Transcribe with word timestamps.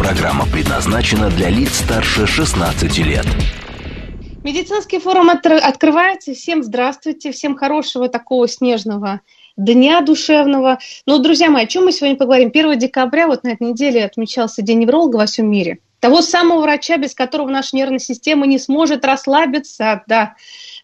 Программа 0.00 0.46
предназначена 0.46 1.28
для 1.28 1.50
лиц 1.50 1.80
старше 1.84 2.26
16 2.26 2.98
лет. 3.00 3.26
Медицинский 4.42 4.98
форум 4.98 5.28
открывается. 5.28 6.32
Всем 6.32 6.62
здравствуйте, 6.62 7.32
всем 7.32 7.54
хорошего 7.54 8.08
такого 8.08 8.48
снежного 8.48 9.20
дня 9.58 10.00
душевного. 10.00 10.78
Ну, 11.04 11.18
друзья 11.18 11.50
мои, 11.50 11.64
о 11.64 11.66
чем 11.66 11.84
мы 11.84 11.92
сегодня 11.92 12.16
поговорим? 12.16 12.48
1 12.48 12.78
декабря, 12.78 13.26
вот 13.26 13.44
на 13.44 13.48
этой 13.48 13.68
неделе 13.68 14.02
отмечался 14.02 14.62
День 14.62 14.78
невролога 14.78 15.16
во 15.16 15.26
всем 15.26 15.50
мире. 15.50 15.80
Того 16.00 16.22
самого 16.22 16.62
врача, 16.62 16.96
без 16.96 17.14
которого 17.14 17.50
наша 17.50 17.76
нервная 17.76 17.98
система 17.98 18.46
не 18.46 18.58
сможет 18.58 19.04
расслабиться, 19.04 20.02
да. 20.06 20.34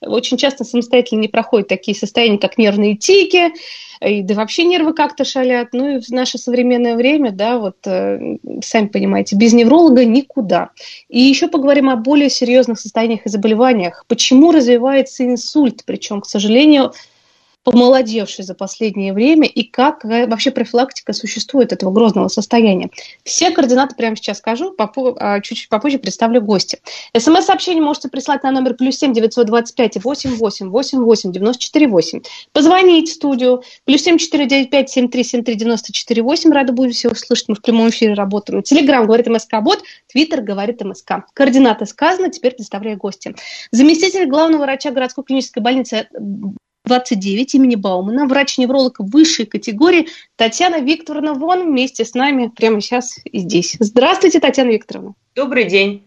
Очень 0.03 0.37
часто 0.37 0.65
самостоятельно 0.65 1.21
не 1.21 1.29
проходят 1.29 1.69
такие 1.69 1.97
состояния, 1.97 2.37
как 2.37 2.59
нервные 2.59 2.97
тики, 2.97 3.55
и, 4.01 4.23
да 4.23 4.35
вообще 4.35 4.65
нервы 4.65 4.93
как-то 4.95 5.25
шалят. 5.25 5.69
Ну 5.73 5.97
и 5.97 6.01
в 6.01 6.09
наше 6.11 6.39
современное 6.39 6.97
время, 6.97 7.33
да, 7.33 7.59
вот 7.59 7.77
э, 7.87 8.37
сами 8.63 8.87
понимаете, 8.89 9.37
без 9.37 9.53
невролога 9.53 10.05
никуда. 10.05 10.71
И 11.09 11.21
еще 11.21 11.49
поговорим 11.49 11.91
о 11.91 11.97
более 11.97 12.31
серьезных 12.31 12.79
состояниях 12.79 13.27
и 13.27 13.29
заболеваниях. 13.29 14.05
Почему 14.09 14.53
развивается 14.53 15.25
инсульт? 15.25 15.83
Причем, 15.85 16.21
к 16.21 16.27
сожалению, 16.27 16.93
помолодевший 17.67 18.45
за 18.45 18.55
последнее 18.55 19.13
время 19.13 19.49
и 19.49 19.65
как 19.65 20.05
вообще 20.05 20.53
профилактика 20.53 21.13
существует 21.13 21.73
этого 21.73 21.91
грозного 21.91 22.29
состояния. 22.29 22.91
Все 23.25 23.51
координаты 23.51 23.97
прямо 23.97 24.15
сейчас 24.15 24.39
скажу, 24.39 24.73
а, 24.79 25.41
чуть-чуть 25.41 25.69
попозже 25.69 25.99
представлю 25.99 26.41
гостя. 26.41 26.79
СМС-сообщение 27.17 27.83
можете 27.83 28.09
прислать 28.09 28.45
на 28.45 28.53
номер 28.53 28.75
плюс 28.75 28.97
семь 28.99 29.13
девятьсот 29.13 29.49
двадцать 29.49 29.75
пять 29.75 29.97
восемь 30.05 30.37
восемь 30.37 30.69
восемь 30.69 31.01
восемь 31.01 31.33
девяносто 31.33 31.61
четыре 31.61 31.89
восемь. 31.89 32.21
Позвонить 32.53 33.09
в 33.09 33.15
студию 33.15 33.65
плюс 33.85 34.03
семь 34.03 34.19
четыре 34.19 34.47
девять 34.47 34.71
пять 34.71 34.89
семь 34.89 35.09
три 35.09 35.25
семь 35.25 35.43
три 35.43 35.57
девяносто 35.57 35.93
четыре 35.93 36.23
восемь. 36.23 36.53
Рада 36.53 36.73
будем 36.73 36.93
всех 36.93 37.19
слышать, 37.19 37.49
мы 37.49 37.57
в 37.57 37.63
прямом 37.63 37.91
эфире 37.91 38.15
работаем. 38.15 38.63
Телеграм 38.63 39.05
говорит 39.07 39.27
МСК 39.27 39.61
Бот, 39.61 39.83
Твиттер 40.07 40.43
говорит 40.43 40.85
МСК. 40.85 41.25
Координаты 41.35 41.87
сказаны, 41.87 42.31
теперь 42.31 42.55
представляю 42.55 42.97
гостя. 42.97 43.35
Заместитель 43.73 44.27
главного 44.27 44.63
врача 44.63 44.93
городской 44.93 45.25
клинической 45.25 45.65
больницы 45.65 46.09
29 46.87 47.55
имени 47.55 47.75
Баумана, 47.75 48.27
врач-невролог 48.27 48.97
высшей 48.99 49.47
категории 49.47 50.09
Татьяна 50.37 50.81
Викторовна 50.81 51.35
Вон 51.35 51.71
вместе 51.71 52.05
с 52.05 52.15
нами 52.15 52.49
прямо 52.49 52.81
сейчас 52.81 53.19
и 53.25 53.41
здесь. 53.41 53.77
Здравствуйте, 53.81 54.41
Татьяна 54.41 54.71
Викторовна. 54.71 55.15
Добрый 55.35 55.65
день. 55.65 56.03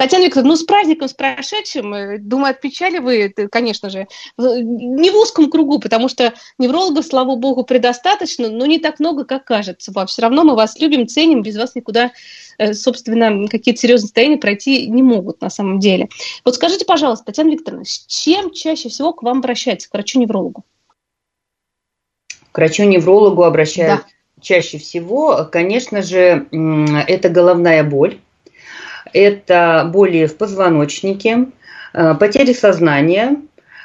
Татьяна 0.00 0.24
Викторовна, 0.24 0.52
ну 0.52 0.56
с 0.56 0.62
праздником, 0.62 1.08
с 1.08 1.12
прошедшим, 1.12 1.92
э, 1.92 2.16
думаю, 2.16 2.52
отпечали 2.52 3.00
вы, 3.00 3.34
конечно 3.52 3.90
же, 3.90 4.08
не 4.38 5.10
в 5.10 5.14
узком 5.14 5.50
кругу, 5.50 5.78
потому 5.78 6.08
что 6.08 6.32
неврологов, 6.56 7.04
слава 7.04 7.36
богу, 7.36 7.64
предостаточно, 7.64 8.48
но 8.48 8.64
не 8.64 8.78
так 8.78 8.98
много, 8.98 9.26
как 9.26 9.44
кажется. 9.44 9.92
Все 10.06 10.22
равно 10.22 10.42
мы 10.44 10.54
вас 10.54 10.80
любим, 10.80 11.06
ценим, 11.06 11.42
без 11.42 11.58
вас 11.58 11.74
никуда, 11.74 12.12
э, 12.56 12.72
собственно, 12.72 13.46
какие-то 13.46 13.78
серьезные 13.78 14.06
состояния 14.06 14.38
пройти 14.38 14.86
не 14.86 15.02
могут 15.02 15.42
на 15.42 15.50
самом 15.50 15.80
деле. 15.80 16.08
Вот 16.46 16.54
скажите, 16.54 16.86
пожалуйста, 16.86 17.26
Татьяна 17.26 17.50
Викторовна, 17.50 17.84
с 17.84 18.06
чем 18.06 18.52
чаще 18.52 18.88
всего 18.88 19.12
к 19.12 19.22
вам 19.22 19.40
обращается, 19.40 19.90
к 19.90 19.92
врачу-неврологу? 19.92 20.64
К 22.52 22.56
врачу-неврологу 22.56 23.42
обращаются 23.42 24.06
да. 24.06 24.12
чаще 24.40 24.78
всего, 24.78 25.46
конечно 25.52 26.00
же, 26.00 26.46
это 26.50 27.28
головная 27.28 27.84
боль 27.84 28.18
это 29.12 29.88
боли 29.92 30.26
в 30.26 30.36
позвоночнике, 30.36 31.46
э, 31.92 32.14
потери 32.14 32.52
сознания 32.52 33.36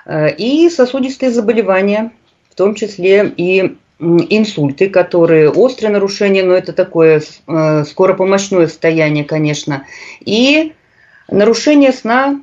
э, 0.05 0.35
и 0.35 0.69
сосудистые 0.69 1.31
заболевания, 1.31 2.11
в 2.49 2.55
том 2.55 2.75
числе 2.75 3.33
и 3.35 3.77
инсульты, 3.99 4.89
которые 4.89 5.49
острое 5.49 5.91
нарушение, 5.91 6.43
но 6.43 6.53
это 6.53 6.73
такое 6.73 7.21
э, 7.21 7.83
скоропомощное 7.85 8.67
состояние, 8.67 9.23
конечно, 9.23 9.85
и 10.19 10.73
нарушение 11.29 11.91
сна. 11.93 12.41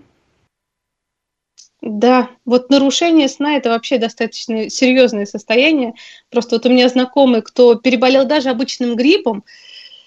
Да, 1.83 2.31
вот 2.45 2.71
нарушение 2.71 3.29
сна 3.29 3.57
это 3.57 3.71
вообще 3.71 3.99
достаточно 3.99 4.71
серьезное 4.71 5.27
состояние. 5.27 5.95
Просто 6.31 6.57
вот 6.57 6.67
у 6.67 6.71
меня 6.71 6.89
знакомый, 6.89 7.43
кто 7.43 7.75
переболел 7.75 8.25
даже 8.25 8.51
обычным 8.51 8.95
гриппом, 8.95 9.45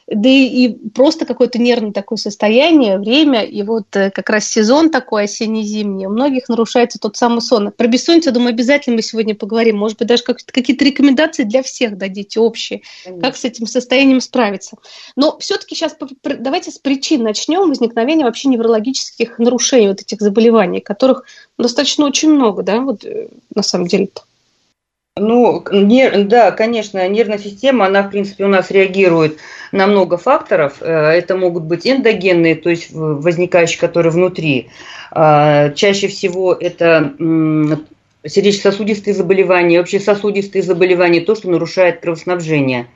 да 0.07 0.29
и, 0.29 0.45
и 0.45 0.89
просто 0.89 1.25
какое-то 1.25 1.57
нервное 1.57 1.91
такое 1.91 2.17
состояние, 2.17 2.99
время, 2.99 3.43
и 3.43 3.63
вот 3.63 3.95
э, 3.95 4.11
как 4.11 4.29
раз 4.29 4.47
сезон 4.47 4.91
такой 4.91 5.23
осенне-зимний, 5.23 6.05
у 6.05 6.11
многих 6.11 6.47
нарушается 6.47 6.99
тот 6.99 7.17
самый 7.17 7.41
сон. 7.41 7.71
Про 7.71 7.87
бессонницу, 7.87 8.31
думаю, 8.31 8.49
обязательно 8.49 8.97
мы 8.97 9.01
сегодня 9.01 9.33
поговорим. 9.33 9.77
Может 9.77 9.97
быть, 9.97 10.07
даже 10.07 10.23
какие-то 10.23 10.85
рекомендации 10.85 11.43
для 11.43 11.63
всех 11.63 11.97
дадите 11.97 12.39
общие, 12.39 12.83
Конечно. 13.03 13.23
как 13.23 13.35
с 13.35 13.45
этим 13.45 13.65
состоянием 13.65 14.21
справиться. 14.21 14.77
Но 15.15 15.37
все-таки 15.39 15.73
сейчас 15.73 15.97
давайте 16.23 16.69
с 16.69 16.77
причин 16.77 17.23
начнем 17.23 17.67
возникновения 17.67 18.25
вообще 18.25 18.49
неврологических 18.49 19.39
нарушений, 19.39 19.87
вот 19.87 20.01
этих 20.01 20.21
заболеваний, 20.21 20.81
которых 20.81 21.23
достаточно 21.57 22.05
очень 22.05 22.29
много, 22.29 22.61
да, 22.61 22.79
вот 22.81 23.03
э, 23.05 23.29
на 23.55 23.63
самом 23.63 23.87
деле-то. 23.87 24.21
Ну, 25.17 25.63
нер, 25.71 26.25
да, 26.25 26.51
конечно, 26.51 27.07
нервная 27.07 27.37
система, 27.37 27.85
она, 27.85 28.03
в 28.03 28.09
принципе, 28.09 28.43
у 28.43 28.49
нас 28.49 28.69
реагирует 28.69 29.37
на 29.71 29.87
много 29.87 30.17
факторов. 30.17 30.79
Э, 30.81 31.11
это 31.11 31.37
могут 31.37 31.63
быть 31.63 31.87
эндогенные, 31.87 32.55
то 32.55 32.69
есть 32.69 32.89
возникающие, 32.91 33.79
которые 33.79 34.11
внутри. 34.11 34.67
А, 35.11 35.69
чаще 35.69 36.09
всего 36.09 36.51
это 36.53 37.13
сердечно-сосудистые 38.27 39.13
заболевания, 39.13 39.79
вообще 39.79 40.01
сосудистые 40.01 40.63
заболевания, 40.63 41.21
то, 41.21 41.33
что 41.35 41.49
нарушает 41.49 42.01
кровоснабжение. 42.01 42.87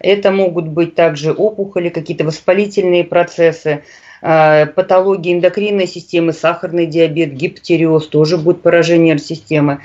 Это 0.00 0.30
могут 0.30 0.68
быть 0.68 0.94
также 0.94 1.32
опухоли, 1.32 1.90
какие-то 1.90 2.24
воспалительные 2.24 3.04
процессы, 3.04 3.84
а, 4.22 4.64
патологии 4.64 5.34
эндокринной 5.34 5.86
системы, 5.86 6.32
сахарный 6.32 6.86
диабет, 6.86 7.34
гипотереоз, 7.34 8.08
тоже 8.08 8.38
будет 8.38 8.62
поражение 8.62 9.18
системы. 9.18 9.82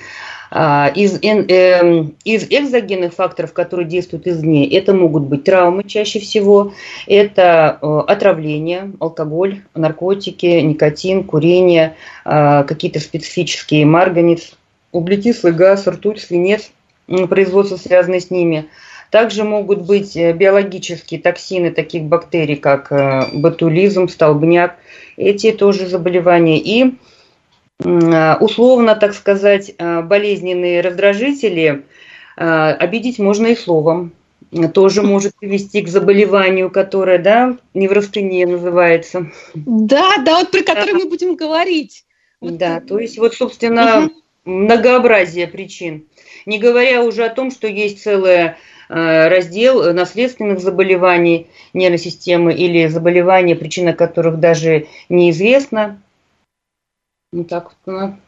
А, 0.53 0.91
из, 0.93 1.17
э, 1.23 2.05
из 2.25 2.43
экзогенных 2.49 3.13
факторов, 3.13 3.53
которые 3.53 3.87
действуют 3.87 4.27
извне, 4.27 4.69
это 4.69 4.93
могут 4.93 5.23
быть 5.23 5.45
травмы 5.45 5.85
чаще 5.85 6.19
всего, 6.19 6.73
это 7.07 7.79
э, 7.81 8.01
отравление, 8.07 8.91
алкоголь, 8.99 9.61
наркотики, 9.75 10.59
никотин, 10.59 11.23
курение, 11.23 11.95
э, 12.25 12.65
какие-то 12.65 12.99
специфические 12.99 13.85
марганец, 13.85 14.51
углекислый 14.91 15.53
газ, 15.53 15.87
ртуть, 15.87 16.19
свинец, 16.19 16.69
производство, 17.29 17.77
связанное 17.77 18.19
с 18.19 18.29
ними. 18.29 18.65
Также 19.09 19.45
могут 19.45 19.83
быть 19.83 20.17
э, 20.17 20.33
биологические 20.33 21.21
токсины 21.21 21.71
таких 21.71 22.03
бактерий, 22.03 22.57
как 22.57 22.91
э, 22.91 23.27
ботулизм, 23.33 24.09
столбняк. 24.09 24.75
Эти 25.15 25.53
тоже 25.53 25.87
заболевания. 25.87 26.59
И 26.59 26.95
условно, 27.83 28.95
так 28.95 29.13
сказать, 29.13 29.73
э, 29.77 30.01
болезненные 30.01 30.81
раздражители 30.81 31.83
э, 32.37 32.43
обидеть 32.43 33.19
можно 33.19 33.47
и 33.47 33.55
словом. 33.55 34.13
Тоже 34.73 35.01
может 35.01 35.35
привести 35.35 35.81
к 35.81 35.87
заболеванию, 35.87 36.69
которое, 36.69 37.17
да, 37.17 37.57
неврастения 37.73 38.45
называется. 38.45 39.31
Да, 39.55 40.17
да, 40.25 40.39
вот 40.39 40.51
про 40.51 40.61
которое 40.61 40.95
мы 40.95 41.05
будем 41.05 41.35
говорить. 41.35 42.03
Вот. 42.41 42.57
Да, 42.57 42.81
то 42.81 42.99
есть 42.99 43.17
вот, 43.17 43.33
собственно, 43.33 44.05
угу. 44.05 44.11
многообразие 44.43 45.47
причин. 45.47 46.05
Не 46.45 46.59
говоря 46.59 47.03
уже 47.03 47.23
о 47.23 47.29
том, 47.29 47.49
что 47.51 47.67
есть 47.67 48.03
целый 48.03 48.55
раздел 48.89 49.93
наследственных 49.93 50.59
заболеваний 50.59 51.47
нервной 51.73 51.97
системы 51.97 52.53
или 52.53 52.87
заболевания, 52.87 53.55
причина 53.55 53.93
которых 53.93 54.41
даже 54.41 54.87
неизвестна. 55.07 56.01
Ну 57.31 57.43
так 57.43 57.71
вот 57.85 57.93
она 57.93 58.19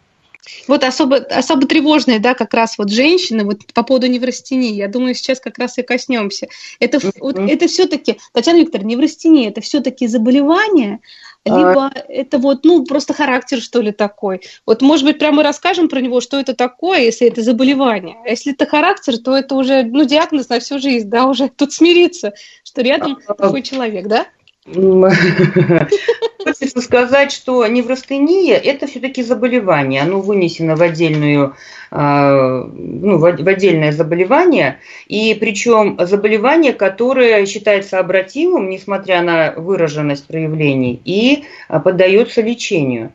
вот 0.68 0.84
особо, 0.84 1.18
особо 1.18 1.68
тревожные, 1.68 2.20
да, 2.20 2.34
как 2.34 2.54
раз 2.54 2.78
вот 2.78 2.90
женщины, 2.90 3.46
вот 3.46 3.62
по 3.74 3.84
поводу 3.84 4.08
неврастении, 4.08 4.74
я 4.74 4.88
думаю, 4.88 5.16
сейчас 5.16 5.40
как 5.40 5.58
раз 5.58 5.78
и 5.78 5.84
коснемся. 5.84 6.48
Это, 6.80 6.98
mm-hmm. 6.98 7.18
вот, 7.20 7.40
это 7.40 7.68
все-таки, 7.68 8.20
Татьяна 8.34 8.58
Викторовна, 8.58 8.90
неврастения, 8.90 9.50
это 9.50 9.62
все-таки 9.62 10.08
заболевание, 10.08 11.00
либо 11.46 11.88
а... 11.88 11.92
это 12.10 12.38
вот, 12.38 12.66
ну, 12.66 12.84
просто 12.86 13.14
характер, 13.14 13.62
что 13.62 13.82
ли, 13.82 13.92
такой. 13.92 14.42
Вот, 14.66 14.82
может 14.82 15.06
быть, 15.06 15.20
прямо 15.20 15.44
расскажем 15.44 15.90
про 15.90 16.00
него, 16.02 16.22
что 16.22 16.40
это 16.40 16.54
такое, 16.54 17.00
если 17.00 17.28
это 17.28 17.42
заболевание. 17.42 18.18
А 18.26 18.30
если 18.30 18.54
это 18.54 18.66
характер, 18.66 19.18
то 19.18 19.36
это 19.36 19.56
уже, 19.56 19.84
ну, 19.84 20.06
диагноз 20.06 20.50
на 20.50 20.60
всю 20.60 20.80
жизнь, 20.80 21.10
да, 21.10 21.26
уже 21.26 21.50
тут 21.50 21.74
смириться, 21.74 22.34
что 22.64 22.82
рядом 22.82 23.18
а... 23.28 23.34
такой 23.34 23.62
человек, 23.62 24.08
да? 24.08 24.28
Хочется 26.44 26.82
сказать, 26.82 27.32
что 27.32 27.66
неврастения– 27.68 28.56
это 28.64 28.88
все-таки 28.88 29.24
заболевание. 29.24 30.02
Оно 30.02 30.22
вынесено 30.22 30.76
в 30.76 30.82
отдельную 30.82 31.56
а, 31.92 32.64
ну, 32.74 33.20
в 33.20 33.26
отдельное 33.26 33.92
заболевание, 33.92 34.80
и 35.08 35.36
причем 35.36 35.98
заболевание, 36.00 36.74
которое 36.74 37.46
считается 37.46 38.00
обратимым, 38.00 38.70
несмотря 38.70 39.22
на 39.22 39.54
выраженность 39.56 40.26
проявлений, 40.26 41.00
и 41.06 41.44
поддается 41.68 42.42
лечению. 42.42 43.14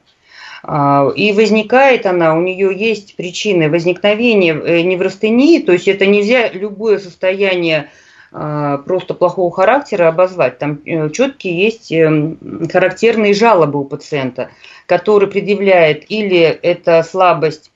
А, 0.63 1.09
и 1.15 1.33
возникает 1.33 2.07
она, 2.07 2.37
у 2.37 2.41
нее 2.41 2.73
есть 2.77 3.17
причины 3.17 3.69
возникновения 3.69 4.53
э, 4.55 4.83
неврастении, 4.83 5.61
то 5.61 5.73
есть 5.73 5.89
это 5.89 6.07
нельзя 6.07 6.49
любое 6.51 6.99
состояние 6.99 7.79
а, 7.81 8.08
просто 8.31 9.15
плохого 9.15 9.51
характера 9.51 10.09
обозвать. 10.09 10.59
Там 10.59 10.81
э, 10.85 11.11
четкие 11.11 11.59
есть 11.59 11.91
эм, 11.93 12.69
характерные 12.71 13.35
жалобы 13.35 13.81
у 13.81 13.85
пациента, 13.85 14.51
который 14.87 15.29
предъявляет 15.29 16.11
или 16.11 16.41
это 16.41 17.03
слабость 17.03 17.71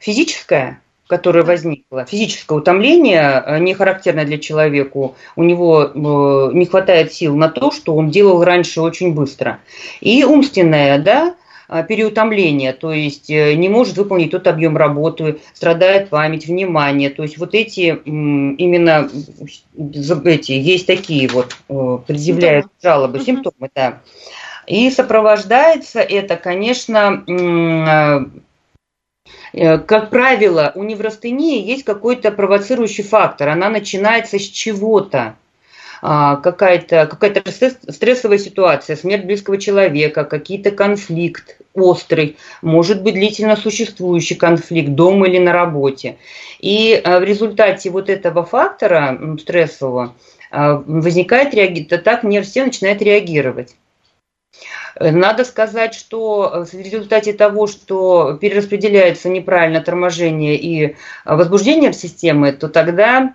физическое, 0.00 0.80
которое 1.06 1.44
возникло, 1.44 2.04
физическое 2.04 2.58
утомление, 2.58 3.42
э, 3.44 3.58
не 3.58 3.74
характерное 3.74 4.24
для 4.24 4.38
человека, 4.38 5.14
у 5.36 5.42
него 5.42 5.84
э, 5.84 6.54
не 6.54 6.66
хватает 6.66 7.12
сил 7.12 7.36
на 7.36 7.48
то, 7.48 7.70
что 7.70 7.94
он 7.94 8.10
делал 8.10 8.44
раньше 8.44 8.80
очень 8.80 9.14
быстро. 9.14 9.60
И 10.00 10.24
умственное, 10.24 10.98
да, 10.98 11.34
переутомление, 11.88 12.72
то 12.72 12.92
есть 12.92 13.28
не 13.28 13.68
может 13.68 13.96
выполнить 13.96 14.30
тот 14.30 14.46
объем 14.46 14.76
работы, 14.76 15.40
страдает 15.54 16.10
память, 16.10 16.46
внимание. 16.46 17.10
То 17.10 17.22
есть 17.22 17.38
вот 17.38 17.54
эти 17.54 18.00
именно 18.04 19.08
эти, 19.74 20.52
есть 20.52 20.86
такие 20.86 21.28
вот, 21.28 21.56
предъявляют 22.06 22.66
жалобы, 22.82 23.20
симптомы, 23.20 23.70
да. 23.74 24.00
И 24.66 24.90
сопровождается 24.90 26.00
это, 26.00 26.36
конечно, 26.36 27.22
Э, 29.54 29.78
как 29.78 30.10
правило, 30.10 30.72
у 30.74 30.82
неврастении 30.82 31.64
есть 31.64 31.84
какой-то 31.84 32.32
провоцирующий 32.32 33.04
фактор. 33.04 33.50
Она 33.50 33.68
начинается 33.68 34.38
с 34.38 34.42
чего-то 34.42 35.36
какая-то 36.00 37.06
какая 37.06 37.42
стрессовая 37.88 38.38
ситуация, 38.38 38.96
смерть 38.96 39.24
близкого 39.24 39.58
человека, 39.58 40.24
какие-то 40.24 40.70
конфликт 40.70 41.58
острый, 41.74 42.36
может 42.62 43.02
быть 43.02 43.14
длительно 43.14 43.56
существующий 43.56 44.36
конфликт 44.36 44.90
дома 44.90 45.26
или 45.28 45.38
на 45.38 45.52
работе. 45.52 46.16
И 46.60 46.92
э, 46.92 47.18
в 47.18 47.24
результате 47.24 47.90
вот 47.90 48.08
этого 48.08 48.44
фактора 48.44 49.36
стрессового 49.40 50.14
э, 50.50 50.82
возникает 50.86 51.52
реагировать, 51.54 52.04
так 52.04 52.22
нерв 52.22 52.46
все 52.46 52.64
начинает 52.64 53.02
реагировать. 53.02 53.74
Надо 54.98 55.44
сказать, 55.44 55.94
что 55.94 56.64
в 56.70 56.74
результате 56.74 57.32
того, 57.32 57.66
что 57.66 58.38
перераспределяется 58.40 59.28
неправильно 59.28 59.80
торможение 59.80 60.56
и 60.56 60.96
возбуждение 61.24 61.90
в 61.90 61.96
системе, 61.96 62.52
то 62.52 62.68
тогда 62.68 63.34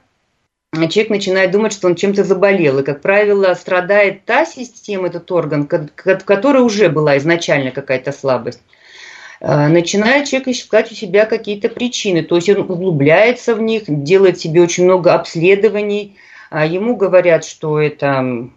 человек 0.73 1.09
начинает 1.09 1.51
думать, 1.51 1.73
что 1.73 1.87
он 1.87 1.95
чем-то 1.95 2.23
заболел. 2.23 2.79
И, 2.79 2.83
как 2.83 3.01
правило, 3.01 3.53
страдает 3.53 4.25
та 4.25 4.45
система, 4.45 5.07
этот 5.07 5.31
орган, 5.31 5.67
в 5.67 6.23
которой 6.25 6.63
уже 6.63 6.89
была 6.89 7.17
изначально 7.17 7.71
какая-то 7.71 8.11
слабость. 8.11 8.61
Э, 9.41 9.67
начинает 9.67 10.27
человек 10.27 10.49
искать 10.49 10.91
у 10.91 10.95
себя 10.95 11.25
какие-то 11.25 11.69
причины, 11.69 12.23
то 12.23 12.35
есть 12.35 12.49
он 12.49 12.69
углубляется 12.69 13.55
в 13.55 13.61
них, 13.61 13.83
делает 13.87 14.39
себе 14.39 14.61
очень 14.61 14.83
много 14.83 15.13
обследований, 15.13 16.17
а 16.49 16.65
ему 16.65 16.95
говорят, 16.95 17.45
что 17.45 17.79
это 17.79 18.49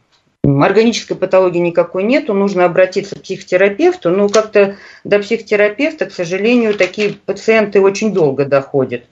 Органической 0.44 1.14
патологии 1.14 1.60
никакой 1.60 2.02
нету, 2.02 2.34
нужно 2.34 2.64
обратиться 2.64 3.14
к 3.14 3.22
психотерапевту. 3.22 4.10
Но 4.10 4.28
как-то 4.28 4.76
до 5.04 5.20
психотерапевта, 5.20 6.06
к 6.06 6.12
сожалению, 6.12 6.74
такие 6.74 7.12
пациенты 7.12 7.80
очень 7.80 8.12
долго 8.12 8.44
доходят. 8.44 9.04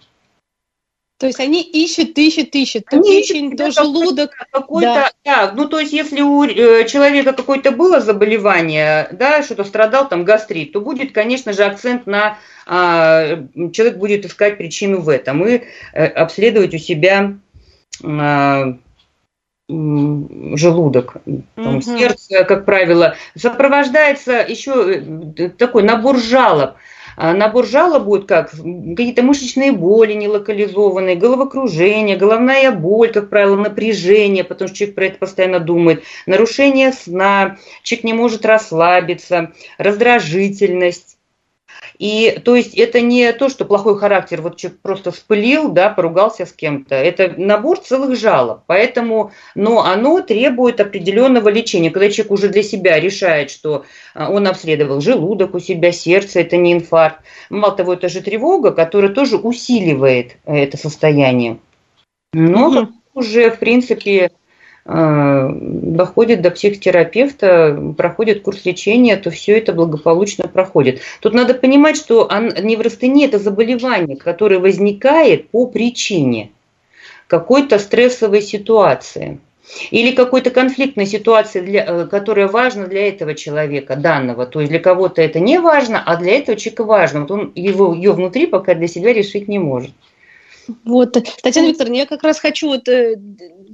То 1.20 1.26
есть 1.26 1.38
они 1.38 1.62
ищут, 1.62 2.17
ищут, 2.17 2.55
ищут. 2.55 2.87
То 2.87 2.96
они 2.96 3.20
печень, 3.20 3.55
то 3.55 3.70
желудок. 3.70 4.31
Какой-то, 4.50 4.94
да. 4.94 5.11
да. 5.22 5.52
Ну, 5.55 5.69
то 5.69 5.78
есть, 5.78 5.93
если 5.93 6.22
у 6.22 6.44
э, 6.44 6.88
человека 6.88 7.34
какое-то 7.34 7.72
было 7.72 8.00
заболевание, 8.00 9.06
да, 9.12 9.43
что-то 9.43 9.64
страдал, 9.64 10.08
там, 10.08 10.25
гастрит, 10.25 10.72
то 10.72 10.81
будет, 10.81 11.12
конечно 11.12 11.52
же, 11.52 11.62
акцент 11.64 12.06
на... 12.06 12.38
А, 12.67 13.37
человек 13.75 13.99
будет 13.99 14.25
искать 14.25 14.56
причину 14.56 15.02
в 15.02 15.11
этом 15.11 15.46
и 15.46 15.61
а, 15.93 16.06
обследовать 16.06 16.72
у 16.72 16.78
себя 16.78 17.34
а, 18.02 18.78
желудок, 19.69 21.19
там, 21.55 21.76
угу. 21.76 21.82
сердце, 21.82 22.44
как 22.44 22.64
правило, 22.64 23.14
сопровождается 23.37 24.43
еще 24.49 25.34
э, 25.37 25.50
такой 25.50 25.82
набор 25.82 26.16
жалоб. 26.19 26.76
А 27.22 27.34
набор 27.34 27.67
жалоб 27.67 28.05
будет 28.05 28.26
как? 28.26 28.50
Какие-то 28.50 29.22
мышечные 29.22 29.72
боли 29.72 30.14
нелокализованные, 30.14 31.17
головокружение, 31.17 32.17
головная 32.17 32.70
боль, 32.70 33.12
как 33.12 33.28
правило, 33.28 33.56
напряжение, 33.56 34.43
потому 34.43 34.69
что 34.69 34.78
человек 34.78 34.94
про 34.94 35.05
это 35.05 35.19
постоянно 35.19 35.61
думает, 35.61 36.02
нарушение 36.25 36.93
сна, 36.93 37.58
человек 37.82 38.05
не 38.05 38.14
может 38.14 38.46
расслабиться, 38.46 39.52
раздражительность, 39.76 41.19
и 42.00 42.41
то 42.43 42.56
есть 42.56 42.75
это 42.79 43.02
не 43.02 43.31
то, 43.35 43.50
что 43.50 43.67
плохой 43.67 43.99
характер, 43.99 44.41
вот 44.41 44.56
человек 44.56 44.81
просто 44.81 45.11
вспылил, 45.11 45.69
да, 45.69 45.91
поругался 45.91 46.47
с 46.47 46.52
кем-то. 46.52 46.94
Это 46.94 47.35
набор 47.37 47.79
целых 47.79 48.19
жалоб. 48.19 48.62
Поэтому, 48.67 49.32
но 49.55 49.85
оно 49.85 50.23
требует 50.23 50.81
определенного 50.81 51.50
лечения. 51.50 51.91
Когда 51.91 52.08
человек 52.08 52.32
уже 52.32 52.49
для 52.49 52.62
себя 52.62 52.99
решает, 52.99 53.50
что 53.50 53.85
а, 54.14 54.31
он 54.31 54.47
обследовал 54.47 55.02
желудок 55.02 55.55
у 55.55 55.61
себя, 55.61 55.93
сердце, 55.93 56.41
это 56.41 56.56
не 56.56 56.73
инфаркт. 56.73 57.20
Мало 57.50 57.76
того, 57.76 57.93
это 57.93 58.08
же 58.08 58.23
тревога, 58.23 58.70
которая 58.70 59.12
тоже 59.12 59.37
усиливает 59.37 60.38
это 60.47 60.79
состояние. 60.79 61.58
Но 62.32 62.69
угу. 62.69 62.88
уже, 63.12 63.50
в 63.50 63.58
принципе, 63.58 64.31
Э, 64.31 64.39
доходит 64.84 66.42
до 66.42 66.50
психотерапевта, 66.50 67.94
проходит 67.96 68.42
курс 68.42 68.64
лечения, 68.64 69.16
то 69.16 69.30
все 69.30 69.58
это 69.58 69.72
благополучно 69.72 70.48
проходит. 70.48 71.00
Тут 71.20 71.34
надо 71.34 71.54
понимать, 71.54 71.96
что 71.96 72.28
неврастения– 72.60 73.26
это 73.28 73.38
заболевание, 73.38 74.16
которое 74.16 74.58
возникает 74.58 75.50
по 75.50 75.66
причине 75.66 76.50
какой-то 77.26 77.78
стрессовой 77.78 78.42
ситуации 78.42 79.38
или 79.90 80.12
какой-то 80.12 80.50
конфликтной 80.50 81.06
ситуации, 81.06 81.60
для, 81.60 81.84
э, 81.84 82.06
которая 82.06 82.48
важна 82.48 82.86
для 82.86 83.08
этого 83.08 83.34
человека 83.34 83.94
данного. 83.96 84.46
То 84.46 84.60
есть 84.60 84.70
для 84.70 84.80
кого-то 84.80 85.22
это 85.22 85.38
не 85.38 85.60
важно, 85.60 86.02
а 86.04 86.16
для 86.16 86.37
этого 86.37 86.56
человека 86.56 86.84
важно. 86.84 87.20
Вот 87.20 87.30
он 87.30 87.52
его, 87.54 87.94
ее 87.94 88.12
внутри 88.12 88.46
пока 88.46 88.75
для 88.75 88.88
себя 88.88 89.12
решить 89.12 89.46
не 89.46 89.58
может. 89.58 89.92
Вот, 90.85 91.17
Татьяна 91.43 91.69
Викторовна, 91.69 91.97
я 91.97 92.07
как 92.07 92.23
раз 92.23 92.38
хочу 92.38 92.69
вот 92.69 92.88
э, 92.88 93.17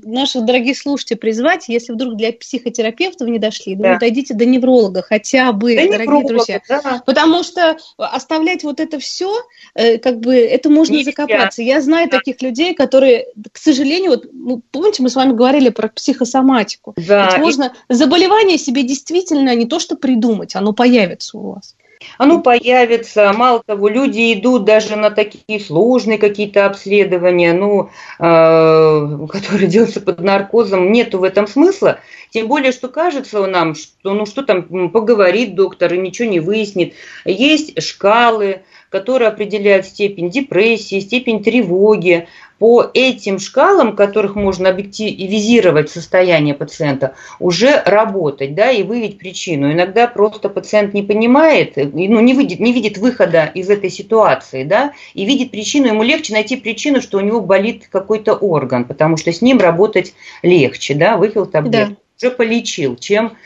наших 0.05 0.45
дорогих 0.45 0.79
слушателей 0.79 1.19
призвать, 1.19 1.69
если 1.69 1.93
вдруг 1.93 2.17
для 2.17 2.33
психотерапевтов 2.33 3.29
не 3.29 3.39
дошли, 3.39 3.75
да. 3.75 3.95
ну, 3.95 3.99
дойдите 3.99 4.35
до 4.35 4.47
невролога 4.47 5.03
хотя 5.03 5.53
бы, 5.53 5.75
да 5.75 5.83
дорогие 5.83 6.05
невролога, 6.05 6.29
друзья. 6.29 6.61
Да. 6.69 7.03
Потому 7.05 7.43
что 7.43 7.77
оставлять 7.97 8.65
вот 8.65 8.81
это 8.81 8.99
все, 8.99 9.33
э, 9.75 9.99
как 9.99 10.21
бы, 10.21 10.35
это 10.35 10.71
можно 10.71 10.95
Нельзя. 10.95 11.11
закопаться. 11.11 11.63
Я 11.63 11.81
знаю 11.81 12.09
да. 12.11 12.19
таких 12.19 12.41
людей, 12.43 12.75
которые, 12.75 13.27
к 13.53 13.59
сожалению, 13.59 14.13
вот, 14.13 14.27
ну, 14.33 14.63
помните, 14.71 15.03
мы 15.03 15.11
с 15.11 15.17
вами 15.17 15.33
говорили 15.33 15.71
про 15.71 15.89
психосоматику. 15.89 16.95
Да. 16.97 17.31
Ведь 17.31 17.39
можно 17.39 17.73
и... 17.89 17.95
заболевание 17.95 18.59
себе 18.59 18.83
действительно 18.83 19.55
не 19.55 19.67
то 19.67 19.79
что 19.79 19.97
придумать, 19.97 20.55
оно 20.57 20.73
появится 20.73 21.39
у 21.39 21.53
вас. 21.53 21.75
Оно 22.19 22.41
появится. 22.41 23.33
Мало 23.33 23.63
того, 23.65 23.89
люди 23.89 24.33
идут 24.33 24.65
даже 24.65 24.97
на 24.97 25.11
такие 25.11 25.61
сложные 25.61 26.19
какие-то 26.19 26.67
обследования, 26.67 27.53
ну, 27.53 27.91
э, 28.19 29.27
которые 29.31 29.67
делаются 29.69 30.01
под 30.01 30.21
наркозом. 30.21 30.93
Нету 30.93 31.19
в 31.19 31.25
этом 31.25 31.47
смысла. 31.47 32.01
Тем 32.31 32.49
более, 32.49 32.73
что 32.73 32.89
кажется 32.89 33.47
нам, 33.47 33.75
что 33.75 34.15
ну 34.15 34.27
что 34.27 34.43
там 34.43 34.91
поговорит 34.91 35.55
доктор 35.55 35.95
и 35.95 35.99
ничего 35.99 36.29
не 36.29 36.41
выяснит. 36.41 36.95
Есть 37.25 37.81
шкалы, 37.83 38.63
которые 38.97 39.29
определяют 39.29 39.85
степень 39.85 40.31
депрессии, 40.31 41.01
степень 41.01 41.43
тревоги, 41.43 42.27
по 42.59 42.91
этим 42.95 43.39
шкалам, 43.39 43.95
которых 43.95 44.35
можно 44.35 44.71
объективизировать 44.71 45.91
состояние 45.91 46.55
пациента, 46.55 47.15
уже 47.39 47.83
работать, 47.85 48.55
да, 48.55 48.71
и 48.71 48.83
выявить 48.83 49.19
причину. 49.19 49.71
Иногда 49.71 50.07
просто 50.07 50.49
пациент 50.49 50.95
не 50.95 51.03
понимает, 51.03 51.77
ну, 51.77 52.21
не, 52.21 52.33
видит, 52.33 52.59
не 52.59 52.73
видит 52.73 52.97
выхода 52.97 53.45
из 53.45 53.69
этой 53.69 53.91
ситуации, 53.91 54.65
да, 54.65 54.93
и 55.13 55.27
видит 55.27 55.51
причину, 55.51 55.89
ему 55.89 56.03
легче 56.03 56.33
найти 56.33 56.57
причину, 56.57 57.03
что 57.03 57.19
у 57.19 57.21
него 57.21 57.43
болит 57.43 57.89
какой-то 57.93 58.33
орган, 58.33 58.85
потому 58.85 59.19
что 59.19 59.31
с 59.31 59.43
ним 59.43 59.59
работать 59.59 60.15
легче, 60.43 60.95
да, 60.95 61.19
выпил 61.19 61.45
таблетку, 61.45 61.97
да. 62.21 62.29
уже 62.29 62.35
полечил, 62.35 62.97
чем 62.97 63.37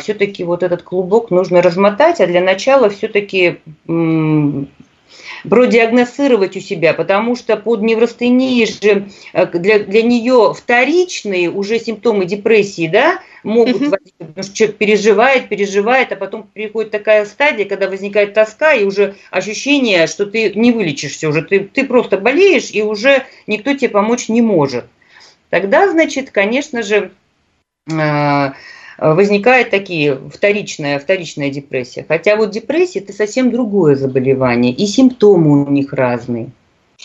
все-таки 0.00 0.44
вот 0.44 0.62
этот 0.62 0.82
клубок 0.82 1.30
нужно 1.30 1.62
размотать, 1.62 2.20
а 2.20 2.26
для 2.26 2.40
начала 2.40 2.90
все-таки 2.90 3.60
продиагностировать 5.48 6.56
у 6.56 6.60
себя, 6.60 6.94
потому 6.94 7.36
что 7.36 7.56
под 7.56 7.82
неврастенией 7.82 8.66
же 8.66 9.08
э, 9.32 9.46
для, 9.46 9.78
для 9.80 10.02
нее 10.02 10.54
вторичные 10.56 11.50
уже 11.50 11.78
симптомы 11.78 12.26
депрессии, 12.26 12.86
да, 12.86 13.20
могут 13.42 13.76
угу. 13.76 13.84
возникнуть, 13.84 14.14
потому 14.18 14.42
что 14.42 14.54
человек 14.54 14.76
переживает, 14.76 15.48
переживает, 15.48 16.12
а 16.12 16.16
потом 16.16 16.48
приходит 16.52 16.90
такая 16.90 17.24
стадия, 17.24 17.64
когда 17.64 17.88
возникает 17.88 18.34
тоска 18.34 18.74
и 18.74 18.84
уже 18.84 19.16
ощущение, 19.30 20.06
что 20.06 20.26
ты 20.26 20.52
не 20.54 20.72
вылечишься 20.72 21.28
уже, 21.28 21.42
ты, 21.42 21.60
ты 21.60 21.86
просто 21.86 22.18
болеешь 22.18 22.70
и 22.70 22.82
уже 22.82 23.24
никто 23.46 23.72
тебе 23.74 23.88
помочь 23.88 24.28
не 24.28 24.42
может. 24.42 24.86
Тогда, 25.48 25.90
значит, 25.90 26.30
конечно 26.30 26.82
же, 26.82 27.10
э, 27.90 28.52
возникает 29.00 29.70
такие 29.70 30.18
вторичная, 30.32 30.98
вторичная 30.98 31.50
депрессия. 31.50 32.04
Хотя 32.06 32.36
вот 32.36 32.50
депрессия 32.50 33.00
это 33.00 33.12
совсем 33.12 33.50
другое 33.50 33.96
заболевание, 33.96 34.72
и 34.72 34.86
симптомы 34.86 35.64
у 35.64 35.70
них 35.70 35.92
разные. 35.92 36.50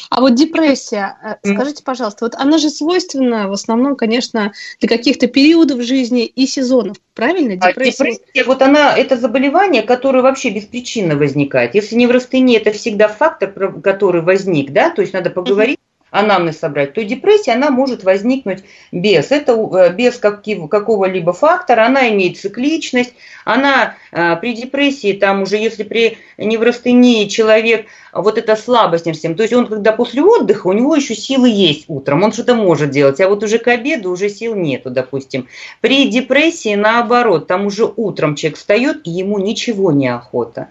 А 0.09 0.21
вот 0.21 0.35
депрессия, 0.35 1.39
э, 1.43 1.53
скажите, 1.53 1.83
пожалуйста, 1.83 2.25
вот 2.25 2.35
она 2.35 2.57
же 2.57 2.69
свойственна 2.69 3.47
в 3.47 3.53
основном, 3.53 3.95
конечно, 3.95 4.51
для 4.79 4.89
каких-то 4.89 5.27
периодов 5.27 5.81
жизни 5.81 6.25
и 6.25 6.47
сезонов, 6.47 6.97
правильно? 7.13 7.53
А 7.61 7.69
депрессия, 7.69 8.03
а 8.03 8.11
депрессия 8.11 8.43
вот 8.45 8.61
она, 8.61 8.97
это 8.97 9.17
заболевание, 9.17 9.83
которое 9.83 10.21
вообще 10.21 10.49
беспричинно 10.49 11.15
возникает. 11.15 11.75
Если 11.75 11.95
неврастения, 11.95 12.59
это 12.59 12.71
всегда 12.71 13.07
фактор, 13.07 13.79
который 13.81 14.21
возник, 14.21 14.71
да, 14.71 14.89
то 14.89 15.01
есть 15.01 15.13
надо 15.13 15.29
поговорить 15.29 15.79
анамнез 16.15 16.59
собрать, 16.59 16.93
то 16.93 17.03
депрессия, 17.03 17.51
она 17.53 17.69
может 17.69 18.03
возникнуть 18.03 18.63
без, 18.91 19.31
это, 19.31 19.51
э, 19.51 19.93
без 19.93 20.17
какого-либо 20.17 21.33
фактора, 21.33 21.85
она 21.85 22.09
имеет 22.09 22.37
цикличность, 22.39 23.13
она 23.43 23.95
э, 24.11 24.35
при 24.37 24.53
депрессии, 24.53 25.13
там 25.13 25.43
уже 25.43 25.57
если 25.57 25.83
при 25.83 26.17
неврастении 26.37 27.27
человек, 27.27 27.87
вот 28.13 28.37
эта 28.37 28.55
слабость 28.55 29.11
всем, 29.11 29.35
то 29.35 29.43
есть 29.43 29.53
он 29.53 29.67
когда 29.67 29.91
после 29.91 30.21
отдыха, 30.23 30.67
у 30.67 30.73
него 30.73 30.95
еще 30.95 31.15
силы 31.15 31.49
есть 31.49 31.85
утром, 31.87 32.23
он 32.23 32.31
что-то 32.31 32.55
может 32.55 32.89
делать, 32.89 33.19
а 33.19 33.27
вот 33.27 33.43
уже 33.43 33.57
к 33.57 33.67
обеду 33.67 34.11
уже 34.11 34.29
сил 34.29 34.55
нету, 34.55 34.89
допустим. 34.89 35.47
При 35.81 36.07
депрессии 36.07 36.75
наоборот, 36.75 37.47
там 37.47 37.65
уже 37.65 37.85
утром 37.85 38.35
человек 38.35 38.57
встает, 38.57 39.01
и 39.05 39.11
ему 39.11 39.37
ничего 39.39 39.91
не 39.91 40.07
охота 40.07 40.69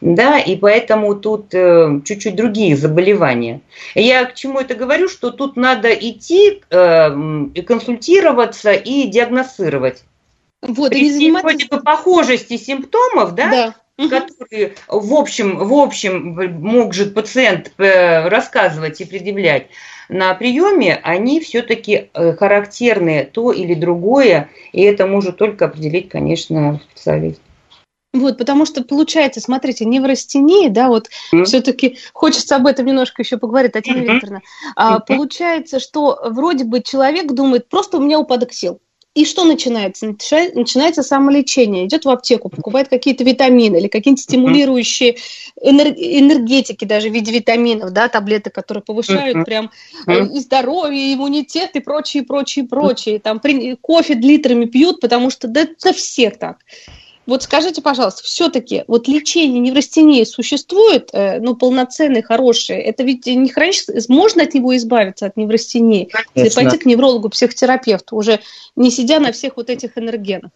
да, 0.00 0.38
и 0.38 0.56
поэтому 0.56 1.14
тут 1.14 1.54
э, 1.54 2.00
чуть-чуть 2.04 2.34
другие 2.34 2.76
заболевания. 2.76 3.60
Я 3.94 4.24
к 4.24 4.34
чему 4.34 4.58
это 4.58 4.74
говорю, 4.74 5.08
что 5.08 5.30
тут 5.30 5.56
надо 5.56 5.92
идти, 5.92 6.60
э, 6.70 7.10
консультироваться 7.66 8.72
и 8.72 9.06
диагностировать. 9.06 10.02
Вот, 10.60 10.90
При 10.90 11.00
и 11.00 11.02
не 11.04 11.12
заниматься... 11.12 11.48
вроде 11.48 11.66
бы 11.66 11.80
похожести 11.80 12.56
симптомов, 12.56 13.34
да, 13.34 13.74
да. 13.98 14.08
которые 14.08 14.74
в 14.88 15.14
общем, 15.14 15.58
в 15.58 15.74
общем 15.74 16.52
может 16.60 17.14
пациент 17.14 17.72
э, 17.78 18.28
рассказывать 18.28 19.00
и 19.00 19.04
предъявлять, 19.04 19.68
на 20.08 20.34
приеме 20.34 21.00
они 21.02 21.40
все-таки 21.40 22.10
э, 22.12 22.32
характерны 22.34 23.28
то 23.32 23.52
или 23.52 23.74
другое, 23.74 24.50
и 24.72 24.82
это 24.82 25.06
может 25.06 25.36
только 25.36 25.66
определить, 25.66 26.08
конечно, 26.08 26.80
специалист. 26.90 27.40
Вот, 28.12 28.36
потому 28.36 28.66
что 28.66 28.84
получается, 28.84 29.40
смотрите, 29.40 29.86
неврастения, 29.86 30.68
да, 30.68 30.88
вот 30.88 31.08
mm-hmm. 31.32 31.44
все-таки 31.44 31.98
хочется 32.12 32.56
об 32.56 32.66
этом 32.66 32.84
немножко 32.84 33.22
еще 33.22 33.38
поговорить, 33.38 33.72
Татьяна 33.72 34.00
mm-hmm. 34.00 34.14
Викторовна. 34.14 34.42
А, 34.76 34.96
mm-hmm. 34.96 35.00
Получается, 35.06 35.80
что 35.80 36.20
вроде 36.24 36.64
бы 36.64 36.82
человек 36.82 37.32
думает, 37.32 37.68
просто 37.68 37.96
у 37.96 38.02
меня 38.02 38.18
упадок 38.18 38.52
сил. 38.52 38.80
И 39.14 39.26
что 39.26 39.44
начинается? 39.44 40.06
Начинается 40.06 41.02
самолечение. 41.02 41.86
Идет 41.86 42.06
в 42.06 42.08
аптеку, 42.08 42.48
покупает 42.48 42.88
какие-то 42.88 43.24
витамины 43.24 43.76
или 43.76 43.88
какие-то 43.88 44.22
стимулирующие 44.22 45.16
энергетики, 45.60 46.86
даже 46.86 47.10
в 47.10 47.12
виде 47.12 47.30
витаминов, 47.30 47.92
да, 47.92 48.08
таблеты, 48.08 48.48
которые 48.48 48.82
повышают 48.82 49.44
прям 49.44 49.70
э, 50.06 50.26
и 50.28 50.40
здоровье, 50.40 51.12
и 51.12 51.14
иммунитет, 51.14 51.76
и 51.76 51.80
прочее, 51.80 52.22
прочее, 52.22 52.64
прочее. 52.64 53.20
Там 53.20 53.38
кофе 53.82 54.14
литрами 54.14 54.64
пьют, 54.64 55.00
потому 55.00 55.28
что 55.28 55.46
да, 55.46 55.62
это 55.62 55.92
все 55.92 56.30
так. 56.30 56.60
Вот 57.26 57.44
скажите, 57.44 57.82
пожалуйста, 57.82 58.24
все-таки 58.24 58.84
вот 58.88 59.06
лечение 59.06 59.60
неврастении 59.60 60.24
существует, 60.24 61.10
э, 61.12 61.38
ну, 61.38 61.54
полноценное, 61.54 62.22
хорошее? 62.22 62.82
Это 62.82 63.04
ведь 63.04 63.26
не 63.26 63.48
хроническое, 63.48 64.02
можно 64.08 64.42
от 64.42 64.54
него 64.54 64.76
избавиться, 64.76 65.26
от 65.26 65.36
неврастении, 65.36 66.10
если 66.34 66.54
пойти 66.54 66.78
к 66.78 66.86
неврологу, 66.86 67.28
психотерапевту, 67.28 68.16
уже 68.16 68.40
не 68.74 68.90
сидя 68.90 69.20
на 69.20 69.32
всех 69.32 69.56
вот 69.56 69.70
этих 69.70 69.96
энергенах? 69.96 70.50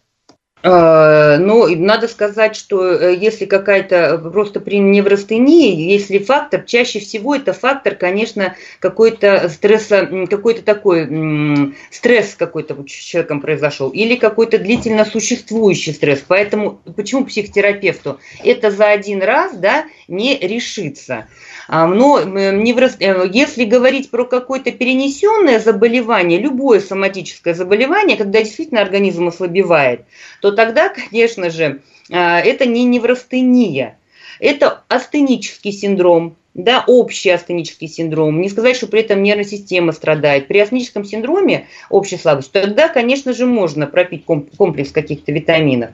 А, 0.62 1.36
ну, 1.38 1.66
надо 1.76 2.08
сказать, 2.08 2.56
что 2.56 2.90
э, 2.90 3.14
если 3.14 3.44
какая-то 3.44 4.18
просто 4.18 4.58
при 4.58 4.78
неврастении, 4.78 5.92
если 5.92 6.18
фактор, 6.18 6.62
чаще 6.62 6.98
всего 6.98 7.36
это 7.36 7.52
фактор, 7.52 7.94
конечно, 7.94 8.56
какой-то 8.80 9.50
стресса, 9.50 10.26
какой-то 10.28 10.62
такой 10.62 11.74
стресс 11.90 12.34
какой-то 12.34 12.74
с 12.88 12.90
человеком 12.90 13.42
произошел, 13.42 13.90
или 13.90 14.16
какой-то 14.16 14.58
длительно 14.58 15.04
существующий 15.04 15.92
стресс. 15.92 16.24
Поэтому 16.26 16.80
почему 16.96 17.26
психотерапевту 17.26 18.18
это 18.42 18.70
за 18.70 18.88
один 18.88 19.22
раз, 19.22 19.56
да, 19.56 19.84
не 20.08 20.38
решится. 20.38 21.26
А, 21.68 21.86
но 21.86 22.22
неврас... 22.22 22.96
Э, 23.00 23.28
если 23.32 23.64
говорить 23.64 24.10
про 24.10 24.24
какое-то 24.24 24.70
перенесенное 24.70 25.58
заболевание, 25.58 26.38
любое 26.38 26.80
соматическое 26.80 27.54
заболевание, 27.54 28.16
когда 28.16 28.42
действительно 28.42 28.80
организм 28.80 29.28
ослабевает, 29.28 30.02
то 30.40 30.52
тогда, 30.52 30.90
конечно 30.90 31.50
же, 31.50 31.80
а, 32.10 32.40
это 32.40 32.66
не 32.66 32.84
неврастения, 32.84 33.98
это 34.38 34.84
астенический 34.88 35.72
синдром, 35.72 36.36
да, 36.54 36.84
общий 36.86 37.30
астенический 37.30 37.88
синдром. 37.88 38.40
Не 38.40 38.48
сказать, 38.48 38.76
что 38.76 38.86
при 38.86 39.00
этом 39.00 39.22
нервная 39.22 39.44
система 39.44 39.92
страдает. 39.92 40.48
При 40.48 40.58
астеническом 40.58 41.04
синдроме 41.04 41.66
общей 41.90 42.16
слабости, 42.16 42.50
тогда, 42.52 42.88
конечно 42.88 43.34
же, 43.34 43.44
можно 43.44 43.86
пропить 43.86 44.24
комплекс 44.24 44.90
каких-то 44.90 45.32
витаминов. 45.32 45.90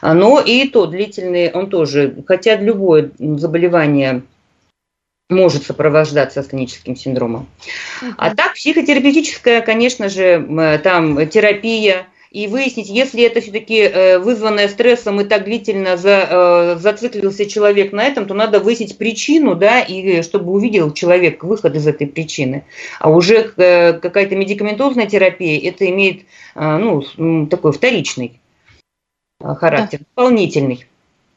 А, 0.00 0.14
но 0.14 0.40
и 0.40 0.68
то 0.68 0.86
длительный, 0.86 1.50
он 1.52 1.70
тоже, 1.70 2.16
хотя 2.26 2.56
любое 2.56 3.10
заболевание 3.18 4.22
может 5.28 5.64
сопровождаться 5.64 6.40
астеническим 6.40 6.96
синдромом. 6.96 7.46
А 8.18 8.34
так 8.34 8.54
психотерапевтическая, 8.54 9.62
конечно 9.62 10.08
же, 10.08 10.78
там 10.82 11.26
терапия, 11.28 12.06
и 12.32 12.46
выяснить, 12.46 12.88
если 12.88 13.24
это 13.24 13.42
все-таки 13.42 13.78
э, 13.80 14.18
вызванное 14.18 14.68
стрессом 14.68 15.20
и 15.20 15.24
так 15.24 15.44
длительно 15.44 15.98
за, 15.98 16.26
э, 16.30 16.76
зациклился 16.78 17.44
человек 17.44 17.92
на 17.92 18.04
этом, 18.04 18.26
то 18.26 18.32
надо 18.32 18.58
выяснить 18.58 18.96
причину, 18.96 19.54
да, 19.54 19.82
и 19.82 20.22
чтобы 20.22 20.50
увидел 20.52 20.92
человек 20.92 21.44
выход 21.44 21.76
из 21.76 21.86
этой 21.86 22.06
причины. 22.06 22.64
А 23.00 23.10
уже 23.10 23.52
э, 23.54 23.92
какая-то 23.92 24.34
медикаментозная 24.34 25.06
терапия, 25.06 25.68
это 25.68 25.88
имеет 25.90 26.22
ну, 26.54 27.46
такой 27.50 27.72
вторичный 27.72 28.40
характер, 29.38 29.98
да. 29.98 30.06
дополнительный. 30.14 30.86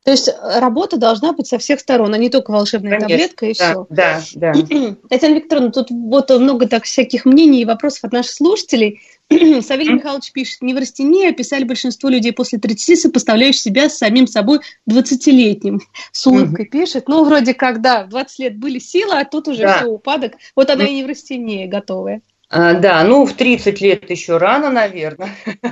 То 0.06 0.12
есть 0.12 0.28
э, 0.28 0.60
работа 0.60 0.98
должна 0.98 1.34
быть 1.34 1.48
со 1.48 1.58
всех 1.58 1.80
сторон, 1.80 2.14
а 2.14 2.18
не 2.18 2.30
только 2.30 2.52
волшебная 2.52 3.00
Конечно, 3.00 3.10
таблетка 3.10 3.46
и 3.48 3.54
да, 3.58 4.20
все. 4.20 4.36
Да, 4.36 4.54
да. 4.54 4.54
Татьяна 5.10 5.34
Викторовна, 5.34 5.72
тут 5.72 5.88
вот 5.90 6.30
много 6.30 6.68
так 6.68 6.84
всяких 6.84 7.26
мнений 7.26 7.64
и 7.64 7.66
вопросов 7.66 8.04
от 8.04 8.14
наших 8.14 8.34
слушателей. 8.34 9.02
Савелий 9.30 9.94
Михайлович 9.94 10.32
пишет, 10.32 10.62
неврастения 10.62 11.32
описали 11.32 11.64
большинство 11.64 12.08
людей 12.08 12.34
после 12.34 12.60
30, 12.60 13.02
сопоставляющих 13.02 13.62
себя 13.62 13.90
с 13.90 13.98
самим 13.98 14.28
собой 14.28 14.60
20-летним. 14.88 15.82
С 16.12 16.28
улыбкой 16.28 16.66
пишет. 16.66 17.08
Ну, 17.08 17.26
вроде 17.26 17.56
как, 17.56 17.82
да, 17.82 18.04
20 18.04 18.40
лет 18.40 18.60
были 18.60 18.78
силы, 18.78 19.16
а 19.16 19.26
тут 19.26 19.48
уже 19.48 19.64
да. 19.64 19.78
все, 19.80 19.88
упадок. 19.88 20.34
Вот 20.56 20.70
она 20.70 20.86
и 20.86 21.00
неврастения 21.00 21.68
готовая. 21.68 22.22
А, 22.48 22.76
да, 22.76 23.04
ну 23.04 23.26
в 23.26 23.34
30 23.34 23.82
лет 23.82 24.10
еще 24.10 24.38
рано, 24.38 24.70
наверное. 24.70 25.36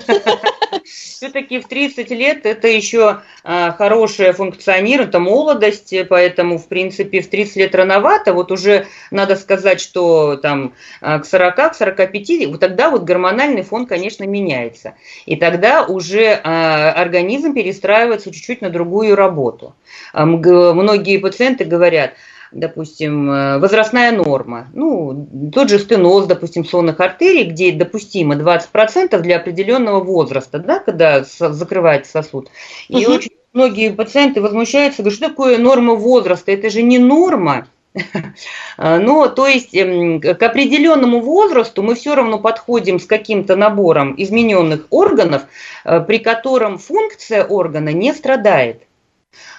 Все-таки 0.83 1.59
в 1.59 1.67
30 1.67 2.09
лет 2.11 2.45
это 2.45 2.67
еще 2.67 3.21
а, 3.43 3.71
хорошее 3.71 4.33
функционирование, 4.33 5.07
это 5.07 5.19
молодость, 5.19 5.93
поэтому, 6.09 6.57
в 6.57 6.67
принципе, 6.67 7.21
в 7.21 7.29
30 7.29 7.55
лет 7.57 7.75
рановато. 7.75 8.33
Вот 8.33 8.51
уже 8.51 8.87
надо 9.11 9.35
сказать, 9.35 9.79
что 9.79 10.35
там 10.35 10.73
а, 11.01 11.19
к 11.19 11.25
40, 11.25 11.55
к 11.55 11.75
45, 11.75 12.47
вот 12.47 12.59
тогда 12.59 12.89
вот 12.89 13.03
гормональный 13.03 13.63
фон, 13.63 13.85
конечно, 13.85 14.23
меняется. 14.25 14.95
И 15.25 15.35
тогда 15.35 15.85
уже 15.85 16.33
организм 16.33 17.53
перестраивается 17.53 18.31
чуть-чуть 18.31 18.61
на 18.61 18.69
другую 18.69 19.15
работу. 19.15 19.75
Многие 20.13 21.17
пациенты 21.17 21.65
говорят, 21.65 22.13
допустим, 22.53 23.29
э, 23.29 23.57
возрастная 23.59 24.11
норма. 24.11 24.67
Ну, 24.73 25.27
тот 25.53 25.69
же 25.69 25.79
стеноз, 25.79 26.25
допустим, 26.25 26.65
сонных 26.65 26.99
артерий, 26.99 27.45
где 27.45 27.71
допустимо 27.71 28.35
20% 28.35 29.19
для 29.21 29.37
определенного 29.37 30.03
возраста, 30.03 30.59
да, 30.59 30.79
когда 30.79 31.23
закрывается 31.23 32.11
сосуд. 32.11 32.49
И 32.89 33.05
угу. 33.05 33.15
очень 33.15 33.31
многие 33.53 33.91
пациенты 33.91 34.41
возмущаются, 34.41 35.01
говорят, 35.01 35.17
что 35.17 35.29
такое 35.29 35.57
норма 35.57 35.95
возраста? 35.95 36.51
Это 36.51 36.69
же 36.69 36.81
не 36.81 36.99
норма. 36.99 37.67
Но, 38.77 39.27
то 39.27 39.47
есть, 39.47 39.75
эм, 39.75 40.19
к 40.19 40.41
определенному 40.41 41.21
возрасту 41.21 41.83
мы 41.83 41.95
все 41.95 42.15
равно 42.15 42.39
подходим 42.39 42.99
с 42.99 43.05
каким-то 43.05 43.55
набором 43.55 44.15
измененных 44.17 44.87
органов, 44.89 45.43
э, 45.85 45.99
при 46.01 46.17
котором 46.17 46.79
функция 46.79 47.43
органа 47.45 47.89
не 47.89 48.13
страдает. 48.13 48.81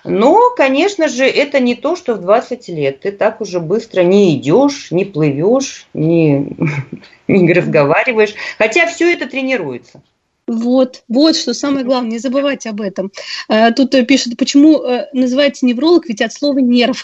Но, 0.04 0.50
конечно 0.56 1.08
же, 1.08 1.24
это 1.24 1.60
не 1.60 1.74
то, 1.74 1.96
что 1.96 2.14
в 2.14 2.20
20 2.20 2.68
лет. 2.68 3.00
Ты 3.00 3.12
так 3.12 3.40
уже 3.40 3.60
быстро 3.60 4.02
не 4.02 4.36
идешь, 4.36 4.90
не 4.90 5.04
плывешь, 5.04 5.86
не, 5.94 6.56
не 7.28 7.52
разговариваешь. 7.52 8.34
Хотя 8.58 8.86
все 8.86 9.12
это 9.12 9.26
тренируется. 9.26 10.02
Вот, 10.46 11.04
вот 11.08 11.36
что 11.36 11.54
самое 11.54 11.86
главное, 11.86 12.12
не 12.12 12.18
забывайте 12.18 12.68
об 12.68 12.82
этом. 12.82 13.10
Э, 13.48 13.72
тут 13.72 13.92
пишут, 14.06 14.36
почему 14.36 14.82
э, 14.82 15.08
называется 15.14 15.64
невролог, 15.64 16.06
ведь 16.06 16.20
от 16.20 16.34
слова 16.34 16.58
нерв. 16.58 17.02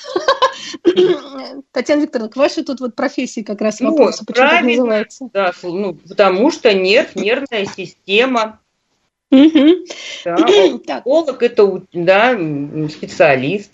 Татьяна 1.72 2.02
Викторовна, 2.02 2.30
к 2.30 2.36
вашей 2.36 2.64
тут 2.64 2.80
вот 2.80 2.94
профессии 2.94 3.40
как 3.40 3.62
раз 3.62 3.80
ну, 3.80 3.92
вопрос, 3.92 4.20
почему 4.26 4.48
так 4.48 4.62
называется. 4.62 5.30
Да, 5.32 5.52
ну, 5.62 5.94
потому 5.94 6.50
что 6.50 6.74
нерв, 6.74 7.16
нервная 7.16 7.64
система. 7.64 8.59
Угу. 9.30 9.86
Да, 10.24 10.36
психолог 10.84 11.42
это 11.42 11.82
да, 11.92 12.32
специалист, 12.88 13.72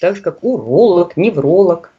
так 0.00 0.16
же 0.16 0.22
как 0.22 0.42
уролог, 0.42 1.16
невролог. 1.16 1.90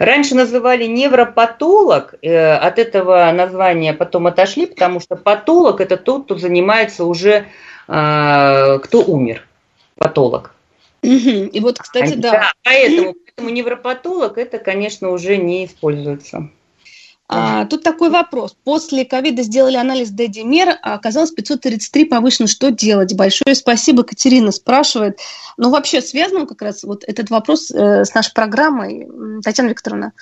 Раньше 0.00 0.34
называли 0.34 0.86
невропатолог, 0.86 2.14
э, 2.22 2.54
от 2.54 2.80
этого 2.80 3.30
названия 3.30 3.92
потом 3.92 4.26
отошли, 4.26 4.66
потому 4.66 4.98
что 4.98 5.14
патолог 5.14 5.80
это 5.80 5.96
тот, 5.96 6.24
кто 6.24 6.36
занимается 6.36 7.04
уже, 7.04 7.46
э, 7.86 8.78
кто 8.78 9.04
умер, 9.06 9.46
патолог. 9.94 10.54
И 11.02 11.60
вот, 11.60 11.78
кстати, 11.78 12.14
да. 12.14 12.32
да 12.32 12.52
поэтому, 12.64 13.14
поэтому 13.14 13.50
невропатолог 13.50 14.36
это, 14.38 14.58
конечно, 14.58 15.10
уже 15.10 15.36
не 15.36 15.64
используется. 15.64 16.50
А, 17.32 17.64
тут 17.66 17.84
такой 17.84 18.10
вопрос. 18.10 18.56
После 18.64 19.04
ковида 19.04 19.42
сделали 19.42 19.76
анализ 19.76 20.10
ДД-мер, 20.10 20.76
а 20.82 20.94
оказалось 20.94 21.30
533 21.30 22.06
повышено. 22.06 22.48
Что 22.48 22.72
делать? 22.72 23.14
Большое 23.14 23.54
спасибо. 23.54 24.02
Катерина 24.02 24.50
спрашивает. 24.50 25.20
Ну, 25.56 25.70
вообще 25.70 26.02
связан 26.02 26.48
как 26.48 26.60
раз 26.60 26.82
вот 26.82 27.04
этот 27.06 27.30
вопрос 27.30 27.70
э, 27.70 28.04
с 28.04 28.14
нашей 28.14 28.34
программой, 28.34 29.06
Татьяна 29.44 29.68
Викторовна? 29.68 30.12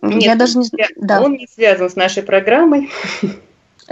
Нет, 0.00 0.22
я 0.22 0.36
даже 0.36 0.58
не 0.58 0.64
знаю. 0.64 0.90
Да. 0.96 1.22
Он 1.22 1.32
не 1.32 1.48
связан 1.48 1.90
с 1.90 1.96
нашей 1.96 2.22
программой. 2.22 2.88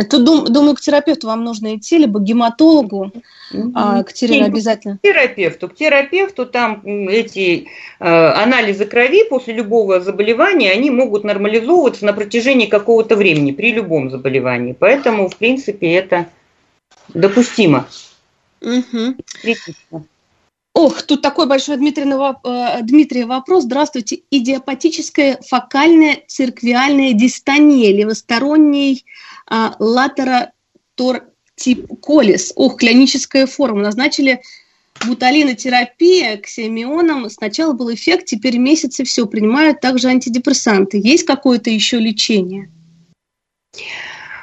Тут, 0.09 0.25
думаю, 0.51 0.75
к 0.75 0.81
терапевту 0.81 1.27
вам 1.27 1.45
нужно 1.45 1.77
идти, 1.77 1.99
либо 1.99 2.19
к 2.19 2.25
гематологу, 2.25 3.13
mm-hmm. 3.53 4.05
Катерина, 4.05 4.47
обязательно. 4.47 4.99
К 4.99 5.03
терапевту. 5.03 5.69
К 5.69 5.75
терапевту 5.75 6.47
там 6.47 6.83
эти 6.85 7.67
э, 8.01 8.05
анализы 8.05 8.87
крови 8.87 9.25
после 9.29 9.55
любого 9.55 10.01
заболевания, 10.01 10.71
они 10.71 10.91
могут 10.91 11.25
нормализовываться 11.25 12.07
на 12.07 12.15
протяжении 12.15 12.67
какого-то 12.67 13.17
времени 13.17 13.53
при 13.53 13.73
любом 13.73 14.11
заболевании. 14.11 14.75
Поэтому, 14.79 15.29
в 15.29 15.37
принципе, 15.37 15.93
это 15.93 16.27
допустимо. 17.13 17.87
Ох, 20.75 21.03
тут 21.03 21.21
такой 21.21 21.47
большой 21.47 21.77
Дмитрий, 21.77 22.05
э, 22.05 22.83
Дмитрий 22.83 23.25
вопрос. 23.25 23.65
Здравствуйте. 23.65 24.21
Идиопатическая 24.31 25.39
фокальная 25.47 26.21
цирквиальная 26.27 27.13
дистония, 27.13 27.93
левосторонний 27.93 29.05
а, 29.53 29.77
латеротортиколис. 29.79 32.53
Ох, 32.57 32.79
клиническая 32.79 33.47
форма. 33.47 33.83
Назначили 33.83 34.41
буталинотерапия 35.07 36.39
к 36.39 36.47
семионам. 36.47 37.29
Сначала 37.29 37.75
был 37.75 37.93
эффект, 37.93 38.25
теперь 38.25 38.57
месяцы 38.57 39.05
все. 39.05 39.27
Принимают 39.27 39.83
также 39.83 40.09
антидепрессанты. 40.09 40.99
Есть 41.05 41.25
какое-то 41.25 41.69
еще 41.69 41.99
лечение? 41.99 42.71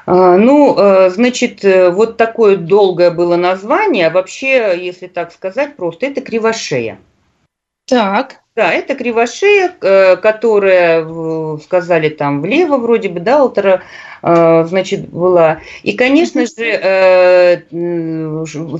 А, 0.05 0.37
ну, 0.37 0.77
э, 0.77 1.09
значит, 1.09 1.65
э, 1.65 1.89
вот 1.89 2.17
такое 2.17 2.55
долгое 2.55 3.09
было 3.09 3.35
название. 3.35 4.05
А 4.07 4.11
вообще, 4.11 4.77
если 4.79 5.07
так 5.07 5.31
сказать, 5.31 5.75
просто 5.75 6.05
это 6.05 6.21
кривошея. 6.21 6.99
Так. 7.89 8.39
Да, 8.55 8.73
это 8.73 8.93
кривошея, 8.95 9.71
э, 9.81 10.17
которая, 10.17 11.07
сказали 11.59 12.09
там, 12.09 12.41
влево 12.41 12.75
вроде 12.75 13.07
бы, 13.07 13.21
да, 13.21 13.39
алтера, 13.39 13.83
э, 14.21 14.65
значит, 14.67 15.07
была. 15.07 15.61
И, 15.83 15.93
конечно 15.93 16.41
же, 16.41 16.51
э, 16.57 17.61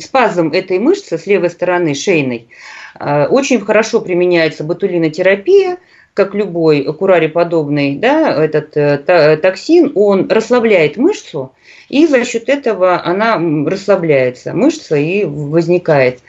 спазм 0.02 0.50
этой 0.52 0.80
мышцы 0.80 1.18
с 1.18 1.26
левой 1.26 1.50
стороны, 1.50 1.94
шейной, 1.94 2.50
очень 3.00 3.62
хорошо 3.62 4.02
применяется 4.02 4.66
ботулинотерапия, 4.66 5.78
как 6.14 6.36
любой 6.36 6.84
курариподобный 6.84 7.96
да, 7.96 8.34
этот 8.44 8.74
токсин, 9.42 9.94
он 9.96 10.28
расслабляет 10.28 10.98
мышцу, 10.98 11.54
и 11.88 12.06
за 12.06 12.26
счет 12.26 12.50
этого 12.50 13.02
она 13.02 13.40
расслабляется, 13.66 14.54
мышца, 14.54 14.98
и 14.98 15.24
возникает 15.24 16.20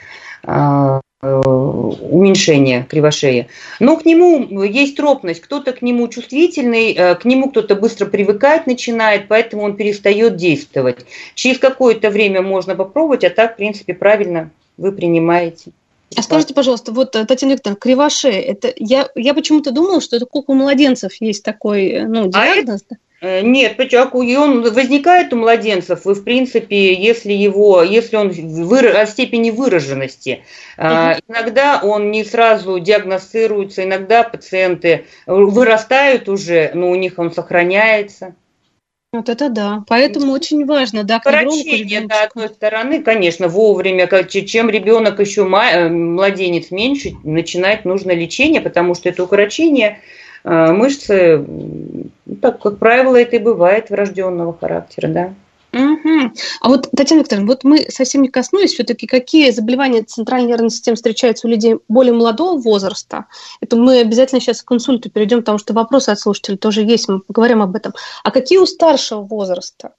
уменьшение 1.22 2.86
кривошеи. 2.88 3.48
Но 3.78 3.96
к 3.98 4.06
нему 4.06 4.62
есть 4.62 4.96
тропность, 4.96 5.40
кто-то 5.42 5.72
к 5.72 5.82
нему 5.82 6.08
чувствительный, 6.08 6.94
э, 6.94 7.14
к 7.14 7.26
нему 7.26 7.50
кто-то 7.50 7.74
быстро 7.74 8.06
привыкать 8.06 8.66
начинает, 8.66 9.28
поэтому 9.28 9.64
он 9.64 9.76
перестает 9.76 10.36
действовать. 10.36 11.04
Через 11.34 11.58
какое-то 11.58 12.08
время 12.08 12.40
можно 12.40 12.74
попробовать, 12.74 13.24
а 13.24 13.30
так, 13.30 13.54
в 13.54 13.56
принципе, 13.56 13.92
правильно 13.92 14.50
вы 14.78 14.92
принимаете. 14.92 15.72
А 16.16 16.22
скажите, 16.22 16.54
пожалуйста, 16.54 16.90
вот, 16.92 17.14
э, 17.14 17.26
Татьяна 17.26 17.52
Викторовна, 17.52 17.78
кривошея, 17.78 18.40
это 18.40 18.72
я, 18.76 19.10
я 19.14 19.34
почему-то 19.34 19.72
думала, 19.72 20.00
что 20.00 20.16
это 20.16 20.24
как 20.24 20.48
у 20.48 20.54
младенцев 20.54 21.12
есть 21.20 21.44
такой 21.44 22.00
ну, 22.06 22.30
а 22.32 22.46
диагноз. 22.46 22.80
А 22.88 22.94
это, 22.94 22.96
Э, 22.96 23.09
нет, 23.22 23.76
почему? 23.76 24.22
И 24.22 24.34
он 24.36 24.62
возникает 24.72 25.32
у 25.32 25.36
младенцев, 25.36 26.06
и 26.06 26.14
в 26.14 26.24
принципе, 26.24 26.94
если 26.94 27.32
его, 27.32 27.82
если 27.82 28.16
он 28.16 28.30
выра, 28.30 28.98
о 28.98 29.06
степени 29.06 29.50
выраженности, 29.50 30.42
угу. 30.78 30.86
иногда 31.28 31.80
он 31.82 32.10
не 32.10 32.24
сразу 32.24 32.78
диагностируется, 32.78 33.84
иногда 33.84 34.22
пациенты 34.22 35.04
вырастают 35.26 36.28
уже, 36.28 36.70
но 36.74 36.90
у 36.90 36.94
них 36.94 37.18
он 37.18 37.32
сохраняется. 37.32 38.34
Вот 39.12 39.28
это 39.28 39.48
да. 39.48 39.84
Поэтому 39.88 40.32
очень 40.32 40.64
важно, 40.66 41.02
да, 41.02 41.20
Врачение, 41.24 42.02
да, 42.02 42.22
одной 42.24 42.48
стороны, 42.48 43.02
конечно, 43.02 43.48
вовремя, 43.48 44.06
чем 44.06 44.70
ребенок 44.70 45.18
еще 45.18 45.42
э, 45.42 45.88
младенец 45.88 46.70
меньше, 46.70 47.14
начинать 47.24 47.84
нужно 47.84 48.12
лечение, 48.12 48.60
потому 48.60 48.94
что 48.94 49.08
это 49.08 49.24
укорочение 49.24 49.98
мышцы, 50.44 51.38
ну, 51.38 52.10
так, 52.40 52.60
как 52.60 52.78
правило, 52.78 53.16
это 53.16 53.36
и 53.36 53.40
бывает 53.40 53.90
врожденного 53.90 54.56
характера, 54.58 55.08
да. 55.08 55.34
Угу. 55.72 56.32
А 56.62 56.68
вот, 56.68 56.88
Татьяна 56.96 57.20
Викторовна, 57.20 57.46
вот 57.46 57.62
мы 57.62 57.86
совсем 57.90 58.22
не 58.22 58.28
коснулись 58.28 58.72
все-таки, 58.72 59.06
какие 59.06 59.50
заболевания 59.50 60.02
центральной 60.02 60.48
нервной 60.48 60.70
системы 60.70 60.96
встречаются 60.96 61.46
у 61.46 61.50
людей 61.50 61.76
более 61.88 62.12
молодого 62.12 62.60
возраста. 62.60 63.26
Это 63.60 63.76
мы 63.76 64.00
обязательно 64.00 64.40
сейчас 64.40 64.62
к 64.62 64.66
консульту 64.66 65.10
перейдем, 65.10 65.38
потому 65.38 65.58
что 65.58 65.72
вопросы 65.72 66.10
от 66.10 66.18
слушателей 66.18 66.58
тоже 66.58 66.82
есть, 66.82 67.08
мы 67.08 67.20
поговорим 67.20 67.62
об 67.62 67.76
этом. 67.76 67.92
А 68.24 68.30
какие 68.32 68.58
у 68.58 68.66
старшего 68.66 69.20
возраста? 69.20 69.92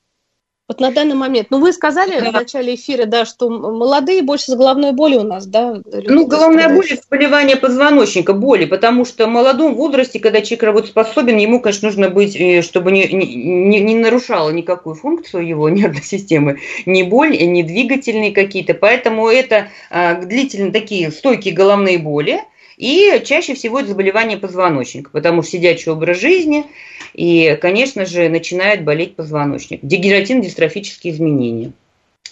Вот 0.72 0.80
на 0.80 0.90
данный 0.92 1.16
момент. 1.16 1.48
Ну, 1.50 1.60
вы 1.60 1.74
сказали 1.74 2.18
да. 2.22 2.30
в 2.30 2.34
начале 2.34 2.76
эфира, 2.76 3.06
да, 3.06 3.26
что 3.26 3.50
молодые 3.50 4.22
больше 4.22 4.54
с 4.54 4.56
головной 4.56 4.94
болью 4.94 5.20
у 5.20 5.24
нас, 5.24 5.46
да? 5.46 5.82
Ну, 5.86 6.28
головная 6.28 6.74
боль– 6.74 6.88
заболевание 7.10 7.58
позвоночника, 7.58 8.32
боли, 8.32 8.64
потому 8.64 9.04
что 9.04 9.26
в 9.26 9.30
молодом 9.30 9.76
возрасте, 9.76 10.22
когда 10.22 10.40
человек 10.40 10.64
работоспособен, 10.64 11.36
ему, 11.36 11.60
конечно, 11.60 11.90
нужно 11.90 12.10
быть, 12.10 12.38
э, 12.38 12.62
чтобы 12.62 12.94
не, 12.94 13.06
не, 13.10 13.82
не 13.82 13.96
нарушало 13.96 14.52
никакую 14.52 14.96
функцию 14.96 15.46
его 15.46 15.68
нервной 15.70 16.04
системы, 16.04 16.60
ни 16.86 17.04
боль, 17.04 17.32
ни 17.32 17.64
двигательные 17.64 18.32
какие-то. 18.32 18.74
Поэтому 18.74 19.28
это 19.28 19.68
а, 19.90 20.22
длительно 20.22 20.72
такие 20.72 21.12
стойкие 21.12 21.54
головные 21.54 21.98
боли, 21.98 22.46
и 22.82 23.22
чаще 23.24 23.54
всего 23.54 23.80
это 23.80 23.90
заболевание 23.90 24.40
позвоночника, 24.40 25.12
потому 25.12 25.44
что 25.44 25.52
сидячий 25.52 25.92
образ 25.92 26.18
жизни, 26.18 26.66
и, 27.14 27.56
конечно 27.62 28.08
же, 28.08 28.28
начинает 28.28 28.84
болеть 28.84 29.16
позвоночник. 29.16 29.84
Дегенеративно-дистрофические 29.84 31.12
изменения, 31.12 31.74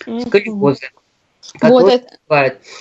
сколиозы. 0.02 0.90
Вот 1.62 1.92
это... 1.92 2.18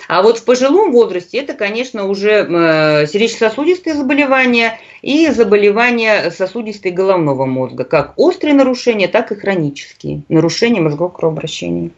А 0.08 0.22
вот 0.22 0.38
в 0.38 0.44
пожилом 0.44 0.92
возрасте 0.92 1.38
это, 1.38 1.52
конечно, 1.52 2.06
уже 2.06 2.46
э, 2.48 3.06
сердечно-сосудистые 3.06 3.94
заболевания 3.94 4.80
и 5.02 5.28
заболевания 5.28 6.30
сосудистой 6.30 6.90
головного 6.90 7.44
мозга, 7.44 7.84
как 7.84 8.14
острые 8.16 8.54
нарушения, 8.54 9.08
так 9.08 9.30
и 9.30 9.34
хронические 9.34 10.22
нарушения 10.30 10.80
мозгового 10.80 11.12
кровообращения. 11.12 11.90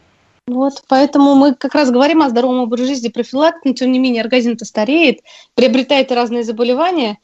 Вот, 0.54 0.82
поэтому 0.88 1.34
мы 1.34 1.54
как 1.54 1.74
раз 1.74 1.90
говорим 1.90 2.22
о 2.22 2.28
здоровом 2.28 2.60
образе 2.60 2.86
жизни, 2.86 3.08
профилактике, 3.08 3.68
но 3.68 3.74
тем 3.74 3.92
не 3.92 3.98
менее 3.98 4.22
организм-то 4.22 4.64
стареет, 4.64 5.20
приобретает 5.54 6.10
разные 6.10 6.42
заболевания, 6.42 7.18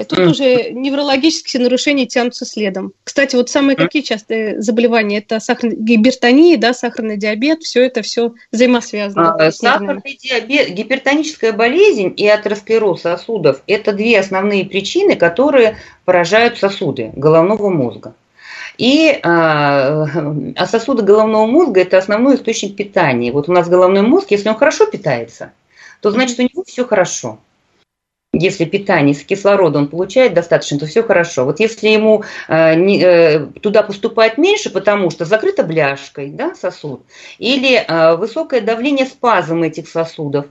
и 0.00 0.04
тут 0.04 0.18
уже 0.18 0.70
неврологические 0.70 1.62
нарушения 1.62 2.06
тянутся 2.06 2.46
следом. 2.46 2.94
Кстати, 3.04 3.36
вот 3.36 3.50
самые 3.50 3.76
какие 3.76 4.00
частые 4.00 4.60
заболевания? 4.62 5.18
Это 5.18 5.40
сахарная 5.40 5.76
гипертония, 5.76 6.56
да, 6.56 6.72
сахарный 6.72 7.18
диабет, 7.18 7.64
все 7.64 7.84
это 7.84 8.00
все 8.00 8.32
взаимосвязано. 8.50 9.34
А, 9.34 9.52
сахарный 9.52 10.18
диабет, 10.18 10.70
гипертоническая 10.70 11.52
болезнь 11.52 12.14
и 12.16 12.26
атеросклероз 12.26 13.02
сосудов– 13.02 13.62
это 13.66 13.92
две 13.92 14.18
основные 14.18 14.64
причины, 14.64 15.16
которые 15.16 15.76
поражают 16.06 16.56
сосуды 16.56 17.12
головного 17.14 17.68
мозга. 17.68 18.14
И 18.80 19.20
а, 19.22 20.06
а 20.56 20.66
сосуды 20.66 21.02
головного 21.02 21.44
мозга– 21.44 21.80
это 21.82 21.98
основной 21.98 22.36
источник 22.36 22.76
питания. 22.76 23.30
Вот 23.30 23.46
у 23.46 23.52
нас 23.52 23.68
головной 23.68 24.00
мозг, 24.00 24.30
если 24.30 24.48
он 24.48 24.54
хорошо 24.54 24.86
питается, 24.86 25.52
то 26.00 26.10
значит 26.10 26.38
у 26.38 26.42
него 26.42 26.64
все 26.66 26.86
хорошо. 26.86 27.38
если 28.32 28.64
питание 28.64 29.14
с 29.14 29.22
кислородом 29.22 29.82
он 29.82 29.88
получает 29.88 30.32
достаточно, 30.32 30.78
то 30.78 30.86
все 30.86 31.02
хорошо. 31.02 31.44
Вот 31.44 31.60
если 31.60 31.88
ему 31.88 32.24
э, 32.48 32.74
не, 32.74 33.02
э, 33.02 33.40
туда 33.60 33.82
поступает 33.82 34.38
меньше, 34.38 34.70
потому 34.70 35.10
что 35.10 35.26
закрыта 35.26 35.62
бляшкой 35.62 36.30
да, 36.30 36.54
сосуд, 36.54 37.02
или 37.36 37.84
э, 37.86 38.16
высокое 38.16 38.62
давление 38.62 39.04
спазм 39.04 39.62
этих 39.62 39.90
сосудов, 39.90 40.46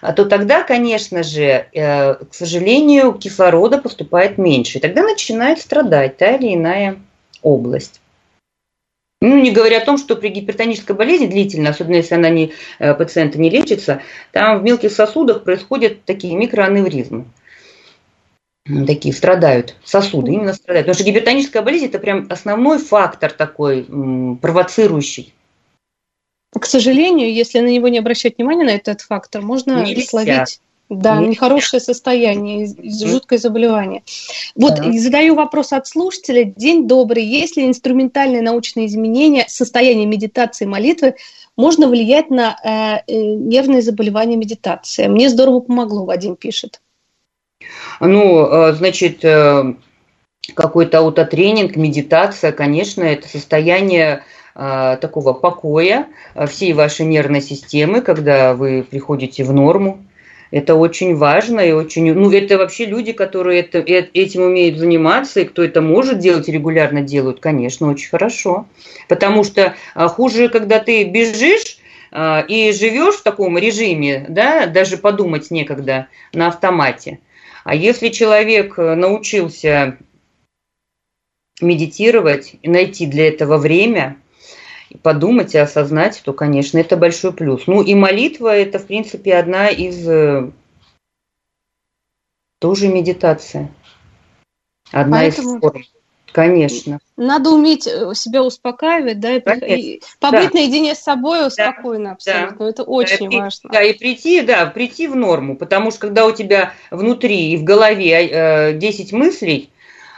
а 0.00 0.12
то 0.12 0.26
тогда, 0.26 0.62
конечно 0.62 1.24
же, 1.24 1.66
э, 1.72 2.14
к 2.14 2.32
сожалению, 2.32 3.14
кислорода 3.14 3.78
поступает 3.78 4.38
меньше. 4.38 4.78
И 4.78 4.80
тогда 4.80 5.02
начинает 5.02 5.58
страдать 5.60 6.16
та 6.18 6.36
или 6.36 6.54
иная 6.54 6.98
область. 7.42 8.00
Ну, 9.20 9.40
не 9.40 9.52
говоря 9.52 9.78
о 9.78 9.84
том, 9.84 9.98
что 9.98 10.16
при 10.16 10.30
гипертонической 10.30 10.96
болезни 10.96 11.26
длительно, 11.26 11.70
особенно 11.70 11.96
если 11.96 12.16
она 12.16 12.28
не, 12.28 12.52
э, 12.80 12.92
пациента 12.92 13.38
не 13.38 13.50
лечится, 13.50 14.02
там 14.32 14.58
в 14.58 14.64
мелких 14.64 14.90
сосудах 14.90 15.44
происходят 15.44 16.04
такие 16.04 16.34
микроаневризмы. 16.34 17.26
Такие 18.86 19.14
страдают 19.14 19.76
сосуды, 19.84 20.32
именно 20.32 20.54
страдают. 20.54 20.86
Потому 20.86 20.94
что 20.94 21.04
гипертоническая 21.04 21.62
болезнь 21.62 21.86
это 21.86 22.00
прям 22.00 22.26
основной 22.30 22.78
фактор 22.78 23.32
такой 23.32 23.84
провоцирующий. 23.84 25.34
К 26.52 26.66
сожалению, 26.66 27.32
если 27.32 27.60
на 27.60 27.68
него 27.68 27.88
не 27.88 27.98
обращать 27.98 28.38
внимания, 28.38 28.64
на 28.64 28.70
этот 28.70 29.00
фактор, 29.00 29.42
можно 29.42 29.84
Нельзя. 29.84 30.06
словить 30.06 30.60
да, 31.00 31.20
нехорошее 31.20 31.80
состояние, 31.80 32.68
жуткое 32.82 33.38
заболевание. 33.38 34.02
Вот 34.54 34.76
да. 34.76 34.92
задаю 34.92 35.34
вопрос 35.34 35.72
от 35.72 35.86
слушателя. 35.86 36.44
День 36.44 36.86
добрый. 36.86 37.24
Если 37.24 37.66
инструментальные 37.66 38.42
научные 38.42 38.86
изменения 38.86 39.46
состояния 39.48 40.06
медитации 40.06 40.66
молитвы 40.66 41.14
можно 41.56 41.88
влиять 41.88 42.30
на 42.30 42.56
э, 42.62 43.12
э, 43.12 43.16
нервные 43.16 43.82
заболевания 43.82 44.36
медитации? 44.36 45.06
Мне 45.06 45.28
здорово 45.28 45.60
помогло, 45.60 46.04
Вадим 46.04 46.36
пишет. 46.36 46.80
Ну, 48.00 48.46
э, 48.46 48.72
значит, 48.72 49.24
э, 49.24 49.74
какой-то 50.54 50.98
аутотренинг, 50.98 51.76
медитация, 51.76 52.52
конечно, 52.52 53.02
это 53.02 53.28
состояние 53.28 54.24
такого 54.54 55.32
покоя 55.32 56.08
всей 56.46 56.74
вашей 56.74 57.06
нервной 57.06 57.40
системы, 57.40 58.02
когда 58.02 58.52
вы 58.52 58.82
приходите 58.82 59.44
в 59.44 59.52
норму. 59.54 60.04
Это 60.52 60.74
очень 60.74 61.16
важно 61.16 61.60
и 61.60 61.72
очень... 61.72 62.12
Ну, 62.12 62.30
это 62.30 62.58
вообще 62.58 62.84
люди, 62.84 63.12
которые 63.12 63.60
это, 63.60 63.78
э, 63.78 64.10
этим 64.12 64.42
умеют 64.42 64.78
заниматься, 64.78 65.40
и 65.40 65.44
кто 65.46 65.64
это 65.64 65.80
может 65.80 66.18
делать 66.18 66.46
регулярно 66.46 67.00
делают, 67.00 67.40
конечно, 67.40 67.90
очень 67.90 68.10
хорошо. 68.10 68.66
Потому 69.08 69.44
что 69.44 69.74
а, 69.94 70.08
хуже, 70.08 70.50
когда 70.50 70.78
ты 70.78 71.04
бежишь, 71.04 71.78
а, 72.12 72.44
и 72.46 72.70
живешь 72.72 73.14
в 73.14 73.22
таком 73.22 73.56
режиме, 73.56 74.26
да, 74.28 74.66
даже 74.66 74.98
подумать 74.98 75.50
некогда 75.50 76.08
на 76.34 76.48
автомате. 76.48 77.20
А 77.64 77.74
если 77.74 78.10
человек 78.10 78.76
научился 78.76 79.96
медитировать 81.62 82.56
и 82.60 82.68
найти 82.68 83.06
для 83.06 83.28
этого 83.28 83.56
время, 83.56 84.18
подумать 85.02 85.54
и 85.54 85.58
осознать, 85.58 86.22
то, 86.24 86.32
конечно, 86.32 86.78
это 86.78 86.96
большой 86.96 87.32
плюс. 87.32 87.66
Ну 87.66 87.82
и 87.82 87.94
молитва– 87.94 88.54
это, 88.56 88.78
в 88.78 88.86
принципе, 88.86 89.36
одна 89.36 89.68
из 89.68 90.08
э, 90.08 90.50
тоже 92.58 92.88
медитация. 92.88 93.70
Одна 94.90 95.18
Поэтому... 95.18 95.56
из 95.56 95.60
форм. 95.60 95.82
Конечно. 96.32 96.98
Надо 97.16 97.50
уметь 97.50 97.86
э, 97.86 98.14
себя 98.14 98.42
успокаивать, 98.42 99.20
да, 99.20 99.34
и, 99.34 99.38
и 99.38 100.02
побыть 100.18 100.52
да. 100.52 100.58
наедине 100.58 100.94
с 100.94 101.00
собой 101.00 101.50
спокойно, 101.50 102.04
да. 102.04 102.12
абсолютно. 102.12 102.56
Да. 102.58 102.68
Это 102.68 102.82
очень 102.84 103.30
да, 103.30 103.38
важно. 103.38 103.70
Да, 103.70 103.82
и 103.82 103.92
прийти, 103.92 104.40
да, 104.40 104.66
прийти 104.66 105.08
в 105.08 105.14
норму, 105.14 105.56
потому 105.56 105.90
что 105.90 106.00
когда 106.00 106.26
у 106.26 106.32
тебя 106.32 106.72
внутри 106.90 107.52
и 107.52 107.56
в 107.58 107.64
голове 107.64 108.28
э, 108.28 108.72
10 108.78 109.12
мыслей, 109.12 109.71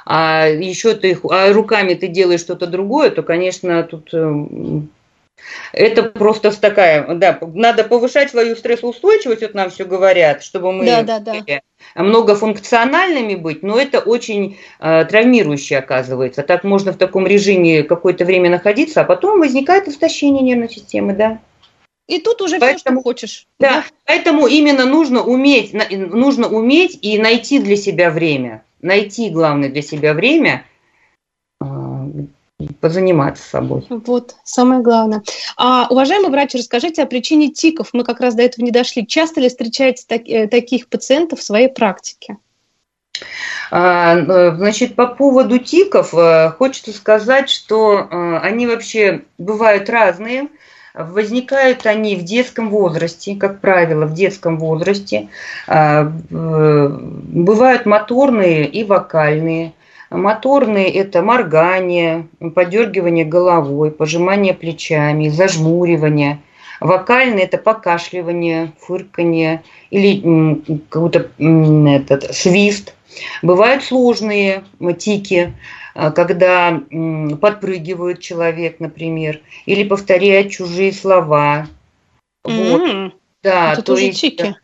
а 0.05 0.47
еще 0.47 0.95
ты 0.95 1.19
а 1.31 1.53
руками 1.53 1.95
ты 1.95 2.09
делаешь 2.09 2.41
что-то 2.41 2.67
другое, 2.67 3.11
то, 3.11 3.23
конечно, 3.23 3.83
тут 3.83 4.11
э, 4.13 4.47
это 5.73 6.05
просто 6.05 6.59
такая, 6.59 7.15
да, 7.15 7.39
надо 7.55 7.85
повышать 7.85 8.31
свою 8.31 8.57
стрессоустойчивость, 8.57 9.43
вот 9.43 9.55
нам 9.55 9.71
все 9.71 9.85
говорят, 9.85 10.43
чтобы 10.43 10.73
мы 10.73 10.85
да, 10.85 11.03
да, 11.03 11.19
да. 11.19 11.35
многофункциональными 11.97 13.35
быть, 13.35 13.63
но 13.63 13.79
это 13.79 14.01
очень 14.01 14.59
э, 14.81 15.05
травмирующе 15.05 15.77
оказывается. 15.77 16.43
Так 16.43 16.65
можно 16.65 16.93
в 16.93 16.99
таком 16.99 17.27
режиме 17.27 17.83
какое-то 17.83 18.25
время 18.25 18.51
находиться, 18.51 19.01
а 19.01 19.05
потом 19.05 19.41
возникает 19.41 19.89
истощение 19.89 20.43
нервной 20.43 20.71
системы, 20.71 21.15
да. 21.15 21.41
И 22.07 22.19
тут 22.19 22.43
уже 22.43 22.59
поэтому, 22.59 22.79
все, 22.79 22.91
что 22.91 23.03
хочешь. 23.03 23.47
Да, 23.59 23.71
да, 23.71 23.85
поэтому 24.05 24.47
именно 24.47 24.85
нужно 24.85 25.23
уметь, 25.23 25.73
нужно 25.91 26.49
уметь 26.49 26.99
и 27.01 27.19
найти 27.19 27.59
для 27.59 27.77
себя 27.77 28.11
время 28.11 28.63
найти, 28.85 29.31
главное, 29.31 29.71
для 29.71 29.83
себя 29.83 30.13
время 30.13 30.65
а, 31.61 32.07
позаниматься 32.81 33.43
собой. 33.43 33.85
Вот, 33.89 34.37
самое 34.45 34.83
главное. 34.83 35.23
А, 35.57 35.89
уважаемый 35.91 36.31
врач, 36.31 36.55
расскажите 36.55 37.03
о 37.03 37.07
причине 37.07 37.51
тиков. 37.51 37.89
Мы 37.93 38.05
как 38.05 38.21
раз 38.21 38.35
до 38.35 38.43
этого 38.43 38.65
не 38.65 38.71
дошли. 38.71 39.07
Часто 39.07 39.41
ли 39.41 39.49
встречаете 39.49 40.05
так, 40.07 40.23
э, 40.29 40.47
таких 40.47 40.89
пациентов 40.89 41.41
в 41.41 41.43
своей 41.43 41.69
практике? 41.69 42.37
А, 43.71 44.17
э, 44.17 44.57
значит, 44.57 44.95
по 44.95 45.07
поводу 45.07 45.59
тиков 45.59 46.15
э, 46.15 46.51
хочется 46.51 46.93
сказать, 46.93 47.49
что 47.49 48.07
они 48.11 48.67
вообще 48.67 49.23
бывают 49.39 49.89
разные. 49.89 50.49
Возникают 50.95 51.87
они 51.87 52.15
в 52.15 52.23
детском 52.23 52.71
возрасте, 52.71 53.35
как 53.35 53.61
правило, 53.61 54.07
в 54.07 54.15
детском 54.15 54.59
возрасте. 54.61 55.29
А, 55.67 56.05
бывают 56.31 57.85
моторные 57.85 58.65
и 58.69 58.85
вокальные. 58.85 59.73
Моторные– 60.11 60.89
это 60.95 61.21
моргание, 61.23 62.29
подергивание 62.55 63.25
головой, 63.25 63.91
пожимание 63.91 64.55
плечами, 64.55 65.31
зажмуривание. 65.31 66.39
Вокальные– 66.79 67.45
это 67.47 67.59
покашливание, 67.59 68.71
фырканье 68.79 69.65
или 69.91 70.63
какой-то 70.91 71.29
этот, 71.91 72.33
свист. 72.33 72.95
Бывают 73.43 73.83
сложные 73.83 74.63
тики, 74.97 75.55
когда 75.95 76.83
подпрыгивает 77.41 78.21
человек, 78.21 78.81
например, 78.81 79.41
или 79.65 79.85
повторяет 79.85 80.51
чужие 80.51 80.93
слова. 80.93 81.69
Mm-hmm. 82.45 83.03
Вот. 83.03 83.15
Да, 83.45 83.73
это 83.73 83.83
то 83.83 83.93
тоже 83.93 84.05
есть, 84.05 84.21
тики. 84.23 84.57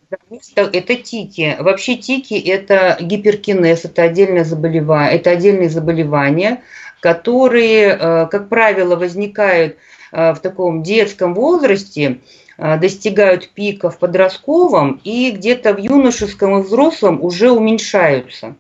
Это 0.55 0.95
тики. 0.95 1.57
Вообще 1.61 1.97
тики– 1.97 2.35
это 2.47 2.97
гиперкинез, 2.99 3.85
это 3.85 4.03
отдельное 4.03 4.45
заболевание, 4.45 5.19
это 5.19 5.31
отдельные 5.31 5.69
заболевания, 5.69 6.63
которые, 7.01 7.89
э, 7.89 8.27
как 8.31 8.49
правило, 8.49 8.97
возникают 8.97 9.77
э, 10.13 10.33
в 10.33 10.39
таком 10.41 10.83
детском 10.83 11.35
возрасте, 11.35 12.21
э, 12.57 12.79
достигают 12.79 13.51
пика 13.51 13.91
в 13.91 13.99
подростковом 13.99 14.99
и 15.05 15.31
где-то 15.31 15.75
в 15.75 15.79
юношеском 15.79 16.59
и 16.59 16.63
взрослом 16.63 17.23
уже 17.23 17.51
уменьшаются. 17.51 18.57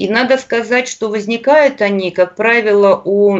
И 0.00 0.08
надо 0.08 0.38
сказать, 0.38 0.88
что 0.88 1.10
возникают 1.10 1.82
они, 1.82 2.10
как 2.10 2.34
правило, 2.34 3.02
у 3.04 3.36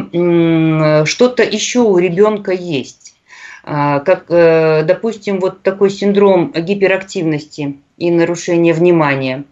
что-то 1.07 1.41
еще 1.41 1.79
у 1.79 1.97
ребенка 1.97 2.51
есть. 2.51 3.15
А, 3.63 3.99
как, 4.01 4.25
э, 4.29 4.83
допустим, 4.83 5.39
вот 5.39 5.63
такой 5.63 5.89
синдром 5.89 6.51
гиперактивности 6.51 7.79
и 7.97 8.11
нарушения 8.11 8.73
внимания, 8.73 9.45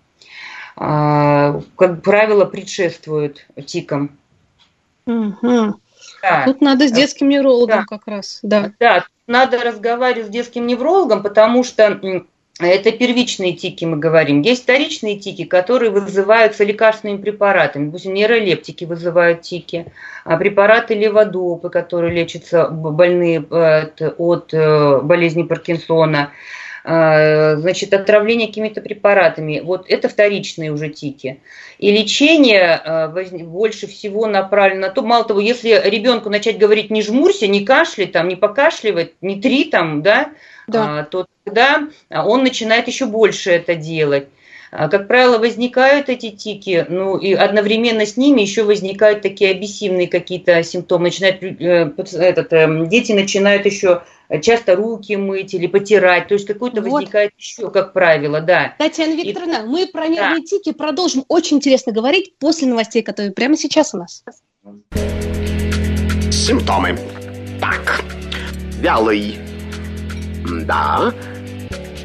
а, 0.75 1.61
как 1.75 2.03
правило, 2.03 2.45
предшествует 2.45 3.47
тикам. 3.65 4.11
Угу. 5.07 5.79
Да. 6.21 6.43
Тут 6.45 6.61
надо 6.61 6.87
с 6.87 6.91
детским 6.91 7.29
неврологом 7.29 7.85
да. 7.89 7.97
как 7.97 8.05
раз. 8.05 8.37
Да. 8.43 8.71
да, 8.79 9.05
надо 9.25 9.57
разговаривать 9.63 10.27
с 10.27 10.29
детским 10.29 10.67
неврологом, 10.67 11.23
потому 11.23 11.63
что 11.63 11.99
это 12.67 12.91
первичные 12.91 13.53
тики, 13.53 13.85
мы 13.85 13.97
говорим. 13.97 14.41
Есть 14.41 14.63
вторичные 14.63 15.17
тики, 15.17 15.45
которые 15.45 15.91
вызываются 15.91 16.65
лекарственными 16.65 17.21
препаратами. 17.21 17.85
Допустим, 17.85 18.13
нейролептики 18.13 18.83
вызывают 18.83 19.41
тики, 19.41 19.85
а 20.25 20.35
препараты 20.35 20.93
леводопы, 20.93 21.69
которые 21.69 22.13
лечатся 22.13 22.67
больные 22.67 23.45
э, 23.49 24.09
от 24.17 24.53
э, 24.53 24.99
болезни 25.01 25.43
Паркинсона, 25.43 26.31
э, 26.83 27.55
значит, 27.55 27.93
отравление 27.93 28.47
какими-то 28.47 28.81
препаратами. 28.81 29.61
Вот 29.61 29.85
это 29.87 30.09
вторичные 30.09 30.73
уже 30.73 30.89
тики. 30.89 31.39
И 31.77 31.91
лечение 31.91 33.09
больше 33.45 33.87
всего 33.87 34.27
направлено 34.27 34.87
на 34.87 34.89
то, 34.89 35.01
мало 35.01 35.23
того, 35.23 35.39
если 35.39 35.81
ребенку 35.85 36.29
начать 36.29 36.57
говорить 36.57 36.89
не 36.89 37.03
жмурься, 37.03 37.47
не 37.47 37.63
кашляй, 37.63 38.07
там, 38.07 38.27
не 38.27 38.35
покашливать, 38.35 39.13
не 39.21 39.39
три 39.39 39.63
там, 39.63 40.01
да, 40.01 40.31
да. 40.67 40.99
А, 40.99 41.03
то 41.03 41.25
тогда 41.49 41.87
он 42.09 42.43
начинает 42.43 42.87
еще 42.87 43.05
больше 43.05 43.51
это 43.51 43.75
делать. 43.75 44.27
А, 44.71 44.87
как 44.87 45.07
правило, 45.07 45.39
возникают 45.39 46.09
эти 46.09 46.29
тики, 46.29 46.85
ну 46.87 47.17
и 47.17 47.33
одновременно 47.33 48.05
с 48.05 48.17
ними 48.17 48.41
еще 48.41 48.63
возникают 48.63 49.23
такие 49.23 49.49
обессивные 49.51 50.07
какие-то 50.07 50.61
симптомы. 50.61 51.05
Начинают, 51.05 51.41
э, 51.41 51.91
этот, 52.19 52.53
э, 52.53 52.85
дети 52.85 53.13
начинают 53.13 53.65
еще 53.65 54.03
часто 54.43 54.75
руки 54.75 55.15
мыть 55.15 55.55
или 55.55 55.65
потирать, 55.65 56.27
то 56.27 56.35
есть 56.35 56.45
какой-то 56.45 56.83
вот. 56.83 56.91
возникает 56.91 57.31
еще, 57.35 57.71
как 57.71 57.93
правило, 57.93 58.41
да. 58.41 58.75
Татьяна 58.77 59.15
Викторовна, 59.15 59.63
и... 59.63 59.67
мы 59.67 59.87
про 59.87 60.07
нервные 60.07 60.41
да. 60.41 60.45
тики 60.45 60.71
продолжим 60.71 61.25
очень 61.29 61.57
интересно 61.57 61.91
говорить 61.91 62.35
после 62.37 62.67
новостей, 62.67 63.01
которые 63.01 63.33
прямо 63.33 63.57
сейчас 63.57 63.95
у 63.95 63.97
нас. 63.97 64.23
Симптомы. 66.31 66.95
Так, 67.59 68.03
вялый, 68.81 69.39
да, 70.65 71.11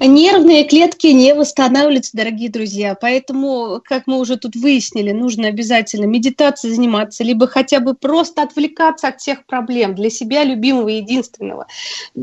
Нервные 0.00 0.64
клетки 0.64 1.08
не 1.08 1.34
восстанавливаются, 1.34 2.16
дорогие 2.16 2.48
друзья. 2.50 2.94
Поэтому, 2.94 3.80
как 3.84 4.06
мы 4.06 4.20
уже 4.20 4.36
тут 4.36 4.54
выяснили, 4.54 5.10
нужно 5.10 5.48
обязательно 5.48 6.04
медитацией 6.04 6.72
заниматься, 6.72 7.24
либо 7.24 7.48
хотя 7.48 7.80
бы 7.80 7.94
просто 7.94 8.42
отвлекаться 8.42 9.08
от 9.08 9.20
всех 9.20 9.44
проблем 9.44 9.96
для 9.96 10.08
себя 10.08 10.44
любимого 10.44 10.88
единственного 10.88 11.66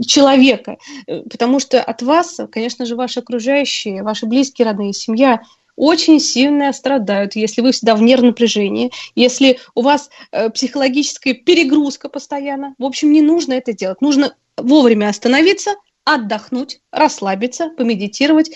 человека. 0.08 0.78
Потому 1.06 1.60
что 1.60 1.82
от 1.82 2.02
вас, 2.02 2.40
конечно 2.50 2.86
же, 2.86 2.96
ваши 2.96 3.20
окружающие, 3.20 4.04
ваши 4.04 4.26
близкие, 4.26 4.68
родные, 4.68 4.94
семья 4.94 5.42
очень 5.76 6.22
сильно 6.22 6.72
страдают, 6.72 7.36
если 7.36 7.60
вы 7.60 7.74
всегда 7.74 7.96
в 7.96 8.02
нервном 8.02 8.30
напряжении, 8.30 8.92
если 9.14 9.60
у 9.76 9.82
вас 9.82 10.10
э, 10.32 10.50
психологическая 10.50 11.34
перегрузка 11.34 12.08
постоянно. 12.08 12.76
В 12.78 12.86
общем, 12.86 13.12
не 13.12 13.22
нужно 13.22 13.52
это 13.52 13.74
делать. 13.74 14.00
Нужно 14.00 14.34
вовремя 14.56 15.10
остановиться, 15.10 15.72
отдохнуть, 16.06 16.80
расслабиться, 16.92 17.70
помедитировать, 17.76 18.52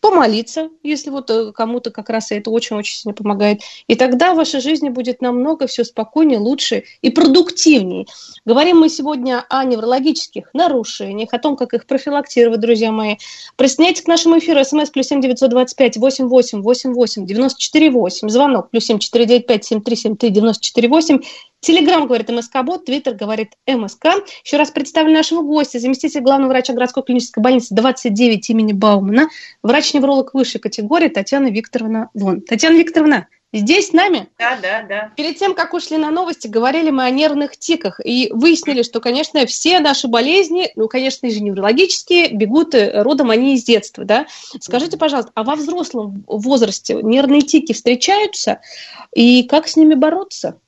помолиться, 0.00 0.68
если 0.82 1.08
вот 1.08 1.30
э, 1.30 1.52
кому-то 1.52 1.90
как 1.90 2.10
раз 2.10 2.30
это 2.30 2.50
очень-очень 2.50 2.94
сильно 2.94 3.14
помогает. 3.14 3.62
И 3.86 3.94
тогда 3.94 4.34
в 4.34 4.36
вашей 4.36 4.60
жизни 4.60 4.90
будет 4.90 5.22
намного 5.22 5.66
все 5.66 5.82
спокойнее, 5.82 6.38
лучше 6.38 6.84
и 7.00 7.08
продуктивнее. 7.08 8.04
Говорим 8.44 8.80
мы 8.80 8.90
сегодня 8.90 9.46
о 9.48 9.64
неврологических 9.64 10.50
нарушениях, 10.52 11.32
о 11.32 11.38
том, 11.38 11.56
как 11.56 11.72
их 11.72 11.86
профилактировать, 11.86 12.60
друзья 12.60 12.92
мои. 12.92 13.16
Присоединяйтесь 13.56 14.02
к 14.02 14.08
нашему 14.08 14.38
эфиру. 14.38 14.62
СМС 14.62 14.90
плюс 14.90 15.06
семь 15.06 15.22
девятьсот 15.22 15.48
двадцать 15.48 15.78
пять 15.78 15.96
восемь 15.96 16.26
восемь 16.26 16.60
восемь 16.60 16.92
восемь 16.92 17.24
девяносто 17.24 17.60
четыре 17.60 17.90
восемь. 17.90 18.28
Звонок 18.28 18.68
плюс 18.68 18.84
семь 18.84 18.98
четыре 18.98 19.24
девять 19.24 19.46
пять 19.46 19.64
семь 19.64 19.80
три 19.80 19.96
семь 19.96 20.16
три 20.16 20.28
девяносто 20.28 20.62
четыре 20.62 20.88
восемь. 20.88 21.20
Телеграм 21.64 22.06
говорит 22.06 22.28
МСК-бот, 22.28 22.84
Твиттер 22.84 23.14
говорит 23.14 23.54
МСК. 23.66 24.08
Еще 24.44 24.58
раз 24.58 24.70
представлю 24.70 25.14
нашего 25.14 25.40
гостя, 25.40 25.78
заместитель 25.78 26.20
главного 26.20 26.50
врача 26.50 26.74
городской 26.74 27.02
клинической 27.02 27.42
больницы 27.42 27.74
29 27.74 28.50
имени 28.50 28.74
Баумана, 28.74 29.28
врач-невролог 29.62 30.34
высшей 30.34 30.60
категории 30.60 31.08
Татьяна 31.08 31.46
Викторовна 31.46 32.10
Вон. 32.12 32.42
Татьяна 32.42 32.76
Викторовна, 32.76 33.28
Здесь 33.54 33.90
с 33.90 33.92
нами? 33.92 34.26
Да, 34.36 34.58
да, 34.60 34.82
да. 34.82 35.12
Перед 35.16 35.38
тем, 35.38 35.54
как 35.54 35.74
ушли 35.74 35.96
на 35.96 36.10
новости, 36.10 36.48
говорили 36.48 36.90
мы 36.90 37.04
о 37.04 37.10
нервных 37.10 37.56
тиках 37.56 38.00
и 38.04 38.28
выяснили, 38.32 38.82
что, 38.82 38.98
конечно, 38.98 39.46
все 39.46 39.78
наши 39.78 40.08
болезни, 40.08 40.72
ну, 40.74 40.88
конечно 40.88 41.30
же, 41.30 41.40
неврологические, 41.40 42.32
бегут 42.34 42.74
э, 42.74 43.00
родом 43.00 43.30
они 43.30 43.54
из 43.54 43.62
детства, 43.62 44.04
да? 44.04 44.26
Скажите, 44.60 44.96
пожалуйста, 44.96 45.30
а 45.36 45.44
во 45.44 45.54
взрослом 45.54 46.24
возрасте 46.26 46.94
нервные 47.00 47.42
тики 47.42 47.72
встречаются 47.72 48.60
и 49.14 49.44
как 49.44 49.68
с 49.68 49.76
ними 49.76 49.94
бороться? 49.94 50.58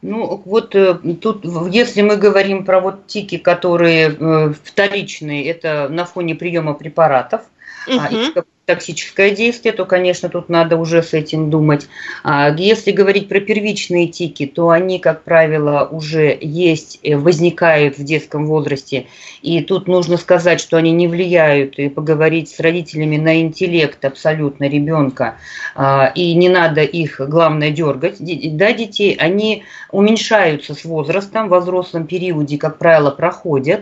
Ну, 0.00 0.42
вот 0.44 0.74
э, 0.74 0.94
тут, 1.20 1.44
если 1.70 2.02
мы 2.02 2.16
говорим 2.16 2.64
про 2.64 2.80
вот 2.80 3.06
тики, 3.06 3.36
которые 3.38 4.10
э, 4.10 4.52
вторичные, 4.64 5.44
это 5.48 5.88
на 5.88 6.04
фоне 6.04 6.34
приема 6.34 6.74
препаратов, 6.74 7.42
угу 7.86 8.44
токсическое 8.68 9.30
действие, 9.30 9.72
то, 9.72 9.86
конечно, 9.86 10.28
тут 10.28 10.50
надо 10.50 10.76
уже 10.76 11.02
с 11.02 11.14
этим 11.14 11.48
думать. 11.48 11.88
А 12.22 12.54
если 12.54 12.90
говорить 12.92 13.26
про 13.26 13.40
первичные 13.40 14.08
тики, 14.08 14.44
то 14.44 14.68
они, 14.68 14.98
как 14.98 15.24
правило, 15.24 15.88
уже 15.90 16.36
есть, 16.38 17.00
э, 17.02 17.16
возникают 17.16 17.96
в 17.96 18.04
детском 18.04 18.46
возрасте. 18.46 19.06
И 19.40 19.62
тут 19.62 19.88
нужно 19.88 20.18
сказать, 20.18 20.60
что 20.60 20.76
они 20.76 20.92
не 20.92 21.08
влияют, 21.08 21.78
и 21.78 21.88
поговорить 21.88 22.50
с 22.50 22.60
родителями 22.60 23.16
на 23.16 23.40
интеллект 23.40 24.04
абсолютно 24.04 24.68
ребенка. 24.68 25.36
А, 25.74 26.12
и 26.14 26.34
не 26.34 26.50
надо 26.50 26.82
их, 26.82 27.22
главное, 27.26 27.70
дергать. 27.70 28.16
Да, 28.18 28.72
детей, 28.72 29.16
они 29.18 29.62
уменьшаются 29.90 30.74
с 30.74 30.84
возрастом, 30.84 31.48
во 31.48 31.60
взрослом 31.60 32.06
периоде, 32.06 32.58
как 32.58 32.76
правило, 32.76 33.10
проходят. 33.10 33.80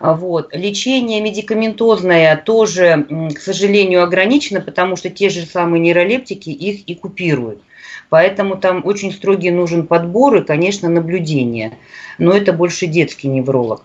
А, 0.00 0.14
вот. 0.14 0.56
Лечение 0.56 1.20
медикаментозное 1.20 2.34
тоже, 2.36 3.06
к 3.34 3.38
сожалению, 3.38 4.02
ограничено, 4.02 4.62
потому 4.62 4.96
что 4.96 5.10
те 5.10 5.28
же 5.28 5.42
самые 5.42 5.80
нейролептики 5.80 6.48
их 6.48 6.88
и 6.88 6.94
купируют. 6.94 7.62
Поэтому 8.08 8.56
там 8.56 8.80
очень 8.84 9.12
строгий 9.12 9.50
нужен 9.50 9.86
подбор 9.86 10.36
и, 10.36 10.44
конечно, 10.44 10.88
наблюдение. 10.88 11.78
Но 12.16 12.32
это 12.32 12.54
больше 12.54 12.86
детский 12.86 13.28
невролог. 13.28 13.82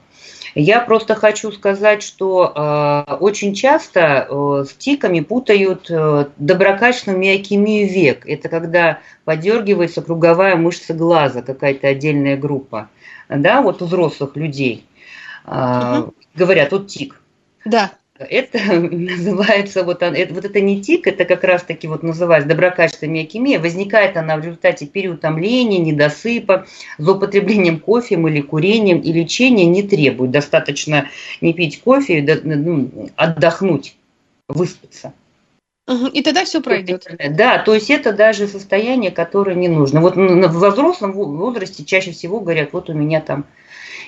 Я 0.55 0.79
просто 0.79 1.15
хочу 1.15 1.51
сказать, 1.51 2.01
что 2.01 2.53
э, 2.55 3.15
очень 3.15 3.53
часто 3.53 4.25
э, 4.29 4.65
с 4.69 4.73
тиками 4.73 5.19
путают 5.19 5.87
э, 5.89 6.27
доброкачественную 6.37 7.19
миокемию 7.19 7.89
век. 7.89 8.25
Это 8.25 8.47
когда 8.47 8.99
подергивается 9.25 10.01
круговая 10.01 10.55
мышца 10.55 10.93
глаза, 10.93 11.41
какая-то 11.41 11.89
отдельная 11.89 12.37
группа. 12.37 12.89
Да, 13.27 13.61
вот 13.61 13.81
у 13.81 13.85
взрослых 13.85 14.37
людей 14.37 14.85
угу. 15.45 16.13
говорят, 16.33 16.71
вот 16.71 16.87
тик. 16.87 17.21
Да. 17.65 17.93
Это 18.17 18.59
называется, 18.79 19.83
вот, 19.83 20.01
это, 20.01 20.33
вот 20.33 20.45
это 20.45 20.61
не 20.61 20.81
тик, 20.81 21.05
это 21.07 21.25
как 21.25 21.43
раз 21.43 21.63
таки 21.63 21.87
вот 21.87 22.01
называется 22.01 22.47
доброкачественная 22.47 23.13
миокемия. 23.13 23.59
Возникает 23.59 24.15
она 24.15 24.37
в 24.37 24.41
результате 24.41 24.85
переутомления, 24.85 25.79
недосыпа, 25.79 26.65
злоупотреблением 26.97 27.79
кофе 27.79 28.15
или 28.15 28.41
курением, 28.41 28.99
и 28.99 29.11
лечения 29.11 29.65
не 29.65 29.83
требует. 29.83 30.31
Достаточно 30.31 31.09
не 31.41 31.53
пить 31.53 31.81
кофе, 31.81 32.41
ну, 32.43 33.09
отдохнуть, 33.17 33.95
выспаться. 34.47 35.13
И 36.13 36.23
тогда 36.23 36.45
все 36.45 36.61
пройдет. 36.61 37.07
Да, 37.31 37.59
то 37.59 37.75
есть 37.75 37.91
это 37.91 38.11
даже 38.11 38.47
состояние, 38.47 39.11
которое 39.11 39.55
не 39.55 39.67
нужно. 39.67 40.01
Вот 40.01 40.15
в 40.15 40.69
взрослом 40.69 41.11
возрасте 41.11 41.83
чаще 41.85 42.11
всего 42.11 42.39
говорят, 42.39 42.69
вот 42.73 42.89
у 42.89 42.93
меня 42.93 43.21
там 43.21 43.45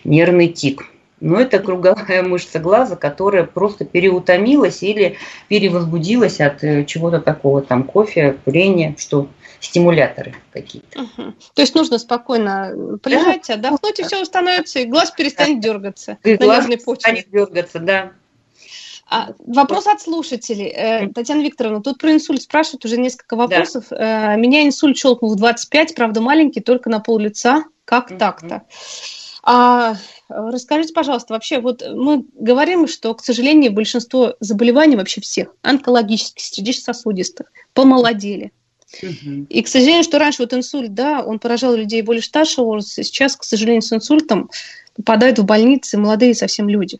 нервный 0.03 0.47
тик. 0.47 0.87
Но 1.19 1.39
это 1.39 1.59
круговая 1.59 2.21
мышца 2.21 2.59
глаза, 2.59 2.95
которая 2.95 3.43
просто 3.43 3.85
переутомилась 3.85 4.83
или 4.83 5.17
перевозбудилась 5.47 6.39
от 6.39 6.63
э, 6.63 6.85
чего-то 6.85 7.19
такого, 7.19 7.61
там 7.61 7.83
кофе, 7.83 8.37
курения, 8.45 8.95
что 8.99 9.27
стимуляторы 9.59 10.35
какие-то. 10.51 11.01
Угу. 11.01 11.33
То 11.55 11.61
есть 11.61 11.73
нужно 11.73 11.97
спокойно 11.97 12.99
полежать, 13.01 13.45
да. 13.47 13.55
отдохнуть, 13.55 13.99
и 13.99 14.03
все 14.03 14.21
установится, 14.21 14.79
и 14.79 14.85
глаз 14.85 15.11
перестанет 15.11 15.59
да. 15.59 15.69
дергаться. 15.69 16.17
И 16.23 16.35
глаз 16.35 16.65
перестанет 16.65 17.29
дергаться, 17.31 17.79
да. 17.79 18.11
А, 19.09 19.29
вопрос 19.39 19.87
от 19.87 20.01
слушателей. 20.01 20.67
Э, 20.67 21.07
Татьяна 21.07 21.41
Викторовна, 21.41 21.81
тут 21.81 21.97
про 21.97 22.11
инсульт 22.11 22.41
спрашивают 22.41 22.83
уже 22.83 22.97
несколько 22.97 23.37
вопросов. 23.37 23.85
Да. 23.89 24.35
Э, 24.35 24.37
меня 24.37 24.65
инсульт 24.65 24.97
щелкнул 24.97 25.33
в 25.33 25.37
25, 25.37 25.95
правда 25.95 26.21
маленький, 26.21 26.59
только 26.59 26.89
на 26.89 26.99
пол 26.99 27.17
лица. 27.17 27.63
Как 27.85 28.11
угу. 28.11 28.17
так-то? 28.17 28.63
А 29.49 29.95
расскажите, 30.27 30.93
пожалуйста, 30.93 31.33
вообще, 31.33 31.61
вот 31.61 31.81
мы 31.89 32.25
говорим, 32.33 32.85
что, 32.85 33.13
к 33.13 33.23
сожалению, 33.23 33.71
большинство 33.71 34.35
заболеваний 34.41 34.97
вообще 34.97 35.21
всех, 35.21 35.55
онкологических, 35.61 36.43
сердечно-сосудистых, 36.43 37.49
помолодели. 37.73 38.51
И, 39.01 39.61
к 39.61 39.69
сожалению, 39.69 40.03
что 40.03 40.19
раньше 40.19 40.41
вот 40.41 40.53
инсульт, 40.53 40.93
да, 40.93 41.23
он 41.23 41.39
поражал 41.39 41.75
людей 41.75 42.01
более 42.01 42.21
старшего 42.21 42.65
возраста, 42.65 43.03
сейчас, 43.03 43.37
к 43.37 43.45
сожалению, 43.45 43.83
с 43.83 43.93
инсультом 43.93 44.49
попадают 44.97 45.39
в 45.39 45.45
больницы 45.45 45.97
молодые 45.97 46.35
совсем 46.35 46.67
люди. 46.67 46.99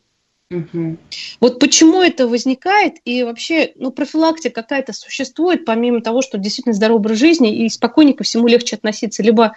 Угу. 0.50 0.98
Вот 1.42 1.60
почему 1.60 2.02
это 2.02 2.30
возникает, 2.30 2.94
и 3.04 3.24
вообще, 3.24 3.74
ну, 3.76 3.92
профилактика 3.92 4.62
какая-то 4.62 4.94
существует, 4.94 5.66
помимо 5.66 6.00
того, 6.00 6.22
что 6.22 6.38
действительно 6.38 6.74
здоровый 6.74 7.00
образ 7.02 7.18
жизни, 7.18 7.66
и 7.66 7.68
спокойнее 7.68 8.16
ко 8.16 8.24
всему 8.24 8.48
легче 8.48 8.78
относиться, 8.78 9.22
либо 9.22 9.54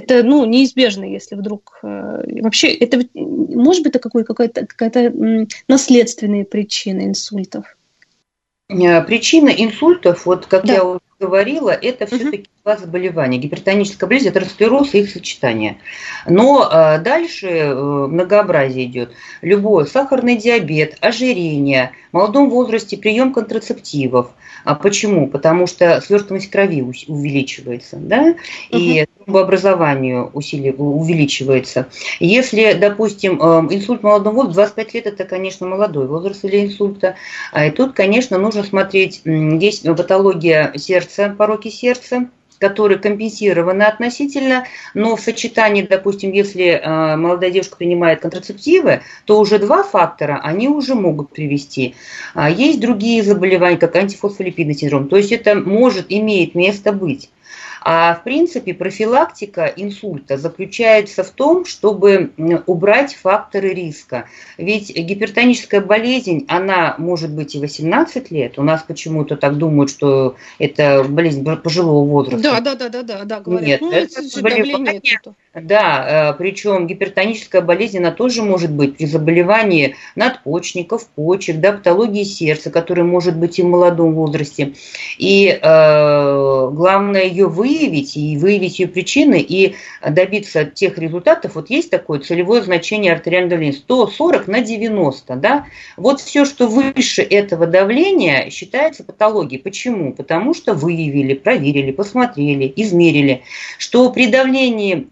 это 0.00 0.22
ну, 0.22 0.44
неизбежно, 0.44 1.04
если 1.04 1.34
вдруг... 1.34 1.78
Э, 1.82 2.22
вообще, 2.42 2.68
это 2.68 3.06
может 3.14 3.82
быть 3.82 4.00
какой, 4.00 4.24
какая-то, 4.24 4.66
какая-то 4.66 5.46
наследственная 5.68 6.44
причина 6.44 7.02
инсультов? 7.02 7.76
Э, 8.68 9.02
причина 9.02 9.50
инсультов, 9.50 10.26
вот 10.26 10.46
как 10.46 10.64
да. 10.64 10.74
я 10.74 10.84
уже 10.84 11.00
говорила, 11.18 11.70
это 11.70 12.06
все-таки 12.06 12.48
в 12.76 12.80
два 12.80 12.86
заболевания. 12.86 13.38
Гипертоническая 13.38 14.08
болезнь, 14.08 14.28
атеросклероз 14.28 14.94
и 14.94 15.00
их 15.00 15.10
сочетание. 15.10 15.78
Но 16.26 16.68
э, 16.70 16.98
дальше 16.98 17.48
э, 17.48 17.74
многообразие 17.74 18.86
идет. 18.86 19.12
Любой 19.42 19.86
сахарный 19.86 20.36
диабет, 20.36 20.96
ожирение, 21.00 21.92
в 22.10 22.14
молодом 22.14 22.50
возрасте 22.50 22.96
прием 22.96 23.32
контрацептивов. 23.32 24.30
А 24.64 24.74
почему? 24.74 25.26
Потому 25.28 25.66
что 25.66 26.00
свертываемость 26.00 26.50
крови 26.50 26.82
увеличивается, 26.82 27.96
да, 27.96 28.34
и 28.68 29.06
тромбообразование 29.24 30.24
усили, 30.24 30.70
увеличивается. 30.70 31.86
Если, 32.18 32.74
допустим, 32.74 33.38
инсульт 33.38 34.00
в 34.00 34.04
молодом 34.04 34.34
возрасте, 34.34 34.54
25 34.56 34.94
лет 34.94 35.06
это, 35.06 35.24
конечно, 35.24 35.66
молодой 35.66 36.06
возраст 36.06 36.42
для 36.42 36.64
инсульта, 36.64 37.14
а 37.52 37.66
и 37.66 37.70
тут, 37.70 37.94
конечно, 37.94 38.38
нужно 38.38 38.62
смотреть, 38.62 39.22
есть 39.24 39.84
патология 39.84 40.72
сердца, 40.76 41.34
пороки 41.36 41.68
сердца, 41.68 42.28
которые 42.60 42.98
компенсированы 42.98 43.82
относительно, 43.84 44.66
но 44.94 45.16
в 45.16 45.20
сочетании, 45.20 45.82
допустим, 45.82 46.30
если 46.30 46.66
э, 46.66 47.16
молодая 47.16 47.50
девушка 47.50 47.76
принимает 47.76 48.20
контрацептивы, 48.20 49.00
то 49.24 49.40
уже 49.40 49.58
два 49.58 49.82
фактора 49.82 50.40
они 50.44 50.68
уже 50.68 50.94
могут 50.94 51.30
привести. 51.30 51.94
А 52.34 52.50
есть 52.50 52.78
другие 52.78 53.22
заболевания, 53.22 53.78
как 53.78 53.96
антифосфолипидный 53.96 54.74
синдром, 54.74 55.08
то 55.08 55.16
есть 55.16 55.32
это 55.32 55.54
может, 55.54 56.06
имеет 56.10 56.54
место 56.54 56.92
быть. 56.92 57.30
А 57.82 58.14
в 58.14 58.24
принципе 58.24 58.74
профилактика 58.74 59.72
инсульта 59.74 60.36
заключается 60.36 61.24
в 61.24 61.30
том, 61.30 61.64
чтобы 61.64 62.30
убрать 62.66 63.14
факторы 63.14 63.70
риска. 63.70 64.26
Ведь 64.58 64.94
гипертоническая 64.94 65.80
болезнь, 65.80 66.44
она 66.48 66.94
может 66.98 67.30
быть 67.30 67.54
и 67.54 67.58
18 67.58 68.30
лет. 68.30 68.58
У 68.58 68.62
нас 68.62 68.82
почему-то 68.82 69.36
так 69.36 69.56
думают, 69.56 69.90
что 69.90 70.36
это 70.58 71.04
болезнь 71.08 71.44
пожилого 71.62 72.06
возраста. 72.06 72.42
Да, 72.42 72.60
да, 72.60 72.74
да, 72.74 72.88
да, 72.88 73.02
да, 73.02 73.24
да 73.24 73.40
говорят. 73.40 73.66
Нет, 73.66 73.80
ну, 73.80 73.92
это, 73.92 74.20
это 74.20 74.28
заболевание, 74.28 75.00
да, 75.52 76.30
э, 76.30 76.38
причем 76.38 76.86
гипертоническая 76.86 77.60
болезнь, 77.60 77.98
она 77.98 78.12
тоже 78.12 78.42
может 78.42 78.70
быть 78.70 78.96
при 78.96 79.06
заболевании 79.06 79.96
надпочечников, 80.14 81.08
почек, 81.08 81.56
да, 81.56 81.72
патологии 81.72 82.22
сердца, 82.22 82.70
которая 82.70 83.04
может 83.04 83.36
быть 83.36 83.58
и 83.58 83.62
в 83.62 83.66
молодом 83.66 84.14
возрасте. 84.14 84.74
И 85.18 85.48
э, 85.48 86.68
главное 86.72 87.24
ее 87.24 87.48
выявить, 87.48 88.16
и 88.16 88.36
выявить 88.36 88.78
ее 88.78 88.86
причины, 88.86 89.40
и 89.40 89.74
добиться 90.08 90.64
тех 90.64 90.96
результатов. 90.98 91.56
Вот 91.56 91.68
есть 91.68 91.90
такое 91.90 92.20
целевое 92.20 92.62
значение 92.62 93.12
артериального 93.12 93.50
давления 93.50 93.76
140 93.76 94.46
на 94.46 94.60
90, 94.60 95.34
да. 95.34 95.66
Вот 95.96 96.20
все, 96.20 96.44
что 96.44 96.68
выше 96.68 97.22
этого 97.22 97.66
давления, 97.66 98.50
считается 98.50 99.02
патологией. 99.02 99.60
Почему? 99.60 100.12
Потому 100.12 100.54
что 100.54 100.74
выявили, 100.74 101.34
проверили, 101.34 101.90
посмотрели, 101.90 102.72
измерили, 102.76 103.42
что 103.78 104.10
при 104.12 104.28
давлении 104.28 105.08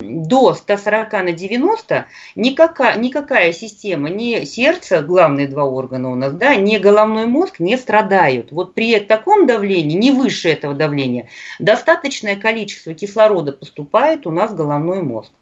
до 0.00 0.54
140 0.54 1.12
на 1.12 1.32
90 1.32 2.06
никакая, 2.36 2.98
никакая 2.98 3.52
система, 3.52 4.08
ни 4.08 4.44
сердце, 4.44 5.02
главные 5.02 5.48
два 5.48 5.64
органа 5.64 6.10
у 6.10 6.14
нас, 6.14 6.32
да, 6.32 6.54
ни 6.54 6.78
головной 6.78 7.26
мозг 7.26 7.58
не 7.58 7.76
страдают. 7.76 8.52
Вот 8.52 8.74
при 8.74 9.00
таком 9.00 9.46
давлении, 9.46 9.96
не 9.96 10.12
выше 10.12 10.50
этого 10.50 10.74
давления, 10.74 11.28
достаточное 11.58 12.36
количество 12.36 12.94
кислорода 12.94 13.52
поступает 13.52 14.26
у 14.26 14.30
нас 14.30 14.52
в 14.52 14.56
головной 14.56 15.02
мозг. 15.02 15.32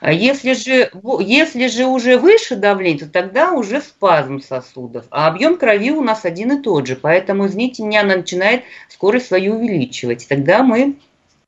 А 0.00 0.12
если 0.12 0.54
же, 0.54 0.90
если 1.20 1.68
же 1.68 1.86
уже 1.86 2.18
выше 2.18 2.56
давление, 2.56 3.04
то 3.04 3.12
тогда 3.12 3.52
уже 3.52 3.80
спазм 3.80 4.40
сосудов. 4.40 5.04
А 5.10 5.28
объем 5.28 5.56
крови 5.56 5.92
у 5.92 6.02
нас 6.02 6.24
один 6.24 6.58
и 6.58 6.60
тот 6.60 6.88
же. 6.88 6.96
Поэтому, 6.96 7.46
извините 7.46 7.84
меня, 7.84 8.00
она 8.00 8.16
начинает 8.16 8.64
скорость 8.88 9.28
свою 9.28 9.54
увеличивать. 9.54 10.26
Тогда 10.26 10.64
мы 10.64 10.96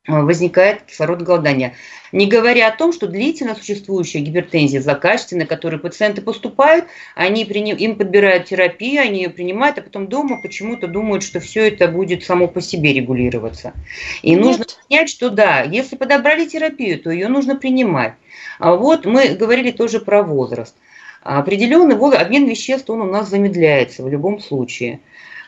Э, 0.07 0.21
возникает 0.21 0.83
кислородоголодание. 0.83 1.77
Не 2.13 2.27
говоря 2.27 2.69
о 2.69 2.77
том, 2.77 2.93
что 2.93 3.07
длительно 3.07 3.55
существующая 3.55 4.19
гипертензия 4.19 4.83
злокачественная, 4.83 5.47
которые 5.47 5.81
пациенты 5.81 6.21
поступают, 6.21 6.85
они 7.15 7.47
приним, 7.47 7.75
им 7.77 7.97
подбирают 7.97 8.45
терапию, 8.45 9.01
они 9.01 9.23
ее 9.23 9.31
принимают, 9.31 9.79
а 9.79 9.83
потом 9.83 10.09
дома 10.09 10.43
почему-то 10.43 10.89
думают, 10.89 11.23
что 11.23 11.41
все 11.41 11.69
это 11.69 11.89
будет 11.89 12.23
само 12.23 12.49
по 12.49 12.61
себе 12.61 12.93
регулироваться. 12.93 13.73
И 14.21 14.33
Нет. 14.33 14.41
нужно 14.41 14.67
понять, 14.87 15.09
что 15.09 15.31
да, 15.31 15.63
если 15.63 15.97
подобрали 15.97 16.47
терапию, 16.47 17.01
то 17.01 17.11
ее 17.11 17.29
нужно 17.29 17.57
принимать. 17.57 18.13
А 18.59 18.75
вот 18.75 19.07
мы 19.07 19.29
говорили 19.29 19.71
тоже 19.71 20.01
про 20.01 20.23
возраст. 20.23 20.77
Определенный 21.23 21.97
возраст, 21.97 22.23
обмен 22.23 22.47
веществ, 22.47 22.91
он 22.91 23.01
у 23.01 23.11
нас 23.11 23.31
замедляется 23.31 24.03
в 24.03 24.11
любом 24.11 24.39
случае. 24.39 25.01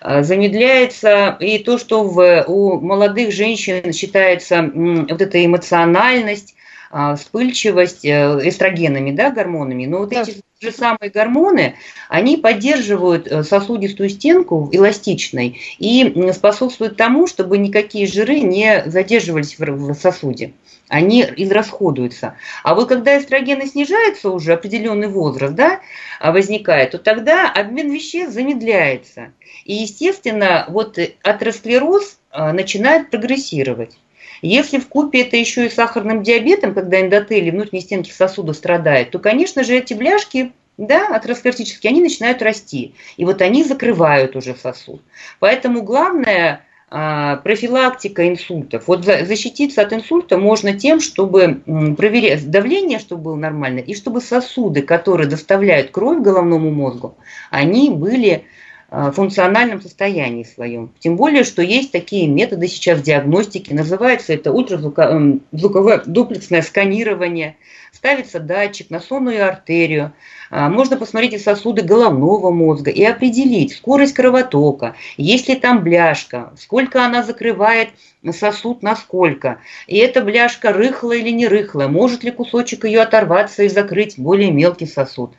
Э, 0.07 0.23
замедляется 0.23 1.37
и 1.41 1.59
то, 1.59 1.79
что 1.79 2.05
в, 2.05 2.45
у 2.47 2.81
молодых 2.81 3.33
женщин 3.33 3.93
считается 3.93 4.71
вот 4.73 5.21
эта 5.21 5.45
эмоциональность, 5.45 6.55
а, 6.93 7.17
вспыльчивость 7.17 8.05
э, 8.05 8.39
эстрогенами, 8.45 9.11
да, 9.11 9.33
гормонами. 9.33 9.87
Но 9.87 9.99
вот 9.99 10.11
да. 10.11 10.23
эти 10.23 10.41
же 10.61 10.71
самые 10.71 11.11
гормоны, 11.11 11.75
они 12.09 12.37
поддерживают 12.37 13.27
э, 13.27 13.43
сосудистую 13.43 14.09
стенку 14.09 14.69
эластичной 14.71 15.61
и 15.79 16.33
способствуют 16.33 16.97
тому, 16.97 17.27
чтобы 17.27 17.59
никакие 17.59 18.07
жиры 18.07 18.39
не 18.41 18.85
задерживались 18.87 19.59
в 19.59 19.95
сосуде 19.95 20.53
они 20.89 21.23
израсходуются. 21.37 22.37
А 22.63 22.75
вот 22.75 22.89
когда 22.89 23.19
эстрогены 23.19 23.67
снижаются 23.67 24.31
уже, 24.31 24.53
определенный 24.53 25.09
возраст 25.09 25.55
да, 25.55 25.81
возникает, 26.23 26.93
то 26.93 26.99
тогда 26.99 27.51
обмен 27.51 27.91
веществ 27.91 28.33
замедляется. 28.33 29.33
И, 29.65 29.75
естественно, 29.75 30.67
вот 30.69 30.99
атеросклероз 31.23 32.19
а, 32.31 32.53
начинает 32.53 33.11
прогрессировать. 33.11 33.97
Если 34.43 34.79
в 34.79 34.89
купе 34.89 35.23
это 35.23 35.37
еще 35.37 35.67
и 35.67 35.71
сахарным 35.71 36.23
диабетом, 36.23 36.75
когда 36.75 37.01
эндотели 37.01 37.51
внутренней 37.51 37.83
стенки 37.83 38.11
сосуда 38.11 38.53
страдают, 38.53 39.11
то, 39.11 39.19
конечно 39.19 39.65
же, 39.65 39.75
эти 39.75 39.95
бляшки 39.95 40.53
да, 40.77 41.09
атеросклеротические, 41.09 41.91
они 41.91 42.03
начинают 42.03 42.43
расти. 42.43 42.95
И 43.17 43.25
вот 43.25 43.41
они 43.41 43.65
закрывают 43.65 44.37
уже 44.37 44.55
сосуд. 44.55 45.01
Поэтому 45.39 45.83
главное 45.83 46.53
а, 46.57 46.61
профилактика 46.89 48.29
инсультов. 48.29 48.85
Вот 48.87 49.05
защититься 49.05 49.83
от 49.83 49.93
инсульта 49.93 50.39
можно 50.39 50.79
тем, 50.79 51.01
чтобы 51.01 51.63
проверять 51.97 52.49
давление, 52.49 53.01
чтобы 53.01 53.23
было 53.23 53.35
нормально, 53.35 53.81
и 53.81 53.95
чтобы 53.95 54.21
сосуды, 54.21 54.83
которые 54.83 55.29
доставляют 55.29 55.91
кровь 55.91 56.23
головному 56.23 56.71
мозгу, 56.71 57.17
они 57.51 57.91
были 57.91 58.31
а, 58.35 58.45
функциональном 58.91 59.83
состоянии 59.83 60.45
своем. 60.45 60.93
Тем 61.01 61.17
более, 61.17 61.43
что 61.43 61.61
есть 61.61 61.91
такие 61.91 62.29
методы 62.29 62.69
сейчас 62.69 63.03
диагностики, 63.03 63.73
называется 63.73 64.33
это 64.33 64.53
ультразвуковое 64.53 66.03
дуплексное 66.07 66.63
сканирование, 66.63 67.57
ставится 67.93 68.39
датчик 68.39 68.91
на 68.91 69.01
сонную 69.01 69.45
артерию, 69.45 70.13
а, 70.51 70.69
можно 70.69 70.97
посмотреть 70.97 71.43
сосуды 71.43 71.83
головного 71.83 72.51
мозга 72.51 72.91
и 72.91 73.03
определить 73.03 73.75
скорость 73.75 74.15
кровотока, 74.15 74.95
есть 75.17 75.49
ли 75.49 75.57
там 75.57 75.83
бляшка, 75.83 76.53
сколько 76.57 77.05
она 77.05 77.23
закрывает 77.23 77.89
сосуд, 78.33 78.83
насколько. 78.83 79.61
И 79.87 79.97
эта 79.97 80.21
бляшка 80.21 80.73
рыхлая 80.73 81.19
или 81.19 81.31
не 81.31 81.49
рыхлая, 81.49 81.89
может 81.89 82.23
ли 82.23 82.31
кусочек 82.31 82.85
ее 82.85 83.03
оторваться 83.03 83.63
и 83.63 83.69
закрыть 83.69 84.19
более 84.19 84.51
мелкий 84.51 84.87
сосуд. 84.87 85.35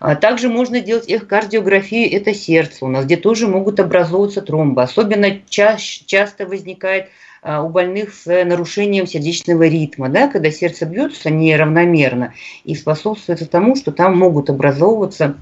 А 0.00 0.16
также 0.16 0.48
можно 0.48 0.80
делать 0.80 1.10
эхокардиографию, 1.10 2.10
это 2.10 2.32
сердце 2.32 2.86
у 2.86 2.88
нас, 2.88 3.04
где 3.04 3.18
тоже 3.18 3.46
могут 3.46 3.78
образовываться 3.80 4.40
тромбы. 4.40 4.82
Особенно 4.82 5.40
ча- 5.50 5.76
часто 5.76 6.46
возникает 6.46 7.10
а, 7.42 7.62
у 7.62 7.68
больных 7.68 8.14
с 8.14 8.24
нарушением 8.44 9.06
сердечного 9.06 9.64
ритма, 9.68 10.08
да, 10.08 10.28
когда 10.28 10.50
сердце 10.50 10.86
бьется 10.86 11.28
неравномерно 11.30 12.32
и 12.64 12.74
способствует 12.74 13.48
тому, 13.50 13.76
что 13.76 13.92
там 13.92 14.16
могут 14.16 14.48
образовываться 14.48 15.36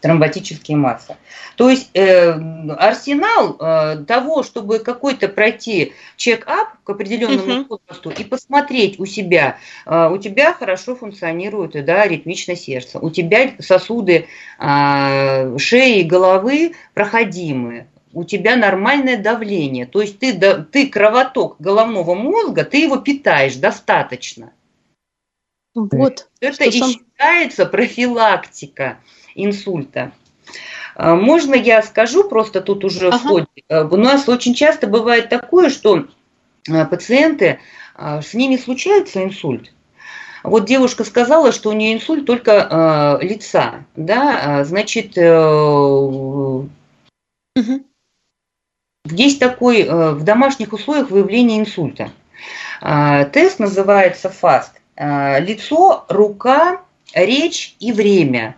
тромботические 0.00 0.76
массы. 0.76 1.16
То 1.56 1.68
есть 1.68 1.90
э, 1.94 2.30
арсенал 2.76 3.56
э, 3.58 4.04
того, 4.06 4.42
чтобы 4.42 4.78
какой-то 4.78 5.28
пройти 5.28 5.92
чек-ап 6.16 6.68
к 6.84 6.90
определенному 6.90 7.62
uh-huh. 7.62 7.66
возрасту 7.68 8.10
и 8.10 8.24
посмотреть 8.24 8.98
у 8.98 9.06
себя, 9.06 9.58
э, 9.86 10.08
у 10.08 10.18
тебя 10.18 10.52
хорошо 10.52 10.96
функционирует 10.96 11.84
да, 11.84 12.06
ритмично 12.06 12.56
сердце, 12.56 12.98
у 12.98 13.10
тебя 13.10 13.52
сосуды 13.58 14.26
э, 14.58 15.58
шеи 15.58 16.00
и 16.00 16.04
головы 16.04 16.74
проходимые, 16.94 17.88
у 18.12 18.24
тебя 18.24 18.56
нормальное 18.56 19.16
давление, 19.16 19.86
то 19.86 20.00
есть 20.00 20.18
ты, 20.18 20.38
ты 20.72 20.88
кровоток 20.88 21.56
головного 21.58 22.14
мозга, 22.14 22.64
ты 22.64 22.78
его 22.78 22.96
питаешь 22.96 23.56
достаточно. 23.56 24.52
Вот. 25.74 26.28
Это 26.40 26.64
и 26.64 26.78
сам... 26.78 26.90
считается 26.90 27.66
профилактика 27.66 28.98
инсульта. 29.44 30.12
А, 30.98 31.14
можно 31.14 31.54
я 31.54 31.80
скажу, 31.82 32.28
просто 32.28 32.60
тут 32.60 32.84
уже 32.84 33.08
ага. 33.08 33.18
в 33.18 33.22
ходе. 33.22 33.46
А, 33.68 33.84
у 33.84 33.96
нас 33.96 34.28
очень 34.28 34.52
часто 34.54 34.86
бывает 34.88 35.28
такое, 35.28 35.70
что 35.70 36.06
а, 36.68 36.84
пациенты, 36.84 37.60
с 37.96 38.34
ними 38.34 38.56
случается 38.56 39.24
инсульт. 39.24 39.72
Вот 40.44 40.66
девушка 40.66 41.02
сказала, 41.02 41.50
что 41.50 41.70
у 41.70 41.72
нее 41.72 41.94
инсульт 41.94 42.26
только 42.26 43.18
лица, 43.20 43.84
да, 43.96 44.62
значит, 44.64 45.18
угу. 45.18 46.70
есть 49.04 49.40
такой 49.40 49.82
в 49.82 50.22
домашних 50.22 50.72
условиях 50.72 51.10
выявление 51.10 51.58
инсульта. 51.58 52.12
Тест 52.80 53.58
называется 53.58 54.32
FAST. 54.40 55.40
Лицо, 55.40 56.04
рука, 56.08 56.82
речь 57.14 57.74
и 57.80 57.90
время. 57.90 58.54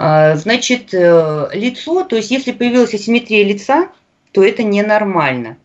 Значит, 0.00 0.92
лицо, 0.92 2.04
то 2.04 2.16
есть 2.16 2.30
если 2.30 2.52
появилась 2.52 2.94
асимметрия 2.94 3.44
лица, 3.44 3.88
то 4.32 4.42
это 4.42 4.62
ненормально. 4.62 5.58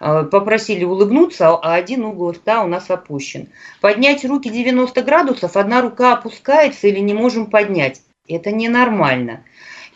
Э, 0.00 0.24
попросили 0.24 0.84
улыбнуться, 0.84 1.50
а 1.50 1.74
один 1.74 2.04
угол 2.04 2.32
рта 2.32 2.62
у 2.62 2.66
нас 2.66 2.90
опущен. 2.90 3.48
Поднять 3.80 4.24
руки 4.24 4.48
90 4.48 5.02
градусов, 5.02 5.56
одна 5.56 5.82
рука 5.82 6.14
опускается 6.14 6.88
или 6.88 7.00
не 7.00 7.12
можем 7.12 7.46
поднять. 7.46 8.00
Это 8.26 8.50
ненормально. 8.50 9.44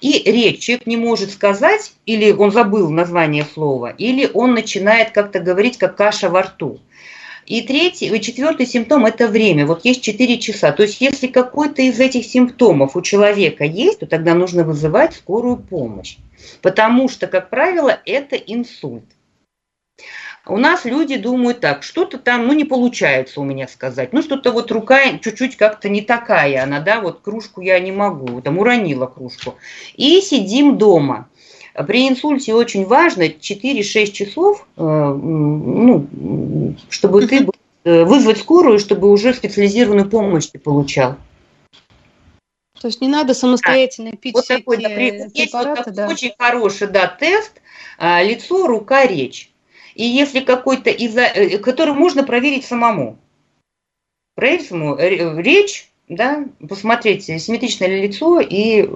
И 0.00 0.30
речь 0.30 0.58
человек 0.58 0.86
не 0.86 0.98
может 0.98 1.30
сказать, 1.30 1.94
или 2.04 2.30
он 2.32 2.52
забыл 2.52 2.90
название 2.90 3.44
слова, 3.44 3.94
или 3.96 4.28
он 4.34 4.52
начинает 4.52 5.12
как-то 5.12 5.40
говорить, 5.40 5.78
как 5.78 5.96
каша 5.96 6.28
во 6.28 6.42
рту. 6.42 6.80
И 7.46 7.62
третий, 7.62 8.06
и 8.06 8.20
четвертый 8.20 8.66
симптом– 8.66 9.04
это 9.06 9.28
время. 9.28 9.66
Вот 9.66 9.84
есть 9.84 10.02
4 10.02 10.38
часа. 10.38 10.72
То 10.72 10.82
есть 10.82 11.00
если 11.00 11.26
какой-то 11.26 11.82
из 11.82 12.00
этих 12.00 12.24
симптомов 12.24 12.96
у 12.96 13.02
человека 13.02 13.64
есть, 13.64 14.00
то 14.00 14.06
тогда 14.06 14.34
нужно 14.34 14.64
вызывать 14.64 15.14
скорую 15.14 15.56
помощь. 15.58 16.16
Потому 16.62 17.08
что, 17.08 17.26
как 17.26 17.50
правило, 17.50 17.98
это 18.06 18.36
инсульт. 18.36 19.04
У 20.46 20.58
нас 20.58 20.84
люди 20.84 21.16
думают 21.16 21.60
так, 21.60 21.82
что-то 21.82 22.18
там, 22.18 22.46
ну, 22.46 22.52
не 22.52 22.64
получается 22.64 23.40
у 23.40 23.44
меня 23.44 23.66
сказать. 23.66 24.12
Ну, 24.12 24.20
что-то 24.20 24.52
вот 24.52 24.70
рука 24.70 25.18
чуть-чуть 25.18 25.56
как-то 25.56 25.88
не 25.88 26.02
такая 26.02 26.62
она, 26.62 26.80
да, 26.80 27.00
вот 27.00 27.20
кружку 27.22 27.62
я 27.62 27.78
не 27.80 27.92
могу, 27.92 28.42
там 28.42 28.58
уронила 28.58 29.06
кружку. 29.06 29.54
И 29.94 30.20
сидим 30.20 30.76
дома. 30.76 31.28
При 31.86 32.08
инсульте 32.08 32.54
очень 32.54 32.84
важно 32.84 33.24
4-6 33.24 34.12
часов, 34.12 34.66
э, 34.76 34.82
ну, 34.82 36.06
чтобы 36.88 37.26
ты 37.26 37.46
э, 37.84 38.04
вызвать 38.04 38.38
скорую, 38.38 38.78
чтобы 38.78 39.10
уже 39.10 39.34
специализированную 39.34 40.08
помощь 40.08 40.46
ты 40.46 40.58
получал. 40.58 41.16
То 42.80 42.88
есть 42.88 43.00
не 43.00 43.08
надо 43.08 43.32
самостоятельно 43.32 44.10
да. 44.10 44.16
пить 44.18 44.34
вот 44.34 44.46
такой, 44.46 44.76
препараты. 44.76 45.30
Есть 45.32 45.52
вот 45.54 45.74
такой 45.74 45.92
да. 45.94 46.08
очень 46.08 46.32
хороший 46.38 46.88
да, 46.88 47.06
тест 47.06 47.52
а, 47.96 48.22
лицо, 48.22 48.66
рука, 48.66 49.06
речь. 49.06 49.50
И 49.94 50.04
если 50.04 50.40
какой-то 50.40 50.90
из 50.90 51.16
э, 51.16 51.58
который 51.58 51.94
можно 51.94 52.24
проверить 52.24 52.66
самому. 52.66 53.16
Проверить 54.34 54.66
самому 54.66 54.96
э, 54.96 55.40
речь, 55.40 55.88
да, 56.08 56.44
посмотреть, 56.68 57.24
симметричное 57.24 57.88
ли 57.88 58.02
лицо 58.02 58.40
и 58.40 58.86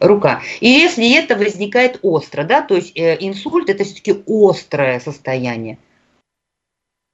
рука. 0.00 0.42
И 0.60 0.68
если 0.68 1.16
это 1.16 1.36
возникает 1.36 2.00
остро, 2.02 2.44
да, 2.44 2.60
то 2.60 2.74
есть 2.74 2.92
э, 2.96 3.16
инсульт 3.20 3.70
это 3.70 3.84
все-таки 3.84 4.22
острое 4.26 5.00
состояние. 5.00 5.78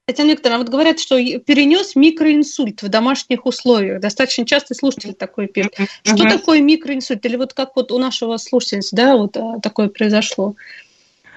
Татьяна 0.08 0.30
Викторовна, 0.30 0.64
вот 0.64 0.70
говорят, 0.70 0.98
что 0.98 1.16
перенес 1.16 1.94
микроинсульт 1.94 2.80
в 2.80 2.88
домашних 2.88 3.44
условиях. 3.44 4.00
Достаточно 4.00 4.46
часто 4.46 4.74
слушатель 4.74 5.12
такой 5.12 5.48
пишет. 5.48 5.74
Что 6.02 6.24
uh-huh. 6.24 6.30
такое 6.30 6.60
микроинсульт? 6.62 7.26
Или 7.26 7.36
вот 7.36 7.52
как 7.52 7.76
вот 7.76 7.92
у 7.92 7.98
нашего 7.98 8.38
слушателя, 8.38 8.80
да, 8.92 9.16
вот 9.18 9.36
такое 9.62 9.88
произошло? 9.88 10.54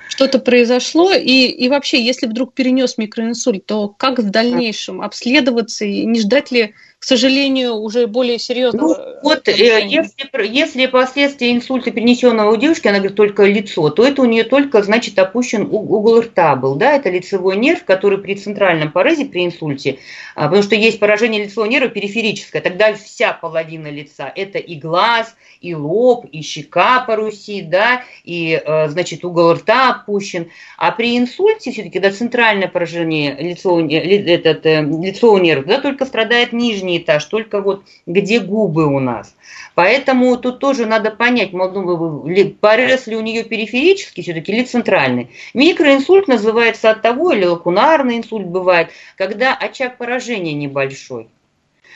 что-то 0.07 0.39
произошло, 0.39 1.13
и, 1.13 1.45
и 1.45 1.69
вообще, 1.69 2.03
если 2.03 2.27
вдруг 2.27 2.53
перенес 2.53 2.97
микроинсульт, 2.97 3.65
то 3.65 3.87
как 3.87 4.19
в 4.19 4.29
дальнейшем 4.29 5.01
обследоваться 5.01 5.85
и 5.85 6.05
не 6.05 6.19
ждать 6.19 6.51
ли 6.51 6.73
к 7.01 7.03
сожалению, 7.03 7.77
уже 7.77 8.05
более 8.05 8.37
серьезного. 8.37 8.95
Ну, 8.95 9.19
вот 9.23 9.47
э, 9.47 9.53
если, 9.87 10.45
если 10.45 10.85
последствия 10.85 11.51
инсульта, 11.51 11.89
перенесенного 11.89 12.51
у 12.51 12.57
девушки, 12.57 12.87
она 12.87 12.99
говорит 12.99 13.17
только 13.17 13.43
лицо, 13.45 13.89
то 13.89 14.05
это 14.05 14.21
у 14.21 14.25
нее 14.25 14.43
только, 14.43 14.83
значит, 14.83 15.17
опущен 15.17 15.63
угол 15.63 16.21
рта 16.21 16.55
был, 16.55 16.75
да, 16.75 16.95
это 16.95 17.09
лицевой 17.09 17.57
нерв, 17.57 17.85
который 17.85 18.19
при 18.19 18.35
центральном 18.35 18.91
порезе, 18.91 19.25
при 19.25 19.45
инсульте, 19.45 19.97
а, 20.35 20.43
потому 20.43 20.61
что 20.61 20.75
есть 20.75 20.99
поражение 20.99 21.43
лицевого 21.43 21.67
нерва 21.67 21.89
периферическое, 21.89 22.61
тогда 22.61 22.93
вся 22.93 23.33
половина 23.33 23.87
лица, 23.87 24.31
это 24.35 24.59
и 24.59 24.75
глаз, 24.75 25.35
и 25.59 25.73
лоб, 25.73 26.27
и 26.31 26.43
щека 26.43 27.03
парусит, 27.07 27.71
да, 27.71 28.03
и, 28.23 28.61
э, 28.63 28.89
значит, 28.89 29.25
угол 29.25 29.53
рта 29.53 29.89
опущен, 29.89 30.49
а 30.77 30.91
при 30.91 31.17
инсульте 31.17 31.71
все-таки, 31.71 31.97
да, 31.97 32.11
центральное 32.11 32.67
поражение 32.67 33.35
лицевого, 33.39 33.89
этот, 33.89 34.65
э, 34.67 34.83
лицевого 34.83 35.39
нерва, 35.39 35.63
да, 35.63 35.81
только 35.81 36.05
страдает 36.05 36.53
нижний 36.53 36.90
нижний 36.91 36.97
этаж, 36.99 37.25
только 37.25 37.61
вот 37.61 37.83
где 38.05 38.39
губы 38.39 38.85
у 38.85 38.99
нас. 38.99 39.35
Поэтому 39.75 40.37
тут 40.37 40.59
тоже 40.59 40.85
надо 40.85 41.11
понять, 41.11 41.53
ну, 41.53 42.25
порез 42.59 43.07
ли 43.07 43.15
у 43.15 43.21
нее 43.21 43.43
периферический 43.43 44.23
все-таки 44.23 44.51
или 44.51 44.63
центральный. 44.63 45.29
Микроинсульт 45.53 46.27
называется 46.27 46.91
от 46.91 47.01
того, 47.01 47.33
или 47.33 47.45
лакунарный 47.45 48.17
инсульт 48.17 48.47
бывает, 48.47 48.89
когда 49.17 49.55
очаг 49.55 49.97
поражения 49.97 50.53
небольшой. 50.53 51.27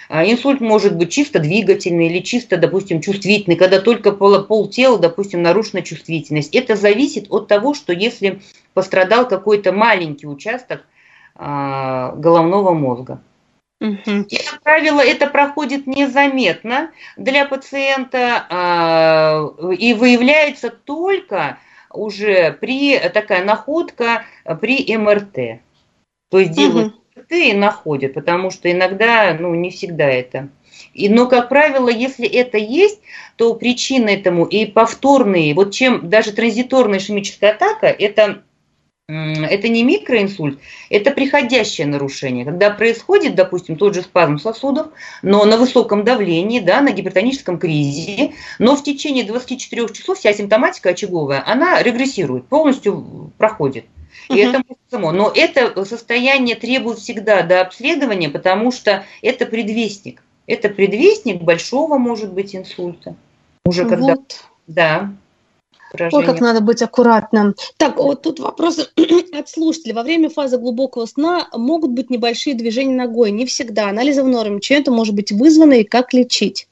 А 0.07 0.23
инсульт 0.23 0.61
может 0.61 0.95
быть 0.95 1.11
чисто 1.11 1.39
двигательный 1.39 2.07
или 2.07 2.19
чисто, 2.19 2.57
допустим, 2.57 3.01
чувствительный, 3.01 3.55
когда 3.55 3.79
только 3.81 4.11
пол, 4.11 4.43
пол 4.43 4.69
тела, 4.69 4.99
допустим, 4.99 5.41
нарушена 5.41 5.81
чувствительность. 5.81 6.53
Это 6.53 6.75
зависит 6.75 7.25
от 7.29 7.47
того, 7.47 7.73
что 7.73 7.91
если 7.91 8.39
пострадал 8.75 9.27
какой-то 9.27 9.71
маленький 9.71 10.27
участок 10.27 10.83
а, 11.35 12.13
головного 12.17 12.73
мозга. 12.73 13.19
И, 13.85 14.37
как 14.37 14.61
правило, 14.63 15.01
это 15.01 15.27
проходит 15.27 15.87
незаметно 15.87 16.91
для 17.17 17.45
пациента 17.45 18.45
а, 18.49 19.45
и 19.77 19.93
выявляется 19.93 20.69
только 20.69 21.59
уже 21.91 22.51
при 22.59 22.97
такая 23.09 23.43
находка 23.43 24.25
при 24.59 24.95
МРТ. 24.95 25.61
То 26.29 26.39
есть 26.39 26.51
делают 26.51 26.95
МРТ 27.15 27.31
и 27.31 27.53
находят, 27.53 28.13
потому 28.13 28.51
что 28.51 28.71
иногда, 28.71 29.35
ну, 29.39 29.53
не 29.55 29.69
всегда 29.69 30.05
это. 30.05 30.49
И, 30.93 31.09
но, 31.09 31.27
как 31.27 31.49
правило, 31.49 31.89
если 31.89 32.27
это 32.27 32.57
есть, 32.57 32.99
то 33.37 33.53
причина 33.55 34.09
этому 34.09 34.45
и 34.45 34.65
повторные, 34.65 35.53
вот 35.53 35.73
чем 35.73 36.09
даже 36.09 36.31
транзиторная 36.31 36.99
ишемическая 36.99 37.51
атака, 37.51 37.87
это 37.87 38.43
это 39.07 39.67
не 39.67 39.83
микроинсульт, 39.83 40.59
это 40.89 41.11
приходящее 41.11 41.85
нарушение. 41.85 42.43
Когда 42.43 42.71
происходит, 42.71 43.35
допустим, 43.35 43.75
тот 43.75 43.93
же 43.93 44.01
спазм 44.01 44.39
сосудов, 44.39 44.87
но 45.21 45.45
на 45.45 45.57
высоком 45.57 46.03
давлении, 46.03 46.59
да, 46.59 46.81
на 46.81 46.91
гипертоническом 46.91 47.59
кризисе, 47.59 48.33
но 48.57 48.75
в 48.75 48.83
течение 48.83 49.23
24 49.23 49.89
часов 49.89 50.17
вся 50.17 50.33
симптоматика 50.33 50.89
очаговая, 50.89 51.43
она 51.45 51.81
регрессирует, 51.83 52.47
полностью 52.47 53.31
проходит. 53.37 53.85
И 54.29 54.43
угу. 54.43 54.49
это 54.49 54.63
само. 54.89 55.11
Но 55.11 55.31
это 55.33 55.85
состояние 55.85 56.55
требует 56.55 56.97
всегда 56.97 57.43
до 57.43 57.61
обследования, 57.61 58.29
потому 58.29 58.71
что 58.71 59.05
это 59.21 59.45
предвестник. 59.45 60.23
Это 60.47 60.69
предвестник 60.69 61.41
большого, 61.41 61.97
может 61.97 62.33
быть, 62.33 62.55
инсульта. 62.55 63.15
Уже 63.65 63.87
когда... 63.87 64.15
Вот. 64.15 64.45
Да 64.67 65.11
поражение. 65.97 66.27
Ой, 66.27 66.33
как 66.33 66.41
надо 66.41 66.61
быть 66.61 66.81
аккуратным. 66.81 67.55
Так, 67.77 67.97
вот 67.97 68.21
тут 68.21 68.39
вопрос 68.39 68.79
от 69.33 69.49
слушателя. 69.49 69.93
Во 69.93 70.03
время 70.03 70.29
фазы 70.29 70.57
глубокого 70.57 71.05
сна 71.05 71.47
могут 71.53 71.91
быть 71.91 72.09
небольшие 72.09 72.55
движения 72.55 72.95
ногой. 72.95 73.31
Не 73.31 73.45
всегда. 73.45 73.89
Анализы 73.89 74.23
в 74.23 74.27
норме. 74.27 74.61
Чем 74.61 74.81
это 74.81 74.91
может 74.91 75.15
быть 75.15 75.31
вызвано 75.31 75.73
и 75.73 75.83
как 75.83 76.13
лечить? 76.13 76.67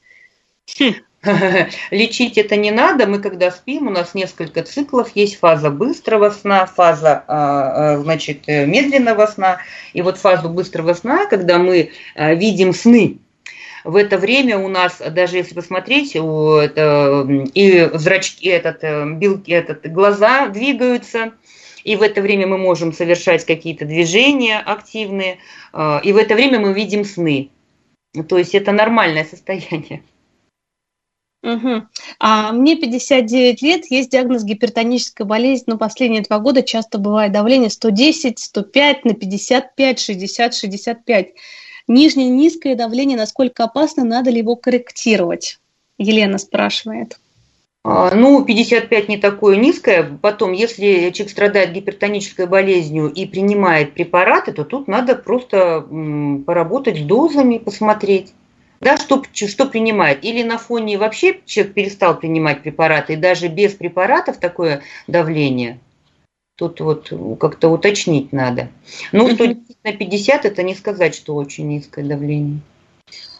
Хм. 0.78 0.94
Лечить 1.90 2.38
это 2.38 2.56
не 2.56 2.70
надо. 2.70 3.06
Мы 3.06 3.18
когда 3.18 3.50
спим, 3.50 3.88
у 3.88 3.90
нас 3.90 4.14
несколько 4.14 4.62
циклов. 4.62 5.10
Есть 5.14 5.38
фаза 5.38 5.70
быстрого 5.70 6.30
сна, 6.30 6.66
фаза 6.66 7.24
а, 7.26 7.94
а, 7.94 7.98
значит, 7.98 8.42
э, 8.46 8.66
медленного 8.66 9.26
сна. 9.26 9.58
И 9.92 10.02
вот 10.02 10.18
фазу 10.18 10.48
быстрого 10.48 10.94
сна, 10.94 11.26
когда 11.26 11.58
мы 11.58 11.90
а, 12.14 12.34
видим 12.34 12.74
сны, 12.74 13.18
в 13.84 13.96
это 13.96 14.16
время 14.16 14.58
у 14.58 14.68
нас, 14.68 15.00
даже 15.10 15.36
если 15.36 15.54
посмотреть, 15.54 16.16
это, 16.16 17.26
и 17.54 17.90
зрачки, 17.94 18.48
этот, 18.48 18.82
э, 18.82 19.04
белки, 19.12 19.52
этот, 19.52 19.90
глаза 19.92 20.48
двигаются, 20.48 21.34
и 21.84 21.96
в 21.96 22.02
это 22.02 22.22
время 22.22 22.46
мы 22.46 22.56
можем 22.56 22.94
совершать 22.94 23.44
какие-то 23.44 23.84
движения 23.84 24.58
активные, 24.58 25.38
э, 25.74 26.00
и 26.02 26.12
в 26.12 26.16
это 26.16 26.34
время 26.34 26.58
мы 26.60 26.72
видим 26.72 27.04
сны. 27.04 27.50
То 28.28 28.38
есть 28.38 28.54
это 28.54 28.72
нормальное 28.72 29.24
состояние. 29.24 30.02
Угу. 31.42 31.82
А 32.20 32.52
мне 32.52 32.76
59 32.76 33.60
лет, 33.60 33.90
есть 33.90 34.10
диагноз 34.10 34.44
гипертоническая 34.44 35.26
болезнь, 35.26 35.64
но 35.66 35.76
последние 35.76 36.22
два 36.22 36.38
года 36.38 36.62
часто 36.62 36.96
бывает 36.96 37.32
давление 37.32 37.68
110, 37.68 38.38
105 38.38 39.04
на 39.04 39.12
55, 39.12 40.00
60, 40.00 40.54
65. 40.54 41.28
Нижнее 41.86 42.30
низкое 42.30 42.76
давление, 42.76 43.16
насколько 43.16 43.64
опасно, 43.64 44.04
надо 44.04 44.30
ли 44.30 44.38
его 44.38 44.56
корректировать? 44.56 45.58
Елена 45.98 46.38
спрашивает. 46.38 47.18
А, 47.86 48.14
ну, 48.14 48.42
55 48.42 49.08
не 49.10 49.18
такое 49.18 49.56
низкое. 49.56 50.18
Потом, 50.22 50.52
если 50.52 51.10
человек 51.10 51.30
страдает 51.30 51.72
гипертонической 51.72 52.46
болезнью 52.46 53.08
и 53.08 53.26
принимает 53.26 53.92
препараты, 53.92 54.52
то 54.52 54.64
тут 54.64 54.88
надо 54.88 55.14
просто 55.14 55.86
поработать 56.46 56.96
с 56.98 57.02
дозами, 57.02 57.58
посмотреть. 57.58 58.32
Да, 58.80 58.96
что, 58.96 59.22
что 59.32 59.66
принимает. 59.66 60.24
Или 60.24 60.42
на 60.42 60.56
фоне 60.56 60.96
вообще 60.96 61.40
человек 61.44 61.74
перестал 61.74 62.18
принимать 62.18 62.62
препараты, 62.62 63.14
и 63.14 63.16
даже 63.16 63.48
без 63.48 63.74
препаратов 63.74 64.38
такое 64.38 64.82
давление. 65.06 65.78
Тут 66.56 66.80
вот 66.80 67.12
как-то 67.40 67.68
уточнить 67.68 68.32
надо. 68.32 68.68
Ну, 69.10 69.28
110 69.28 69.76
на 69.82 69.92
50 69.92 70.44
это 70.44 70.62
не 70.62 70.74
сказать, 70.74 71.14
что 71.14 71.34
очень 71.34 71.66
низкое 71.66 72.04
давление. 72.04 72.60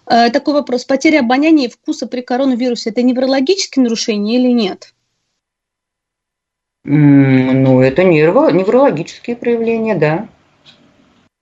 Э, 0.07 0.31
такой 0.31 0.55
вопрос. 0.55 0.85
Потеря 0.85 1.21
обоняния 1.21 1.67
и 1.67 1.71
вкуса 1.71 2.07
при 2.07 2.23
коронавирусе– 2.23 2.91
это 2.91 3.03
неврологические 3.03 3.85
нарушения 3.85 4.37
или 4.37 4.51
нет? 4.51 4.95
Ну, 6.85 7.81
это 7.81 8.05
нерво, 8.05 8.51
неврологические 8.51 9.37
проявления, 9.37 9.95
да. 9.95 10.29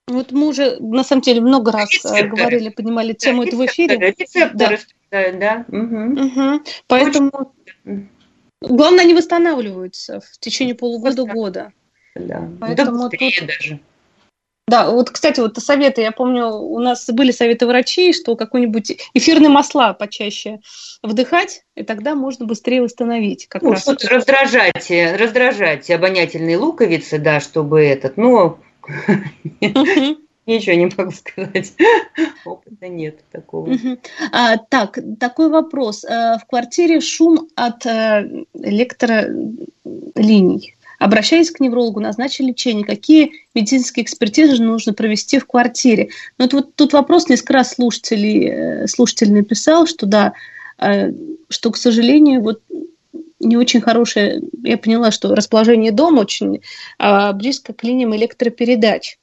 Вот 0.07 0.31
мы 0.31 0.49
уже, 0.49 0.79
на 0.79 1.05
самом 1.05 1.23
деле, 1.23 1.41
много 1.41 1.73
раз 1.73 1.89
э, 1.91 1.93
рецепторы. 1.95 2.29
говорили, 2.29 2.69
поднимали 2.69 3.13
тему 3.13 3.43
да, 3.43 3.49
этого 3.49 3.63
в 3.63 3.67
эфире. 3.67 3.97
Рецепторы, 3.99 4.79
да. 5.11 5.33
да. 5.33 5.65
Угу. 5.69 6.27
Угу. 6.27 6.63
Поэтому 6.87 7.31
Очень... 7.85 8.09
главное, 8.69 9.05
они 9.05 9.15
восстанавливаются 9.15 10.21
в 10.21 10.39
течение 10.39 10.75
полугода-года. 10.75 11.73
Да, 12.15 12.49
Поэтому 12.61 13.09
да 13.09 13.17
тут... 13.17 13.47
даже. 13.47 13.81
Да, 14.69 14.91
вот, 14.91 15.11
кстати, 15.11 15.41
вот 15.41 15.59
советы, 15.59 16.03
я 16.03 16.13
помню, 16.13 16.47
у 16.47 16.79
нас 16.79 17.07
были 17.11 17.33
советы 17.33 17.67
врачей, 17.67 18.13
что 18.13 18.37
какой-нибудь 18.37 18.97
эфирные 19.13 19.49
масла 19.51 19.93
почаще 19.93 20.61
вдыхать, 21.03 21.65
и 21.75 21.83
тогда 21.83 22.15
можно 22.15 22.47
быстрее 22.47 22.81
восстановить. 22.81 23.49
Как 23.49 23.63
ну, 23.63 23.73
раз. 23.73 23.87
раздражать, 23.87 24.91
раздражать 24.91 25.91
обонятельные 25.91 26.57
луковицы, 26.57 27.19
да, 27.19 27.41
чтобы 27.41 27.83
этот, 27.85 28.17
но 28.17 28.61
Ничего 30.47 30.75
не 30.75 30.91
могу 30.97 31.11
сказать. 31.17 31.73
Опыта 32.45 32.89
нет 32.89 33.21
такого. 33.31 33.73
А, 34.33 34.57
так, 34.57 34.99
такой 35.21 35.49
вопрос. 35.49 36.05
Э, 36.05 36.39
в 36.39 36.47
квартире 36.49 37.01
шум 37.01 37.49
от 37.55 37.87
э, 37.87 38.45
электролиний. 38.55 39.95
Обращаясь 40.99 41.51
к 41.51 41.61
неврологу, 41.61 42.01
назначили 42.01 42.49
лечение. 42.49 42.85
Какие 42.85 43.33
медицинские 43.55 44.05
экспертизы 44.05 44.63
нужно 44.63 44.95
провести 44.95 45.39
в 45.39 45.47
квартире? 45.47 46.11
Ну, 46.39 46.45
вот, 46.45 46.53
вот 46.55 46.75
тут 46.75 46.93
вопрос 46.93 47.29
несколько 47.29 47.55
раз 47.55 47.75
слушателей, 47.75 48.49
э, 48.49 48.87
слушатель 48.89 49.33
написал, 49.33 49.87
что 49.87 50.07
да, 50.07 50.35
что, 51.49 51.71
к 51.71 51.77
сожалению, 51.77 52.41
вот 52.43 52.61
не 53.39 53.57
очень 53.57 53.81
хорошее, 53.81 54.43
я 54.65 54.77
поняла, 54.79 55.11
что 55.13 55.35
расположение 55.35 55.93
дома 55.93 56.21
очень 56.21 56.61
а, 56.99 57.33
близко 57.33 57.73
к 57.73 57.85
линиям 57.85 58.17
электропередач. 58.17 59.19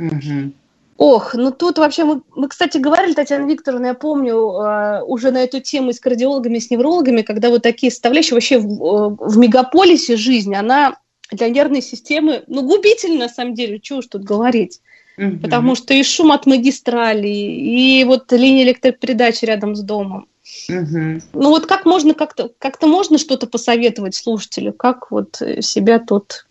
Угу. 0.00 0.52
Ох, 1.00 1.34
ну 1.34 1.50
тут 1.50 1.78
вообще 1.78 2.04
мы, 2.04 2.20
мы, 2.36 2.48
кстати, 2.48 2.76
говорили, 2.76 3.14
Татьяна 3.14 3.50
Викторовна, 3.50 3.86
я 3.86 3.94
помню, 3.94 4.34
э, 4.34 5.02
уже 5.04 5.30
на 5.30 5.42
эту 5.42 5.60
тему 5.60 5.94
с 5.94 5.98
кардиологами, 5.98 6.58
с 6.58 6.70
неврологами, 6.70 7.22
когда 7.22 7.48
вот 7.48 7.62
такие 7.62 7.90
составляющие 7.90 8.34
вообще 8.34 8.58
в, 8.58 9.16
в 9.18 9.38
мегаполисе 9.38 10.16
жизнь, 10.16 10.54
она 10.54 10.98
для 11.30 11.48
нервной 11.48 11.80
системы, 11.80 12.44
ну, 12.48 12.62
губительно, 12.62 13.20
на 13.20 13.28
самом 13.30 13.54
деле, 13.54 13.80
чего 13.80 14.00
уж 14.00 14.08
тут 14.08 14.24
говорить. 14.24 14.80
Угу. 15.16 15.38
Потому 15.38 15.74
что 15.74 15.94
и 15.94 16.02
шум 16.02 16.32
от 16.32 16.44
магистрали, 16.44 17.28
и 17.28 18.04
вот 18.04 18.30
линия 18.32 18.64
электропередачи 18.64 19.46
рядом 19.46 19.76
с 19.76 19.80
домом. 19.80 20.26
Угу. 20.68 21.20
Ну 21.32 21.48
вот 21.48 21.64
как 21.64 21.86
можно 21.86 22.12
как-то 22.12 22.50
как-то 22.58 22.86
можно 22.86 23.16
что-то 23.16 23.46
посоветовать 23.46 24.14
слушателю, 24.14 24.74
как 24.74 25.10
вот 25.10 25.40
себя 25.60 25.98
тут, 25.98 26.46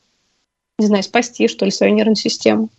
не 0.79 0.87
знаю, 0.87 1.03
спасти, 1.03 1.47
что 1.47 1.65
ли, 1.65 1.71
свою 1.71 1.93
нервную 1.93 2.15
систему? 2.15 2.69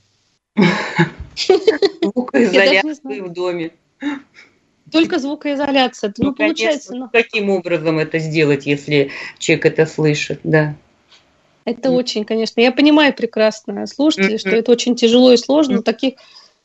Звукоизоляция 2.03 3.23
в 3.23 3.33
доме. 3.33 3.73
Только 4.91 5.19
звукоизоляция. 5.19 6.13
Ну, 6.19 6.27
ну 6.27 6.35
получается. 6.35 6.95
Ну... 6.95 7.09
Каким 7.13 7.51
образом 7.51 7.99
это 7.99 8.19
сделать, 8.19 8.67
если 8.67 9.11
человек 9.39 9.67
это 9.67 9.87
слышит, 9.87 10.41
да? 10.43 10.75
Это 11.65 11.91
очень, 11.91 12.25
конечно. 12.25 12.61
Я 12.61 12.73
понимаю 12.73 13.15
прекрасно 13.15 13.87
слушатели, 13.87 14.37
что 14.37 14.51
это 14.51 14.73
очень 14.73 14.97
тяжело 14.97 15.33
и 15.33 15.37
сложно. 15.37 15.83
Таких. 15.83 16.15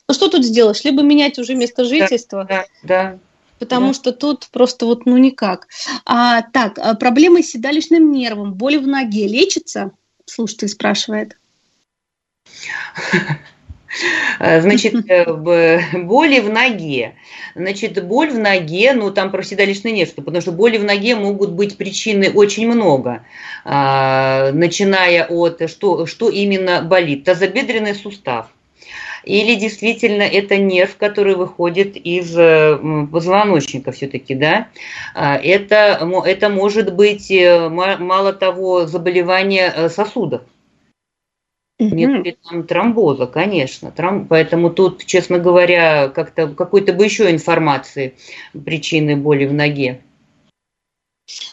Ну 0.08 0.14
что 0.14 0.28
тут 0.28 0.44
сделаешь? 0.44 0.84
Либо 0.84 1.02
менять 1.02 1.38
уже 1.38 1.54
место 1.54 1.84
жительства. 1.84 2.44
Да, 2.44 2.66
да. 2.82 3.18
Потому 3.58 3.88
да. 3.88 3.94
что 3.94 4.12
тут 4.12 4.48
просто 4.50 4.86
вот 4.86 5.06
ну 5.06 5.16
никак. 5.16 5.68
А, 6.04 6.42
так, 6.42 6.78
а 6.78 6.94
проблемы 6.94 7.42
с 7.42 7.50
седалищным 7.50 8.12
нервом, 8.12 8.54
боли 8.54 8.76
в 8.76 8.86
ноге 8.86 9.26
лечится? 9.28 9.92
Слушатель 10.26 10.68
спрашивает. 10.68 11.36
Значит, 14.38 14.94
э, 15.08 15.32
боли 15.98 16.40
в 16.40 16.50
ноге. 16.50 17.14
Значит, 17.54 18.04
боль 18.04 18.30
в 18.30 18.38
ноге, 18.38 18.92
ну 18.92 19.10
там 19.10 19.30
про 19.30 19.42
седалищный 19.42 19.92
нерв, 19.92 20.14
потому 20.14 20.40
что 20.40 20.52
боли 20.52 20.78
в 20.78 20.84
ноге 20.84 21.14
могут 21.14 21.52
быть 21.52 21.76
причины 21.76 22.30
очень 22.30 22.66
много. 22.66 23.24
А, 23.64 24.52
начиная 24.52 25.24
от, 25.26 25.68
что, 25.70 26.06
что 26.06 26.28
именно 26.28 26.82
болит. 26.82 27.24
Тазобедренный 27.24 27.94
сустав. 27.94 28.48
Или 29.24 29.56
действительно 29.56 30.22
это 30.22 30.56
нерв, 30.56 30.96
который 30.96 31.34
выходит 31.34 31.96
из 31.96 32.36
э, 32.38 32.78
позвоночника 33.10 33.90
все-таки, 33.90 34.36
да? 34.36 34.68
А, 35.14 35.36
это, 35.36 36.08
это 36.24 36.48
может 36.48 36.94
быть, 36.94 37.28
э, 37.32 37.68
мало 37.68 38.32
того, 38.32 38.86
заболевание 38.86 39.88
сосудов. 39.88 40.42
Нет 41.78 42.24
ли 42.24 42.36
там 42.48 42.64
тромбоза, 42.64 43.26
конечно. 43.26 43.90
Тром... 43.90 44.26
Поэтому 44.26 44.70
тут, 44.70 45.04
честно 45.04 45.38
говоря, 45.38 46.08
как-то 46.08 46.48
какой-то 46.48 46.94
бы 46.94 47.04
еще 47.04 47.30
информации 47.30 48.14
причины 48.52 49.16
боли 49.16 49.44
в 49.44 49.52
ноге. 49.52 50.00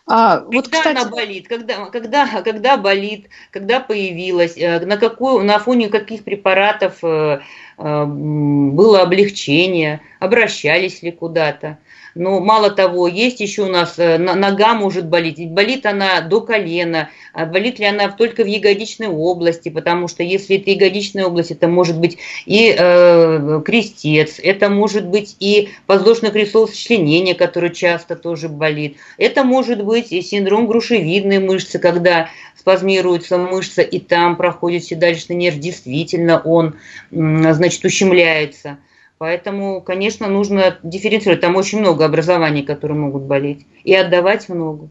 А, 0.06 0.42
вот, 0.42 0.66
когда 0.66 0.78
кстати... 0.78 0.98
она 0.98 1.10
болит, 1.10 1.48
когда, 1.48 1.86
когда, 1.88 2.42
когда 2.44 2.78
болит, 2.78 3.30
когда 3.52 3.80
появилась, 3.80 4.56
э, 4.56 4.80
на, 4.86 4.98
какую, 4.98 5.44
на 5.44 5.58
фоне 5.60 5.90
каких 5.90 6.24
препаратов 6.24 7.04
э, 7.04 7.40
э, 7.78 8.06
было 8.06 9.02
облегчение, 9.02 10.02
обращались 10.20 11.02
ли 11.02 11.12
куда-то. 11.12 11.80
Но 12.16 12.40
мало 12.40 12.70
того, 12.70 13.08
есть 13.08 13.40
еще 13.40 13.64
у 13.64 13.70
нас 13.70 13.96
э, 13.98 14.18
нога 14.18 14.76
может 14.76 15.08
болеть. 15.08 15.50
Болит 15.50 15.86
она 15.86 16.22
до 16.22 16.42
колена, 16.42 17.10
а 17.34 17.46
болит 17.46 17.80
ли 17.80 17.86
она 17.86 18.10
только 18.10 18.44
в 18.44 18.48
ягодичной 18.48 19.08
области, 19.08 19.70
потому 19.70 20.08
что 20.08 20.22
если 20.22 20.58
это 20.58 20.70
ягодичная 20.70 21.26
область, 21.26 21.52
это 21.52 21.68
может 21.68 21.98
быть 21.98 22.20
и 22.46 22.76
э, 22.78 23.62
крестец, 23.66 24.40
это 24.42 24.70
может 24.70 25.08
быть 25.08 25.36
и 25.40 25.70
подвздошно-крестцовое 25.88 26.68
сочленение, 26.68 27.34
которое 27.34 27.72
часто 27.72 28.16
тоже 28.16 28.48
болит. 28.48 28.98
Это 29.18 29.44
может 29.44 29.84
быть 29.84 30.12
и 30.12 30.22
синдром 30.22 30.68
грушевидной 30.68 31.40
мышцы, 31.40 31.80
когда 31.80 32.30
спазмируется 32.56 33.38
мышца, 33.38 33.82
и 33.82 34.00
там 34.00 34.36
проходит 34.36 34.84
седалищный 34.84 35.36
нерв, 35.36 35.58
действительно 35.58 36.40
он, 36.40 36.76
значит, 37.12 37.84
ущемляется. 37.84 38.78
Поэтому, 39.18 39.82
конечно, 39.82 40.28
нужно 40.28 40.78
дифференцировать. 40.84 41.42
Там 41.42 41.56
очень 41.56 41.80
много 41.80 42.06
образований, 42.06 42.64
которые 42.64 42.98
могут 42.98 43.24
болеть. 43.24 43.66
И 43.84 43.94
отдавать 43.94 44.50
много. 44.50 44.90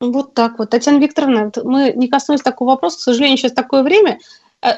Вот 0.00 0.34
так 0.34 0.58
вот. 0.58 0.70
Татьяна 0.70 0.98
Викторовна, 0.98 1.50
мы 1.64 1.92
не 1.94 2.08
коснулись 2.08 2.42
такого 2.42 2.70
вопроса. 2.70 2.98
К 2.98 3.00
сожалению, 3.00 3.38
сейчас 3.38 3.52
такое 3.52 3.82
время 3.82 4.18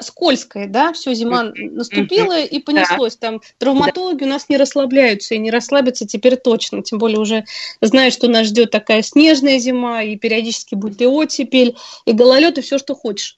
скользкое, 0.01 0.67
да, 0.67 0.93
все, 0.93 1.13
зима 1.13 1.51
наступила 1.55 2.39
и 2.39 2.59
понеслось. 2.59 3.15
Там 3.17 3.41
травматологи 3.59 4.23
у 4.23 4.27
нас 4.27 4.49
не 4.49 4.57
расслабляются 4.57 5.35
и 5.35 5.39
не 5.39 5.51
расслабятся 5.51 6.07
теперь 6.07 6.37
точно. 6.37 6.81
Тем 6.81 6.97
более 6.97 7.19
уже 7.19 7.45
знаю, 7.81 8.11
что 8.11 8.27
нас 8.27 8.47
ждет 8.47 8.71
такая 8.71 9.01
снежная 9.03 9.59
зима, 9.59 10.01
и 10.03 10.15
периодически 10.15 10.75
будет 10.75 11.01
и 11.01 11.07
оттепель, 11.07 11.75
и 12.05 12.13
гололед, 12.13 12.57
и 12.57 12.61
все, 12.61 12.77
что 12.77 12.95
хочешь. 12.95 13.37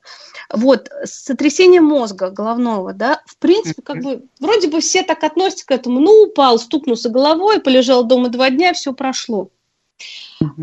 Вот, 0.49 0.89
сотрясение 1.03 1.81
мозга 1.81 2.29
головного, 2.29 2.93
да, 2.93 3.21
в 3.25 3.37
принципе, 3.37 3.81
как 3.81 4.01
бы, 4.01 4.23
вроде 4.39 4.69
бы 4.69 4.79
все 4.79 5.03
так 5.03 5.23
относятся 5.23 5.65
к 5.65 5.71
этому, 5.71 5.99
ну, 5.99 6.23
упал, 6.23 6.57
стукнулся 6.57 7.09
головой, 7.09 7.59
полежал 7.59 8.05
дома 8.05 8.29
два 8.29 8.49
дня, 8.49 8.73
все 8.73 8.93
прошло. 8.93 9.49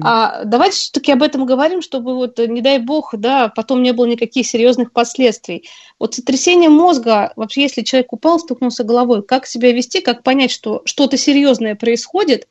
А 0.02 0.44
давайте 0.44 0.76
все-таки 0.76 1.12
об 1.12 1.22
этом 1.22 1.46
говорим, 1.46 1.82
чтобы 1.82 2.14
вот, 2.14 2.38
не 2.38 2.60
дай 2.60 2.78
бог, 2.78 3.14
да, 3.16 3.48
потом 3.48 3.82
не 3.82 3.92
было 3.92 4.06
никаких 4.06 4.46
серьезных 4.46 4.92
последствий. 4.92 5.68
Вот 5.98 6.14
сотрясение 6.14 6.70
мозга, 6.70 7.32
вообще, 7.36 7.62
если 7.62 7.82
человек 7.82 8.12
упал, 8.12 8.38
стукнулся 8.38 8.84
головой, 8.84 9.22
как 9.22 9.46
себя 9.46 9.72
вести, 9.72 10.00
как 10.00 10.22
понять, 10.22 10.50
что 10.50 10.82
что-то 10.84 11.16
серьезное 11.16 11.74
происходит, 11.74 12.46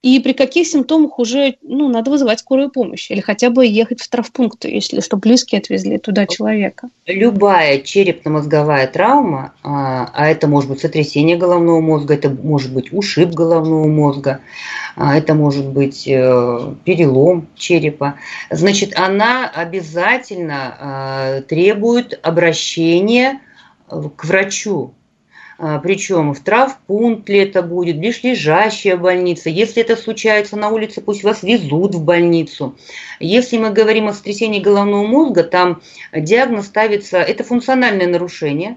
и 0.00 0.20
при 0.20 0.32
каких 0.32 0.68
симптомах 0.68 1.18
уже 1.18 1.56
ну, 1.60 1.88
надо 1.88 2.12
вызывать 2.12 2.38
скорую 2.38 2.70
помощь 2.70 3.10
или 3.10 3.20
хотя 3.20 3.50
бы 3.50 3.66
ехать 3.66 4.00
в 4.00 4.08
травпункт, 4.08 4.64
если 4.64 5.00
что 5.00 5.16
близкие 5.16 5.58
отвезли 5.58 5.98
туда 5.98 6.26
человека. 6.26 6.88
Любая 7.06 7.80
черепно-мозговая 7.80 8.86
травма, 8.86 9.54
а, 9.64 10.08
а 10.14 10.28
это 10.28 10.46
может 10.46 10.70
быть 10.70 10.80
сотрясение 10.80 11.36
головного 11.36 11.80
мозга, 11.80 12.14
это 12.14 12.30
может 12.30 12.72
быть 12.72 12.92
ушиб 12.92 13.30
головного 13.30 13.88
мозга, 13.88 14.38
а, 14.94 15.16
это 15.16 15.34
может 15.34 15.66
быть 15.66 16.06
э, 16.06 16.74
перелом 16.84 17.48
черепа, 17.56 18.14
значит, 18.50 18.96
она 18.96 19.48
обязательно 19.48 20.76
а, 20.78 21.40
требует 21.42 22.18
обращения 22.22 23.40
к 23.88 24.24
врачу, 24.24 24.92
причем 25.58 26.34
в 26.34 26.40
травпункт 26.40 27.28
ли 27.28 27.40
это 27.40 27.62
будет, 27.62 27.98
ближайшая 27.98 28.96
больница. 28.96 29.50
Если 29.50 29.82
это 29.82 29.96
случается 29.96 30.56
на 30.56 30.68
улице, 30.68 31.00
пусть 31.00 31.24
вас 31.24 31.42
везут 31.42 31.96
в 31.96 32.04
больницу. 32.04 32.76
Если 33.18 33.58
мы 33.58 33.70
говорим 33.70 34.08
о 34.08 34.12
сотрясении 34.12 34.60
головного 34.60 35.04
мозга, 35.04 35.42
там 35.42 35.82
диагноз 36.14 36.66
ставится, 36.66 37.18
это 37.18 37.42
функциональное 37.42 38.06
нарушение, 38.06 38.76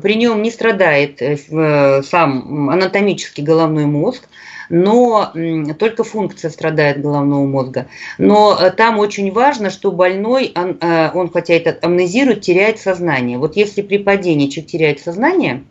при 0.00 0.14
нем 0.14 0.40
не 0.42 0.50
страдает 0.50 1.20
э, 1.20 2.02
сам 2.02 2.70
анатомический 2.70 3.44
головной 3.44 3.84
мозг, 3.84 4.24
но 4.72 5.30
только 5.78 6.02
функция 6.02 6.50
страдает 6.50 7.02
головного 7.02 7.44
мозга. 7.44 7.88
Но 8.16 8.56
э, 8.58 8.70
там 8.70 8.98
очень 8.98 9.30
важно, 9.30 9.68
что 9.68 9.92
больной, 9.92 10.50
он, 10.56 10.78
э, 10.80 11.10
он 11.12 11.30
хотя 11.30 11.52
это 11.52 11.78
амнезирует, 11.82 12.40
теряет 12.40 12.78
сознание. 12.78 13.36
Вот 13.36 13.54
если 13.54 13.82
при 13.82 13.98
падении 13.98 14.48
человек 14.48 14.70
теряет 14.70 15.00
сознание, 15.00 15.64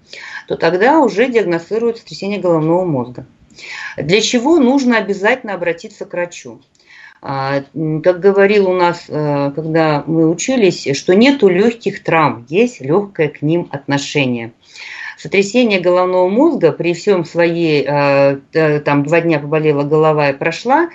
то 0.48 0.56
тогда 0.56 1.00
уже 1.00 1.28
диагностируют 1.30 1.98
сотрясение 1.98 2.40
головного 2.40 2.86
мозга. 2.86 3.26
Для 3.98 4.22
чего 4.22 4.60
нужно 4.60 4.98
обязательно 4.98 5.56
обратиться 5.56 6.06
к 6.06 6.14
врачу? 6.14 6.62
А, 7.24 7.64
как 8.04 8.20
говорил 8.20 8.70
у 8.70 8.74
нас, 8.74 9.06
э, 9.08 9.52
когда 9.56 10.04
мы 10.06 10.30
учились, 10.30 10.88
что 10.96 11.16
нету 11.16 11.48
легких 11.48 12.04
травм, 12.04 12.46
есть 12.50 12.82
легкое 12.82 13.30
к 13.30 13.42
ним 13.42 13.68
отношение. 13.72 14.54
Сотрясение 15.22 15.80
головного 15.80 16.28
мозга 16.30 16.72
при 16.72 16.96
всем 16.96 17.26
своей, 17.26 17.86
э, 17.88 18.80
там 18.84 19.04
два 19.04 19.22
дня 19.22 19.38
поболела 19.38 19.84
голова 19.84 20.32
и 20.32 20.34
прошла, 20.34 20.90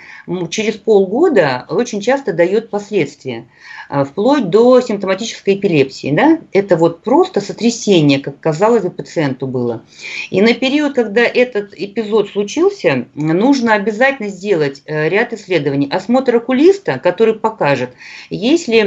через 0.49 0.73
полгода 0.75 1.65
очень 1.69 2.01
часто 2.01 2.33
дает 2.33 2.69
последствия. 2.69 3.45
А, 3.89 4.03
вплоть 4.03 4.49
до 4.49 4.81
симптоматической 4.81 5.55
эпилепсии. 5.55 6.11
Да? 6.11 6.39
Это 6.51 6.75
вот 6.75 7.03
просто 7.03 7.39
сотрясение, 7.39 8.19
как 8.19 8.39
казалось 8.39 8.83
бы, 8.83 8.89
пациенту 8.89 9.47
было. 9.47 9.83
И 10.29 10.41
на 10.41 10.53
период, 10.53 10.93
когда 10.93 11.21
этот 11.21 11.73
эпизод 11.73 12.29
случился, 12.29 13.07
нужно 13.15 13.75
обязательно 13.75 14.29
сделать 14.29 14.81
э, 14.85 15.07
ряд 15.07 15.31
исследований. 15.33 15.87
Осмотр 15.89 16.35
окулиста, 16.35 16.99
который 16.99 17.35
покажет, 17.35 17.91
есть 18.29 18.67
ли 18.67 18.81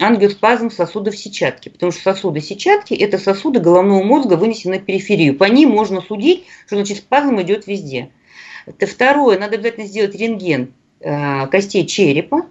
ангиоспазм 0.00 0.70
сосудов 0.70 1.16
сетчатки. 1.16 1.68
Потому 1.68 1.92
что 1.92 2.02
сосуды 2.02 2.40
сетчатки– 2.40 2.94
это 2.94 3.18
сосуды 3.18 3.60
головного 3.60 4.02
мозга, 4.02 4.34
вынесенные 4.34 4.80
периферию. 4.86 5.36
По 5.36 5.44
ним 5.44 5.70
можно 5.70 6.00
судить, 6.00 6.44
что 6.66 6.76
значит 6.76 6.98
спазм 6.98 7.40
идет 7.42 7.66
везде. 7.66 8.10
Это 8.66 8.86
второе, 8.86 9.38
надо 9.38 9.56
обязательно 9.56 9.86
сделать 9.86 10.14
рентген 10.14 10.72
э, 11.00 11.46
костей 11.48 11.86
черепа, 11.86 12.46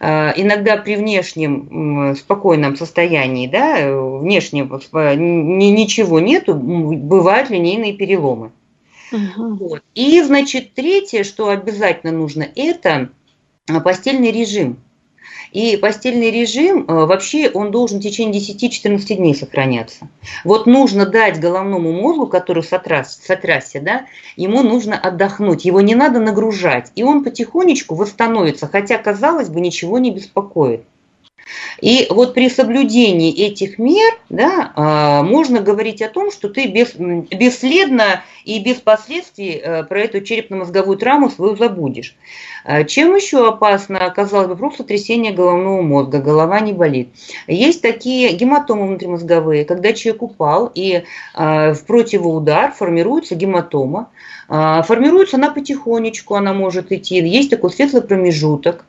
Э, 0.00 0.32
иногда 0.36 0.76
при 0.76 0.96
внешнем 0.96 2.14
спокойном 2.16 2.76
состоянии, 2.76 3.46
да, 3.46 3.90
внешнем 4.18 4.68
ничего 4.68 6.20
нету, 6.20 6.54
бывают 6.54 7.50
линейные 7.50 7.94
переломы. 7.94 8.52
Угу. 9.12 9.54
Вот. 9.56 9.82
И, 9.94 10.20
значит, 10.22 10.74
третье, 10.74 11.22
что 11.22 11.48
обязательно 11.48 12.12
нужно, 12.12 12.46
это 12.56 13.10
постельный 13.84 14.32
режим. 14.32 14.78
И 15.52 15.76
постельный 15.76 16.30
режим, 16.30 16.84
э, 16.86 17.06
вообще, 17.06 17.50
он 17.50 17.70
должен 17.70 18.00
в 18.00 18.02
течение 18.02 18.40
10-14 18.40 19.16
дней 19.16 19.34
сохраняться. 19.34 20.08
Вот 20.44 20.66
нужно 20.66 21.06
дать 21.06 21.40
головному 21.40 21.92
мозгу, 21.92 22.26
который 22.26 22.62
сотряс, 22.62 23.20
сотрясся, 23.22 23.80
да, 23.80 24.06
ему 24.36 24.62
нужно 24.62 24.98
отдохнуть, 24.98 25.64
его 25.64 25.80
не 25.80 25.94
надо 25.94 26.20
нагружать. 26.20 26.92
И 26.94 27.02
он 27.02 27.24
потихонечку 27.24 27.94
восстановится, 27.94 28.66
хотя, 28.66 28.98
казалось 28.98 29.48
бы, 29.48 29.60
ничего 29.60 29.98
не 29.98 30.10
беспокоит. 30.10 30.84
И 31.80 32.06
вот 32.10 32.34
при 32.34 32.48
соблюдении 32.48 33.32
этих 33.32 33.78
мер 33.78 34.18
да, 34.28 34.72
а, 34.74 35.22
можно 35.22 35.60
говорить 35.60 36.02
о 36.02 36.08
том, 36.08 36.30
что 36.30 36.48
ты 36.48 36.66
без, 36.66 36.94
бесследно 36.94 38.22
и 38.44 38.60
без 38.60 38.76
последствий 38.76 39.60
э, 39.62 39.84
про 39.84 40.00
эту 40.00 40.20
черепно-мозговую 40.20 40.98
травму 40.98 41.30
свою 41.30 41.56
забудешь. 41.56 42.16
А 42.64 42.84
чем 42.84 43.14
еще 43.14 43.48
опасно, 43.48 44.10
казалось 44.10 44.48
бы, 44.48 44.56
просто 44.56 44.84
трясение 44.84 45.32
головного 45.32 45.82
мозга, 45.82 46.20
голова 46.20 46.60
не 46.60 46.72
болит. 46.72 47.08
Есть 47.46 47.82
такие 47.82 48.32
гематомы 48.32 48.86
внутримозговые, 48.86 49.64
когда 49.64 49.92
человек 49.92 50.22
упал 50.22 50.70
и 50.74 51.04
а, 51.34 51.74
в 51.74 51.84
противоудар 51.84 52.72
формируется 52.72 53.34
гематома. 53.34 54.10
Формируется 54.48 55.38
она 55.38 55.50
потихонечку, 55.50 56.36
она 56.36 56.54
может 56.54 56.92
идти. 56.92 57.16
Есть 57.16 57.50
такой 57.50 57.72
светлый 57.72 58.02
промежуток. 58.02 58.84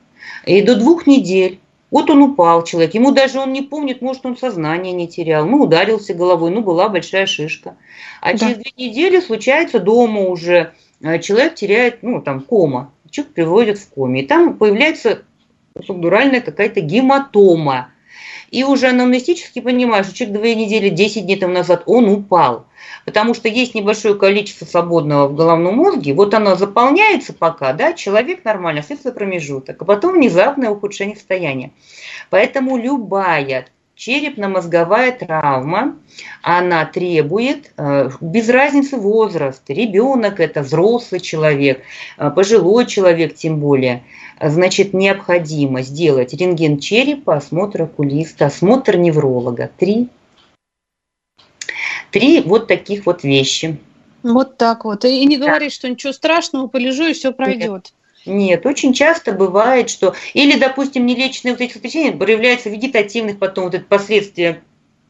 И 0.45 0.61
до 0.61 0.75
двух 0.75 1.07
недель 1.07 1.59
вот 1.89 2.09
он 2.09 2.21
упал, 2.21 2.63
человек, 2.63 2.93
ему 2.93 3.11
даже 3.11 3.39
он 3.39 3.53
не 3.53 3.61
помнит, 3.61 4.01
может, 4.01 4.25
он 4.25 4.37
сознание 4.37 4.93
не 4.93 5.07
терял, 5.07 5.45
ну, 5.45 5.61
ударился 5.63 6.13
головой, 6.13 6.51
ну, 6.51 6.61
была 6.61 6.89
большая 6.89 7.25
шишка. 7.25 7.77
А 8.21 8.33
да. 8.33 8.37
через 8.37 8.57
две 8.57 8.71
недели 8.77 9.21
случается 9.21 9.79
дома 9.79 10.21
уже, 10.21 10.73
э, 11.01 11.19
человек 11.19 11.55
теряет, 11.55 12.03
ну, 12.03 12.21
там, 12.21 12.41
кома, 12.41 12.91
человек 13.09 13.33
приводит 13.33 13.79
в 13.79 13.89
коме, 13.89 14.21
и 14.21 14.27
там 14.27 14.57
появляется 14.57 15.23
субдуральная 15.85 16.41
какая-то 16.41 16.81
гематома. 16.81 17.91
И 18.49 18.63
уже 18.63 18.87
анамнестически 18.87 19.59
понимаешь, 19.59 20.05
что 20.07 20.15
человек 20.15 20.39
две 20.39 20.55
недели, 20.55 20.89
10 20.89 21.25
дней 21.25 21.37
тому 21.37 21.53
назад, 21.53 21.83
он 21.85 22.07
упал 22.09 22.67
потому 23.07 23.33
что 23.33 23.47
есть 23.47 23.73
небольшое 23.73 24.15
количество 24.15 24.65
свободного 24.65 25.29
в 25.29 25.35
головном 25.35 25.77
мозге, 25.77 26.13
вот 26.13 26.33
оно 26.33 26.55
заполняется 26.55 27.31
пока, 27.31 27.71
да, 27.71 27.93
человек 27.93 28.43
нормально, 28.43 28.83
светлый 28.83 29.13
промежуток, 29.13 29.81
а 29.81 29.85
потом 29.85 30.15
внезапное 30.15 30.69
ухудшение 30.69 31.15
состояния. 31.15 31.71
Поэтому 32.29 32.77
любая 32.77 33.71
черепно-мозговая 33.97 35.11
травма, 35.11 35.97
она 36.41 36.85
требует, 36.85 37.73
э, 37.77 38.09
без 38.21 38.47
разницы 38.47 38.95
возраста, 38.95 39.73
ребенок 39.73 40.39
это, 40.39 40.61
взрослый 40.61 41.19
человек, 41.19 41.81
э, 42.17 42.29
пожилой 42.29 42.85
человек 42.85 43.35
тем 43.35 43.59
более, 43.59 44.03
значит, 44.41 44.93
необходимо 44.93 45.81
сделать 45.81 46.33
рентген 46.33 46.79
черепа, 46.79 47.35
осмотр 47.35 47.83
окулиста, 47.83 48.45
осмотр 48.45 48.95
невролога. 48.95 49.69
Три 49.77 50.09
Три 52.11 52.41
вот 52.41 52.67
таких 52.67 53.05
вот 53.05 53.23
вещи. 53.23 53.77
Вот 54.23 54.57
так 54.57 54.85
вот. 54.85 55.03
И 55.05 55.25
не 55.25 55.37
да. 55.37 55.47
говори, 55.47 55.69
что 55.69 55.89
ничего 55.89 56.13
страшного, 56.13 56.67
полежу 56.67 57.05
и 57.05 57.13
все 57.13 57.31
пройдет. 57.33 57.93
Нет. 58.27 58.65
Очень 58.65 58.93
часто 58.93 59.31
бывает, 59.31 59.89
что 59.89 60.15
или, 60.33 60.59
допустим, 60.59 61.05
нелеченные 61.05 61.53
вот 61.53 61.61
эти 61.61 61.73
сотрясения 61.73 62.11
проявляются 62.11 62.69
вегетативных 62.69 63.39
потом 63.39 63.65
вот 63.65 63.73
это 63.73 63.85
последствия 63.85 64.61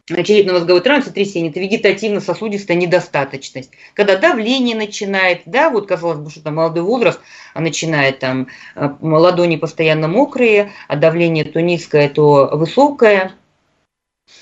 черепно-мозговой 0.07 0.80
травмы, 0.82 1.03
сотрясения, 1.03 1.49
это 1.49 1.59
вегетативно-сосудистая 1.59 2.78
недостаточность. 2.78 3.72
Когда 3.93 4.15
давление 4.15 4.76
начинает, 4.76 5.41
да, 5.45 5.70
вот 5.70 5.88
казалось 5.88 6.20
бы, 6.20 6.30
что 6.30 6.41
там 6.41 6.55
молодой 6.55 6.84
возраст, 6.84 7.20
а 7.53 7.59
начинает 7.59 8.20
там 8.20 8.47
э, 8.76 8.89
ладони 9.01 9.57
постоянно 9.57 10.07
мокрые, 10.07 10.72
а 10.88 10.95
давление 10.95 11.43
то 11.43 11.61
низкое, 11.61 12.07
то 12.07 12.49
высокое– 12.53 13.34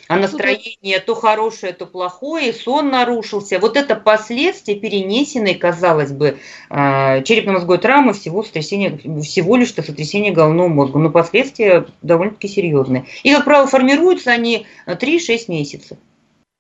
а 0.08 0.18
настроение 0.18 1.00
то 1.00 1.16
хорошее, 1.16 1.74
то 1.74 1.86
плохое, 1.86 2.54
сон 2.54 2.90
нарушился. 2.90 3.60
Вот 3.60 3.78
это 3.78 3.96
последствия 3.96 4.76
перенесенной, 4.76 5.56
казалось 5.56 6.12
бы, 6.12 6.38
а, 6.70 7.22
черепно-мозговой 7.22 7.80
травмы 7.80 8.14
всего, 8.14 8.44
сотрясения, 8.44 8.98
всего 9.22 9.56
лишь 9.56 9.74
сотрясения 9.74 10.32
головного 10.32 10.68
мозга. 10.68 11.00
Но 11.00 11.10
последствия 11.10 11.86
довольно-таки 12.02 12.48
серьезные. 12.48 13.06
И, 13.24 13.34
как 13.34 13.46
правило, 13.46 13.68
формируются 13.68 14.32
они 14.32 14.68
3-6 14.86 15.46
месяцев. 15.48 15.98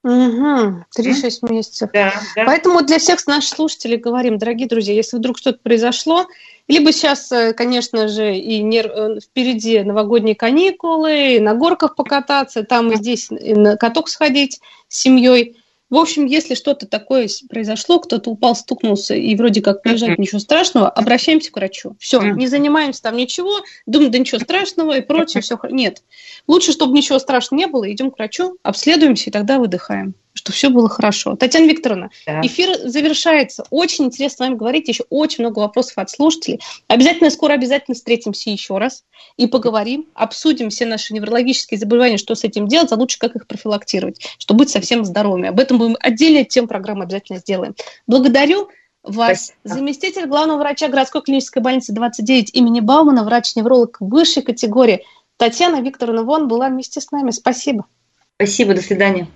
Угу, 0.05 0.85
3-6 0.95 1.51
месяцев. 1.51 1.89
Да, 1.91 2.13
да. 2.35 2.43
Поэтому 2.45 2.83
для 2.83 2.99
всех 2.99 3.25
наших 3.25 3.55
слушателей 3.55 3.97
говорим, 3.97 4.37
дорогие 4.37 4.67
друзья, 4.67 4.93
если 4.93 5.17
вдруг 5.17 5.39
что-то 5.39 5.57
произошло, 5.63 6.27
либо 6.67 6.91
сейчас, 6.91 7.31
э, 7.31 7.53
конечно 7.53 8.07
же, 8.07 8.35
и 8.35 8.61
нер... 8.61 8.85
Э, 8.85 9.19
впереди 9.19 9.81
новогодние 9.81 10.35
каникулы, 10.35 11.37
и 11.37 11.39
на 11.39 11.55
горках 11.55 11.95
покататься, 11.95 12.61
там 12.61 12.91
и 12.91 12.97
здесь 12.97 13.31
и 13.31 13.55
на 13.55 13.77
каток 13.77 14.07
сходить 14.07 14.61
с 14.89 14.99
семьей. 14.99 15.57
В 15.89 15.97
общем, 15.97 16.25
если 16.25 16.55
что-то 16.55 16.87
такое 16.87 17.29
произошло, 17.47 17.99
кто-то 17.99 18.31
упал, 18.31 18.55
стукнулся, 18.55 19.13
и 19.13 19.35
вроде 19.35 19.61
как 19.61 19.85
лежать 19.85 20.17
ничего 20.17 20.39
страшного, 20.39 20.89
обращаемся 20.89 21.51
к 21.51 21.55
врачу. 21.55 21.95
Все, 21.99 22.21
не 22.21 22.47
занимаемся 22.47 23.03
там 23.03 23.15
ничего, 23.15 23.61
думаем, 23.85 24.11
да 24.11 24.17
ничего 24.17 24.39
страшного 24.39 24.97
и 24.97 25.01
прочее, 25.01 25.41
все. 25.41 25.59
Нет. 25.69 26.01
Лучше, 26.47 26.71
чтобы 26.71 26.93
ничего 26.93 27.19
страшного 27.19 27.59
не 27.59 27.67
было, 27.67 27.91
идем 27.91 28.09
к 28.09 28.17
врачу, 28.17 28.57
обследуемся, 28.63 29.29
и 29.29 29.33
тогда 29.33 29.59
выдыхаем 29.59 30.15
что 30.35 30.51
все 30.51 30.69
было 30.69 30.89
хорошо. 30.89 31.35
Татьяна 31.35 31.65
Викторовна, 31.65 32.09
да. 32.27 32.41
эфир 32.41 32.77
завершается. 32.87 33.65
Очень 33.69 34.05
интересно 34.05 34.35
с 34.35 34.39
вами 34.39 34.55
говорить. 34.55 34.87
Еще 34.87 35.05
очень 35.09 35.43
много 35.43 35.59
вопросов 35.59 35.97
от 35.97 36.09
слушателей. 36.09 36.59
Обязательно 36.87 37.29
скоро 37.29 37.53
обязательно 37.53 37.95
встретимся 37.95 38.49
еще 38.49 38.77
раз 38.77 39.05
и 39.37 39.47
поговорим, 39.47 40.07
обсудим 40.13 40.69
все 40.69 40.85
наши 40.85 41.13
неврологические 41.13 41.79
заболевания, 41.79 42.17
что 42.17 42.35
с 42.35 42.43
этим 42.43 42.67
делать, 42.67 42.91
а 42.91 42.95
лучше 42.95 43.17
как 43.17 43.35
их 43.35 43.47
профилактировать, 43.47 44.19
чтобы 44.37 44.59
быть 44.59 44.69
совсем 44.69 45.05
здоровыми. 45.05 45.47
Об 45.47 45.59
этом 45.59 45.77
мы 45.77 45.95
отдельно 45.99 46.43
тем 46.43 46.67
программы 46.67 47.03
обязательно 47.03 47.39
сделаем. 47.39 47.73
Благодарю 48.05 48.69
вас. 49.03 49.45
Спасибо. 49.45 49.75
Заместитель 49.75 50.25
главного 50.27 50.59
врача 50.59 50.89
городской 50.89 51.21
клинической 51.21 51.61
больницы 51.61 51.93
29 51.93 52.53
имени 52.53 52.81
Баумана, 52.81 53.23
врач-невролог 53.23 53.97
высшей 54.01 54.43
категории. 54.43 55.05
Татьяна 55.37 55.81
Викторовна 55.81 56.23
Вон 56.23 56.49
была 56.49 56.67
вместе 56.67 56.99
с 56.99 57.11
нами. 57.11 57.31
Спасибо. 57.31 57.85
Спасибо, 58.37 58.73
до 58.73 58.81
свидания. 58.81 59.27